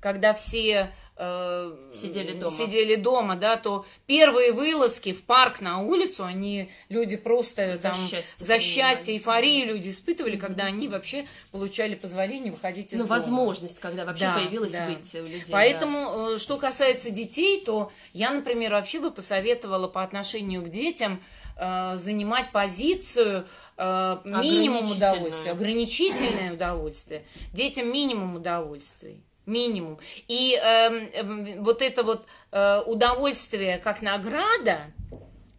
когда 0.00 0.32
все 0.32 0.90
э, 1.22 1.76
Сидели 1.92 2.32
дома. 2.32 2.50
сидели 2.50 2.94
дома, 2.96 3.36
да, 3.36 3.56
то 3.56 3.84
первые 4.06 4.52
вылазки 4.52 5.12
в 5.12 5.22
парк 5.24 5.60
на 5.60 5.80
улицу, 5.80 6.24
они, 6.24 6.70
люди 6.88 7.16
просто 7.16 7.76
За 7.76 7.90
там, 7.90 7.94
счастье 7.98 8.34
за 8.38 8.58
счастье, 8.58 9.14
эйфорию 9.14 9.66
люди 9.66 9.90
испытывали, 9.90 10.36
когда 10.36 10.64
они 10.64 10.88
вообще 10.88 11.26
получали 11.52 11.94
позволение 11.94 12.50
выходить 12.52 12.92
из 12.92 12.98
Ну, 13.00 13.04
дома. 13.06 13.18
возможность, 13.20 13.78
когда 13.80 14.04
вообще 14.06 14.24
Да, 14.24 14.34
появилась 14.34 14.72
да. 14.72 14.86
выйти 14.86 15.18
у 15.18 15.24
людей. 15.24 15.44
Поэтому, 15.50 16.34
э, 16.34 16.38
что 16.38 16.56
касается 16.56 17.10
детей, 17.10 17.60
то 17.64 17.92
я, 18.14 18.30
например, 18.30 18.72
вообще 18.72 18.98
бы 19.00 19.10
посоветовала 19.10 19.88
по 19.88 20.02
отношению 20.02 20.62
к 20.62 20.68
детям 20.70 21.22
э, 21.56 21.96
занимать 21.96 22.50
позицию 22.50 23.44
э, 23.76 24.18
минимум 24.24 24.90
удовольствия, 24.90 25.50
ограничительное 25.50 26.54
удовольствие. 26.54 27.22
Детям 27.52 27.92
минимум 27.92 28.36
удовольствий. 28.36 29.22
Минимум. 29.50 29.98
И 30.28 30.54
эм, 30.54 31.10
эм, 31.12 31.64
вот 31.64 31.82
это 31.82 32.02
вот 32.02 32.24
э, 32.52 32.82
удовольствие 32.86 33.78
как 33.78 34.00
награда, 34.00 34.92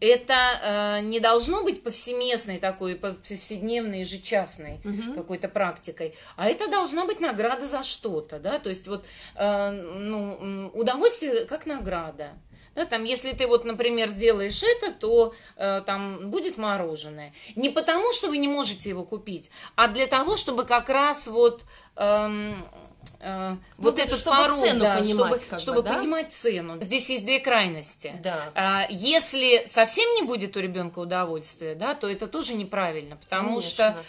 это 0.01 0.33
э, 0.33 0.99
не 1.01 1.19
должно 1.19 1.63
быть 1.63 1.83
повсеместной 1.83 2.57
такой, 2.57 2.95
повседневной, 2.95 3.99
ежечасной 3.99 4.81
какой-то 5.15 5.47
практикой, 5.47 6.15
а 6.35 6.49
это 6.49 6.67
должна 6.69 7.05
быть 7.05 7.19
награда 7.19 7.67
за 7.67 7.83
что-то, 7.83 8.39
да, 8.39 8.57
то 8.59 8.69
есть 8.69 8.87
вот 8.87 9.05
э, 9.35 9.71
ну, 9.71 10.71
удовольствие 10.73 11.45
как 11.45 11.65
награда. 11.65 12.31
Да, 12.73 12.85
там, 12.85 13.03
если 13.03 13.33
ты 13.33 13.47
вот, 13.47 13.65
например, 13.65 14.07
сделаешь 14.07 14.63
это, 14.63 14.93
то 14.93 15.33
э, 15.57 15.81
там 15.85 16.31
будет 16.31 16.57
мороженое. 16.57 17.33
Не 17.57 17.69
потому, 17.69 18.13
что 18.13 18.29
вы 18.29 18.37
не 18.37 18.47
можете 18.47 18.89
его 18.89 19.03
купить, 19.03 19.51
а 19.75 19.89
для 19.89 20.07
того, 20.07 20.37
чтобы 20.37 20.63
как 20.63 20.87
раз 20.87 21.27
вот 21.27 21.63
эм, 21.97 22.65
э, 23.21 23.55
вот 23.77 23.97
Ну, 23.97 24.03
этот 24.03 24.17
чтобы 24.19 24.37
порог, 24.37 24.59
цену 24.59 24.79
да, 24.81 24.97
понимать, 24.97 25.09
чтобы, 25.15 25.39
как 25.39 25.49
бы, 25.51 25.59
чтобы 25.59 25.81
да? 25.83 25.93
понимать 25.93 26.33
цену. 26.33 26.81
Здесь 26.81 27.09
есть 27.09 27.25
две 27.25 27.39
крайности. 27.39 28.13
Да. 28.23 28.51
А, 28.55 28.87
Если 28.89 29.63
совсем 29.65 30.07
не 30.15 30.23
будет 30.23 30.57
у 30.57 30.59
ребенка 30.59 30.99
удовольствия, 30.99 31.75
да, 31.75 31.93
то 31.95 32.07
это 32.09 32.27
тоже 32.27 32.53
неправильно, 32.55 33.15
потому 33.17 33.49
Конечно. 33.49 33.69
что 33.69 34.03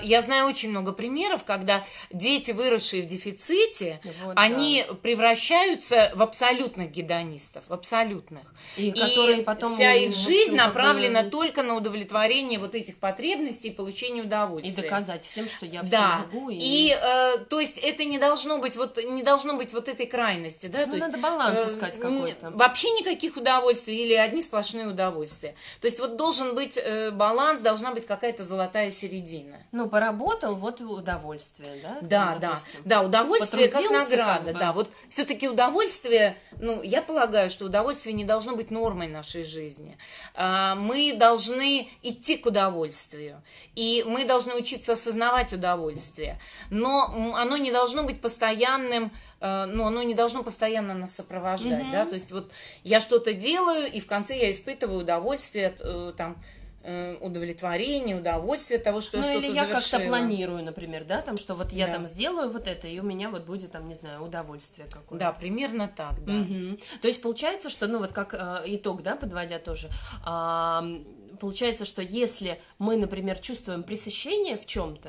э, 0.00 0.04
я 0.06 0.22
знаю 0.22 0.46
очень 0.46 0.70
много 0.70 0.92
примеров, 0.92 1.44
когда 1.44 1.84
дети, 2.10 2.50
выросшие 2.52 3.02
в 3.02 3.06
дефиците, 3.06 4.00
Вот, 4.24 4.32
они 4.36 4.84
превращаются 5.02 6.12
в 6.14 6.22
абсолютных 6.22 6.90
гедонистов, 6.92 7.64
в 7.68 7.72
абсолютных. 7.72 8.42
И 8.76 8.92
которые 8.92 9.42
потом, 9.42 9.68
вся 9.72 9.92
их 9.94 10.14
жизнь 10.14 10.56
как 10.56 10.68
бы- 10.68 10.74
направлена 10.74 11.22
только 11.24 11.62
на 11.62 11.74
удовлетворение 11.74 12.58
вот 12.58 12.74
этих 12.74 12.96
потребностей 12.98 13.68
и 13.68 13.72
получение 13.72 14.22
И 14.22 14.26
удовольствия. 14.26 14.82
доказать 14.82 15.24
всем, 15.24 15.48
что 15.48 15.66
я 15.66 15.82
все 15.82 15.90
Да, 15.90 16.18
могу. 16.32 16.48
и, 16.50 16.96
э, 16.98 17.38
то 17.50 17.60
есть 17.60 17.78
это 17.78 18.04
не 18.04 18.18
должно 18.18 18.45
быть 18.58 18.76
вот 18.76 18.96
не 18.96 19.22
должно 19.22 19.54
быть 19.54 19.72
вот 19.72 19.88
этой 19.88 20.06
крайности, 20.06 20.66
да, 20.66 20.80
Ну, 20.80 20.86
то 20.86 20.92
есть 20.94 21.06
надо 21.06 21.18
баланс 21.18 21.64
э, 21.64 21.68
искать 21.68 21.98
какой-то. 21.98 22.50
Вообще 22.50 22.88
никаких 22.90 23.36
удовольствий 23.36 23.96
или 24.04 24.14
одни 24.14 24.42
сплошные 24.42 24.86
удовольствия. 24.86 25.54
То 25.80 25.86
есть 25.86 26.00
вот 26.00 26.16
должен 26.16 26.54
быть 26.54 26.78
э, 26.78 27.10
баланс, 27.10 27.60
должна 27.60 27.92
быть 27.92 28.06
какая-то 28.06 28.44
золотая 28.44 28.90
середина. 28.90 29.56
Ну, 29.72 29.88
поработал, 29.88 30.54
вот 30.54 30.80
удовольствие, 30.80 31.78
да? 31.82 31.98
Да, 32.00 32.32
Ну, 32.34 32.40
да, 32.40 32.48
допустим. 32.50 32.80
да, 32.84 33.02
удовольствие 33.02 33.68
как 33.68 33.90
награда, 33.90 34.44
как 34.44 34.54
бы. 34.54 34.58
да. 34.60 34.72
Вот 34.72 34.90
все-таки 35.08 35.48
удовольствие, 35.48 36.36
ну, 36.60 36.82
я 36.82 37.02
полагаю, 37.02 37.50
что 37.50 37.64
удовольствие 37.66 38.14
не 38.14 38.24
должно 38.24 38.54
быть 38.56 38.70
нормой 38.70 39.08
нашей 39.08 39.44
жизни. 39.44 39.98
А, 40.34 40.74
Мы 40.74 41.14
должны 41.14 41.88
идти 42.02 42.36
к 42.36 42.46
удовольствию, 42.46 43.42
и 43.74 44.04
мы 44.06 44.24
должны 44.24 44.54
учиться 44.54 44.92
осознавать 44.92 45.52
удовольствие, 45.52 46.38
но 46.70 47.32
оно 47.36 47.56
не 47.56 47.72
должно 47.72 48.02
быть 48.02 48.20
постоянным 48.40 49.10
э, 49.40 49.64
ну, 49.66 49.86
оно 49.86 50.02
не 50.02 50.14
должно 50.14 50.42
постоянно 50.42 50.94
нас 50.94 51.14
сопровождать, 51.14 51.90
да, 51.90 52.04
то 52.04 52.14
есть 52.14 52.30
вот 52.32 52.52
я 52.84 53.00
что-то 53.00 53.32
делаю, 53.32 53.90
и 53.90 54.00
в 54.00 54.06
конце 54.06 54.38
я 54.38 54.50
испытываю 54.50 55.00
удовольствие, 55.00 55.74
э, 55.78 56.12
там, 56.16 56.36
э, 56.82 57.16
удовлетворение, 57.20 58.16
удовольствие 58.16 58.78
того, 58.78 59.00
что 59.00 59.16
Ну, 59.18 59.22
я 59.24 59.30
что-то 59.30 59.46
или 59.46 59.54
я 59.54 59.66
как-то 59.66 59.98
планирую, 60.00 60.62
например, 60.64 61.04
да, 61.04 61.22
там, 61.22 61.38
что 61.38 61.54
вот 61.54 61.72
я 61.72 61.86
Да. 61.86 61.92
там 61.94 62.06
сделаю 62.06 62.50
вот 62.50 62.66
это, 62.68 62.86
и 62.86 62.98
у 63.00 63.02
меня 63.02 63.30
вот 63.30 63.44
будет 63.46 63.72
там, 63.72 63.88
не 63.88 63.94
знаю, 63.94 64.22
удовольствие 64.22 64.86
какое-то. 64.86 65.16
Да, 65.24 65.32
примерно 65.32 65.88
так, 65.88 66.22
да. 66.24 66.32
Мгм. 66.32 66.78
То 67.00 67.08
есть 67.08 67.22
получается, 67.22 67.70
что, 67.70 67.86
ну 67.88 67.98
вот 67.98 68.12
как 68.12 68.34
э, 68.34 68.62
итог, 68.66 69.02
да, 69.02 69.16
подводя 69.16 69.58
тоже, 69.58 69.88
м, 70.26 71.04
получается, 71.40 71.84
что 71.86 72.02
если 72.02 72.60
мы, 72.78 72.96
например, 72.96 73.38
чувствуем 73.38 73.82
пресыщение 73.82 74.56
в 74.56 74.66
чем-то, 74.66 75.08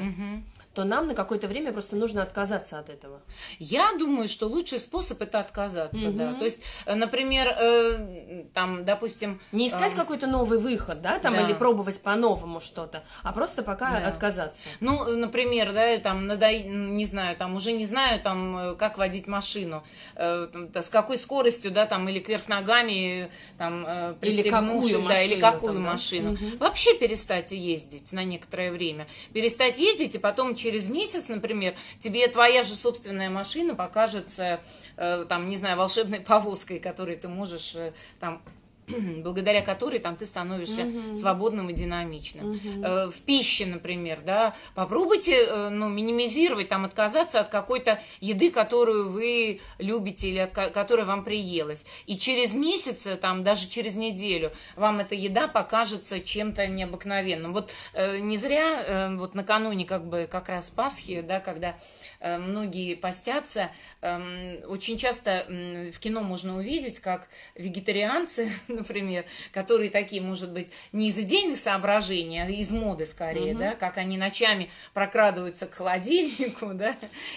то 0.78 0.84
нам 0.84 1.07
на 1.07 1.15
какое-то 1.15 1.47
время 1.47 1.73
просто 1.73 1.95
нужно 1.95 2.21
отказаться 2.21 2.78
от 2.78 2.89
этого. 2.89 3.23
Я 3.57 3.93
думаю, 3.97 4.28
что 4.28 4.45
лучший 4.45 4.80
способ 4.80 5.19
это 5.23 5.39
отказаться, 5.39 6.11
да. 6.11 6.34
То 6.36 6.45
есть, 6.45 6.61
э, 6.86 6.93
например, 6.93 7.47
э, 7.47 8.43
там, 8.53 8.86
допустим, 8.86 9.39
Не 9.51 9.69
искать 9.69 9.93
а, 9.93 9.95
какой-то 9.95 10.28
новый 10.28 10.59
выход, 10.59 11.01
да, 11.01 11.17
там, 11.17 11.34
Да. 11.34 11.41
или 11.41 11.53
пробовать 11.53 11.99
по-новому 12.03 12.59
что-то, 12.59 13.03
а 13.23 13.34
просто 13.34 13.63
пока 13.63 13.91
Да. 13.91 14.07
отказаться. 14.07 14.69
Ну, 14.80 15.15
например, 15.15 15.73
да, 15.73 15.97
там, 15.97 16.28
надо, 16.28 16.53
не 16.53 17.05
знаю, 17.07 17.36
там, 17.38 17.55
уже 17.55 17.71
не 17.71 17.86
знаю, 17.86 18.21
там, 18.21 18.57
э, 18.57 18.75
как 18.75 18.99
водить 18.99 19.25
машину, 19.25 19.84
э, 20.15 20.47
там, 20.53 20.84
с 20.84 20.89
какой 20.89 21.17
скоростью, 21.17 21.71
да, 21.71 21.88
там, 21.88 22.07
или 22.07 22.19
кверх 22.19 22.47
ногами, 22.49 23.32
там, 23.57 23.84
э, 23.88 24.13
Или 24.21 24.47
какую 24.47 25.07
да, 25.07 25.23
или 25.23 25.41
машину 25.41 25.41
какую 25.41 25.73
там, 25.73 25.84
да? 25.84 25.91
машину. 25.91 26.38
Вообще 26.59 26.93
перестать 26.99 27.51
ездить 27.51 28.11
на 28.11 28.23
некоторое 28.23 28.71
время. 28.71 29.07
Перестать 29.34 29.80
ездить, 29.80 30.13
и 30.13 30.19
потом 30.19 30.53
через 30.53 30.66
месяц, 30.89 31.30
например, 31.30 31.76
тебе 31.99 32.28
твоя 32.28 32.63
же 32.63 32.76
собственная 32.76 33.30
машина 33.30 33.76
покажется, 33.76 34.59
э, 34.95 35.26
там, 35.28 35.49
не 35.49 35.57
знаю, 35.57 35.78
волшебной 35.78 36.22
повозкой, 36.22 36.80
которой 36.80 37.15
ты 37.15 37.28
можешь, 37.28 37.76
э, 37.76 37.93
там, 38.20 38.41
благодаря 39.23 39.61
которой 39.61 39.99
там 39.99 40.15
ты 40.15 40.25
становишься 40.25 40.85
свободным 41.15 41.69
и 41.69 41.73
динамичным. 41.73 42.53
Э, 42.83 43.07
В 43.09 43.21
пище, 43.21 43.65
например, 43.65 44.21
да, 44.25 44.55
попробуйте, 44.75 45.45
э, 45.45 45.69
ну, 45.69 45.89
минимизировать, 45.89 46.69
там, 46.69 46.85
отказаться 46.85 47.39
от 47.41 47.49
какой-то 47.49 47.99
еды, 48.21 48.49
которую 48.51 49.09
вы 49.09 49.59
любите 49.77 50.29
или 50.29 50.39
от 50.39 50.51
ко- 50.51 50.69
которая 50.69 51.05
вам 51.05 51.23
приелась. 51.23 51.85
И 52.05 52.17
через 52.17 52.53
месяц, 52.53 53.05
э, 53.07 53.15
там, 53.17 53.43
даже 53.43 53.67
через 53.67 53.95
неделю 53.95 54.51
вам 54.75 54.99
эта 54.99 55.15
еда 55.15 55.47
покажется 55.47 56.19
чем-то 56.19 56.67
необыкновенным. 56.67 57.53
Вот 57.53 57.71
не 57.95 58.38
зря 58.38 59.13
вот 59.17 59.35
накануне 59.35 59.85
как 59.85 60.05
бы 60.07 60.27
как 60.31 60.49
раз 60.49 60.69
Пасхи, 60.69 61.21
да, 61.21 61.39
когда 61.39 61.75
многие 62.22 62.95
постятся, 62.95 63.70
эм, 64.01 64.59
очень 64.68 64.97
часто 64.97 65.45
в 65.47 65.99
кино 65.99 66.22
можно 66.22 66.57
увидеть, 66.57 66.99
как 66.99 67.28
вегетарианцы, 67.55 68.51
например, 68.68 69.26
которые 69.51 69.89
такие, 69.89 70.22
может 70.22 70.51
быть, 70.51 70.70
не 70.91 71.09
из 71.09 71.18
идейных 71.18 71.59
соображений, 71.59 72.43
а 72.43 72.49
из 72.49 72.72
моды 72.72 73.05
скорее, 73.05 73.55
да, 73.55 73.76
как 73.76 73.97
они 73.97 74.18
ночами 74.18 74.70
прокрадываются 74.93 75.65
к 75.68 75.74
холодильнику, 75.74 76.68
да, 76.74 76.95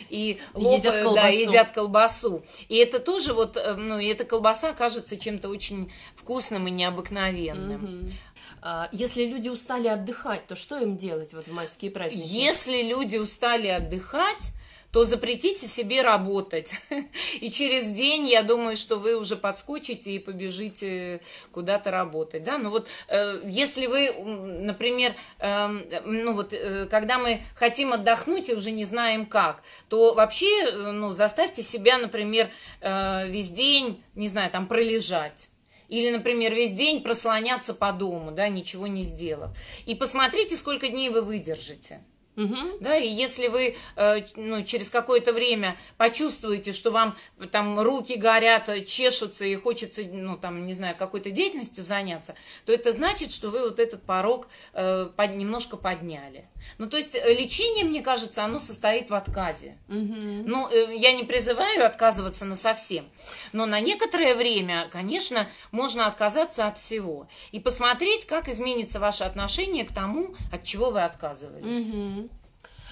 и 0.09 0.39
лопают, 0.55 0.83
да, 0.83 1.03
колбасу. 1.03 1.37
едят 1.39 1.71
колбасу. 1.71 2.45
И 2.69 2.77
это 2.77 2.99
тоже 2.99 3.33
вот, 3.33 3.57
э, 3.57 3.75
ну, 3.75 3.99
и 3.99 4.07
эта 4.07 4.25
колбаса 4.25 4.73
кажется 4.73 5.17
чем-то 5.17 5.49
очень 5.49 5.93
вкусным 6.15 6.67
и 6.69 6.71
необыкновенным. 6.71 8.13
А, 8.63 8.89
Если 8.93 9.25
люди 9.25 9.49
устали 9.49 9.89
отдыхать, 9.89 10.47
то 10.47 10.55
что 10.55 10.79
им 10.79 10.97
делать 10.97 11.33
вот 11.33 11.47
в 11.47 11.53
майские 11.53 11.91
праздники? 11.91 12.27
Если 12.27 12.83
люди 12.83 13.17
устали 13.17 13.69
отдыхать, 13.69 14.53
то 14.93 15.05
запретите 15.05 15.67
себе 15.67 16.03
работать. 16.03 16.75
И 17.41 17.51
через 17.51 17.87
день, 17.87 18.29
я 18.29 18.43
думаю, 18.43 18.77
что 18.77 18.97
вы 18.97 19.17
уже 19.17 19.37
подскочите 19.37 20.13
и 20.13 20.19
побежите 20.19 21.21
куда-то 21.53 21.91
работать. 21.91 22.43
Да? 22.43 22.59
Ну 22.59 22.71
вот, 22.71 22.89
э, 23.09 23.41
если 23.45 23.87
вы, 23.87 24.13
например, 24.13 25.15
эм, 25.39 25.85
ну 26.05 26.33
вот, 26.33 26.53
э, 26.53 26.87
когда 26.91 27.19
мы 27.19 27.43
хотим 27.55 27.93
отдохнуть 27.93 28.49
и 28.49 28.55
уже 28.55 28.73
не 28.73 28.85
знаем 28.85 29.27
как, 29.27 29.63
то 29.89 30.15
вообще, 30.15 30.65
э, 30.65 30.91
ну, 30.91 31.13
заставьте 31.13 31.63
себя, 31.63 31.99
например, 31.99 32.49
весь 32.81 33.51
день, 33.51 34.03
не 34.15 34.29
знаю, 34.29 34.51
там, 34.51 34.67
пролежать. 34.67 35.49
Или, 35.89 36.11
например, 36.11 36.55
весь 36.55 36.73
день 36.73 37.03
прослоняться 37.03 37.75
по 37.75 37.93
дому, 37.93 38.31
да, 38.31 38.49
ничего 38.49 38.87
не 38.87 39.03
сделав. 39.03 39.51
И 39.87 39.95
посмотрите, 39.95 40.57
сколько 40.57 40.89
дней 40.89 41.11
вы 41.11 41.23
выдержите. 41.23 42.01
Мгм. 42.37 42.79
Да, 42.81 42.97
и 42.97 43.09
если 43.09 43.49
вы 43.49 43.77
э, 43.97 44.21
ну, 44.37 44.63
через 44.63 44.89
какое-то 44.89 45.33
время 45.33 45.77
почувствуете, 45.97 46.73
что 46.73 46.91
вам 46.91 47.17
там 47.51 47.79
руки 47.81 48.15
горят, 48.15 48.69
э, 48.69 48.85
чешутся 48.85 49.45
и 49.45 49.55
хочется, 49.57 50.03
ну, 50.05 50.37
там, 50.39 50.67
не 50.67 50.73
знаю, 50.73 50.95
какой-то 50.97 51.31
деятельностью 51.31 51.85
заняться, 51.85 52.35
то 52.67 52.73
это 52.73 52.93
значит, 52.93 53.33
что 53.33 53.51
вы 53.51 53.61
вот 53.61 53.79
этот 53.79 54.03
порог 54.05 54.49
э, 54.73 55.09
под- 55.15 55.35
немножко 55.35 55.77
подняли. 55.77 56.49
Ну, 56.79 56.89
то 56.89 56.97
есть 56.97 57.15
э, 57.15 57.35
лечение, 57.35 57.85
мне 57.85 58.01
кажется, 58.01 58.45
оно 58.45 58.59
состоит 58.59 59.11
в 59.11 59.15
отказе. 59.15 59.77
Ну, 59.89 60.69
э, 60.71 60.97
я 60.97 61.13
не 61.13 61.25
призываю 61.25 61.85
отказываться 61.85 62.45
на 62.45 62.55
совсем, 62.57 63.11
но 63.53 63.67
на 63.67 63.81
некоторое 63.81 64.35
время, 64.35 64.89
конечно, 64.91 65.47
можно 65.73 66.07
отказаться 66.07 66.67
от 66.67 66.79
всего 66.79 67.29
и 67.53 67.61
посмотреть, 67.61 68.25
как 68.27 68.49
изменится 68.49 68.99
ваше 69.01 69.25
отношение 69.25 69.85
к 69.85 69.93
тому, 69.93 70.35
от 70.53 70.65
чего 70.65 70.91
вы 70.91 71.03
отказывались. 71.03 71.89
Мгм. 71.89 72.30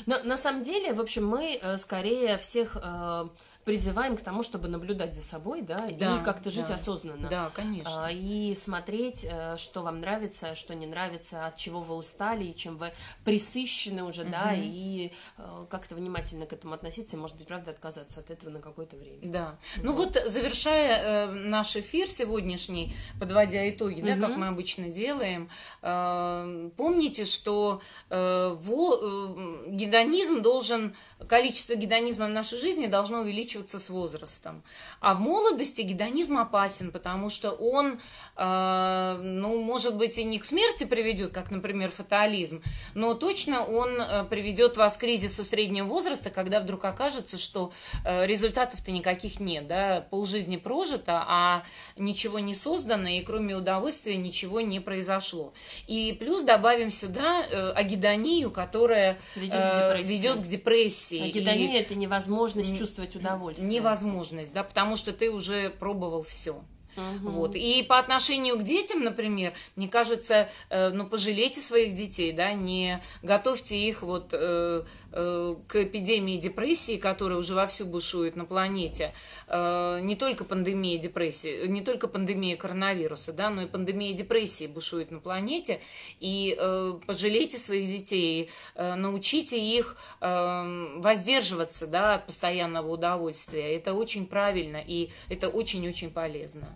Но 0.06 0.18
на 0.24 0.36
самом 0.36 0.62
деле, 0.62 0.92
в 0.92 1.00
общем, 1.00 1.26
мы 1.26 1.58
э, 1.60 1.78
скорее 1.78 2.38
всех 2.38 2.76
э, 2.82 3.28
призываем 3.68 4.16
к 4.16 4.22
тому, 4.22 4.42
чтобы 4.42 4.66
наблюдать 4.68 5.14
за 5.14 5.20
собой, 5.20 5.60
да, 5.60 5.76
Да, 5.98 6.16
и 6.16 6.24
как-то 6.24 6.50
жить 6.50 6.68
да. 6.68 6.76
осознанно. 6.76 7.28
Да, 7.28 7.50
конечно. 7.52 8.06
А, 8.06 8.10
И 8.10 8.54
смотреть, 8.54 9.26
э, 9.30 9.58
что 9.58 9.82
вам 9.82 10.00
нравится, 10.00 10.54
что 10.54 10.74
не 10.74 10.86
нравится, 10.86 11.44
от 11.44 11.58
чего 11.58 11.80
вы 11.80 11.96
устали, 11.96 12.44
и 12.44 12.56
чем 12.56 12.78
вы 12.78 12.92
присыщены 13.24 14.04
уже, 14.04 14.24
да, 14.24 14.54
и 14.54 15.12
э, 15.36 15.66
как-то 15.68 15.96
внимательно 15.96 16.46
к 16.46 16.54
этому 16.54 16.72
относиться, 16.72 17.16
и, 17.16 17.18
может 17.18 17.36
быть, 17.36 17.46
правда, 17.46 17.72
отказаться 17.72 18.20
от 18.20 18.30
этого 18.30 18.48
на 18.48 18.60
какое-то 18.60 18.96
время. 18.96 19.18
Да. 19.22 19.58
Ну 19.82 19.92
вот, 19.92 20.16
завершая 20.24 21.26
э, 21.26 21.30
наш 21.32 21.76
эфир 21.76 22.08
сегодняшний, 22.08 22.94
подводя 23.20 23.68
итоги, 23.68 24.00
да, 24.00 24.16
как 24.16 24.34
мы 24.38 24.46
обычно 24.48 24.88
делаем, 24.88 25.50
э, 25.82 26.70
помните, 26.74 27.26
что 27.26 27.82
э, 28.08 28.56
во- 28.58 28.98
э, 29.02 29.64
гедонизм 29.72 30.40
должен, 30.40 30.96
количество 31.28 31.74
гедонизма 31.74 32.26
в 32.26 32.30
нашей 32.30 32.58
жизни 32.58 32.86
должно 32.86 33.20
увеличиваться 33.20 33.57
заканчиваться 33.58 33.78
с 33.78 33.90
возрастом. 33.90 34.62
А 35.00 35.14
в 35.14 35.20
молодости 35.20 35.82
гедонизм 35.82 36.38
опасен, 36.38 36.90
потому 36.90 37.30
что 37.30 37.50
он, 37.50 37.98
э, 38.36 39.20
ну, 39.22 39.62
может 39.62 39.96
быть, 39.96 40.18
и 40.18 40.24
не 40.24 40.38
к 40.38 40.44
смерти 40.44 40.84
приведет, 40.84 41.32
как, 41.32 41.50
например, 41.50 41.90
фатализм, 41.90 42.62
но 42.94 43.14
точно 43.14 43.64
он 43.64 44.00
э, 44.00 44.24
приведет 44.24 44.76
вас 44.76 44.96
к 44.96 45.00
кризису 45.00 45.44
среднего 45.44 45.86
возраста, 45.86 46.30
когда 46.30 46.60
вдруг 46.60 46.84
окажется, 46.84 47.38
что 47.38 47.72
э, 48.04 48.26
результатов-то 48.26 48.90
никаких 48.90 49.40
нет, 49.40 49.66
да, 49.66 50.06
полжизни 50.10 50.56
прожито, 50.56 51.24
а 51.26 51.62
ничего 51.96 52.38
не 52.38 52.54
создано, 52.54 53.08
и 53.08 53.20
кроме 53.22 53.54
удовольствия 53.54 54.16
ничего 54.16 54.60
не 54.60 54.80
произошло. 54.80 55.52
И 55.86 56.16
плюс 56.18 56.42
добавим 56.42 56.90
сюда 56.90 57.44
э, 57.50 57.72
агидонию, 57.72 58.50
которая 58.50 59.18
ведет, 59.36 59.54
э, 59.54 60.02
к, 60.02 60.06
ведет 60.06 60.38
к 60.40 60.46
депрессии. 60.46 61.28
Агидония– 61.28 61.80
это 61.82 61.94
невозможность 61.94 62.78
чувствовать 62.78 63.16
удовольствие. 63.38 63.70
Невозможность, 63.70 64.52
да, 64.52 64.62
потому 64.62 64.96
что 64.96 65.12
ты 65.12 65.30
уже 65.30 65.70
пробовал 65.70 66.22
все. 66.22 66.60
Угу. 66.96 67.30
Вот. 67.30 67.54
И 67.54 67.82
по 67.82 67.98
отношению 67.98 68.58
к 68.58 68.62
детям, 68.62 69.04
например, 69.04 69.52
мне 69.76 69.88
кажется, 69.88 70.48
э, 70.70 70.90
ну, 70.90 71.06
пожалейте 71.06 71.60
своих 71.60 71.94
детей, 71.94 72.32
да, 72.32 72.52
не 72.52 73.00
готовьте 73.22 73.76
их 73.76 74.02
вот 74.02 74.30
э, 74.32 74.84
э, 75.12 75.56
к 75.66 75.76
эпидемии 75.76 76.36
депрессии, 76.38 76.96
которая 76.96 77.38
уже 77.38 77.54
вовсю 77.54 77.86
бушует 77.86 78.36
на 78.36 78.44
планете. 78.44 79.14
Э, 79.46 80.00
не 80.02 80.16
только 80.16 80.44
пандемия 80.44 80.98
депрессии, 80.98 81.66
не 81.66 81.82
только 81.82 82.08
пандемия 82.08 82.56
коронавируса, 82.56 83.32
да, 83.32 83.50
но 83.50 83.62
и 83.62 83.66
пандемия 83.66 84.12
депрессии 84.12 84.66
бушует 84.66 85.10
на 85.10 85.20
планете. 85.20 85.80
И 86.20 86.56
э, 86.58 86.98
пожалейте 87.06 87.58
своих 87.58 87.88
детей, 87.88 88.50
э, 88.74 88.94
научите 88.94 89.58
их 89.58 89.96
э, 90.20 90.96
воздерживаться, 90.96 91.86
да, 91.86 92.14
от 92.14 92.26
постоянного 92.26 92.88
удовольствия. 92.88 93.76
Это 93.76 93.94
очень 93.94 94.26
правильно 94.26 94.82
и 94.84 95.10
это 95.28 95.48
очень-очень 95.48 96.10
полезно. 96.10 96.68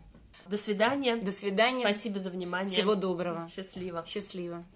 До 0.53 0.59
свидания. 0.59 1.16
До 1.16 1.32
свидания. 1.32 1.80
Спасибо 1.80 2.18
за 2.18 2.28
внимание. 2.28 2.68
Всего 2.68 2.94
доброго. 2.94 3.48
Счастливо. 3.48 4.05
Счастливо. 4.07 4.66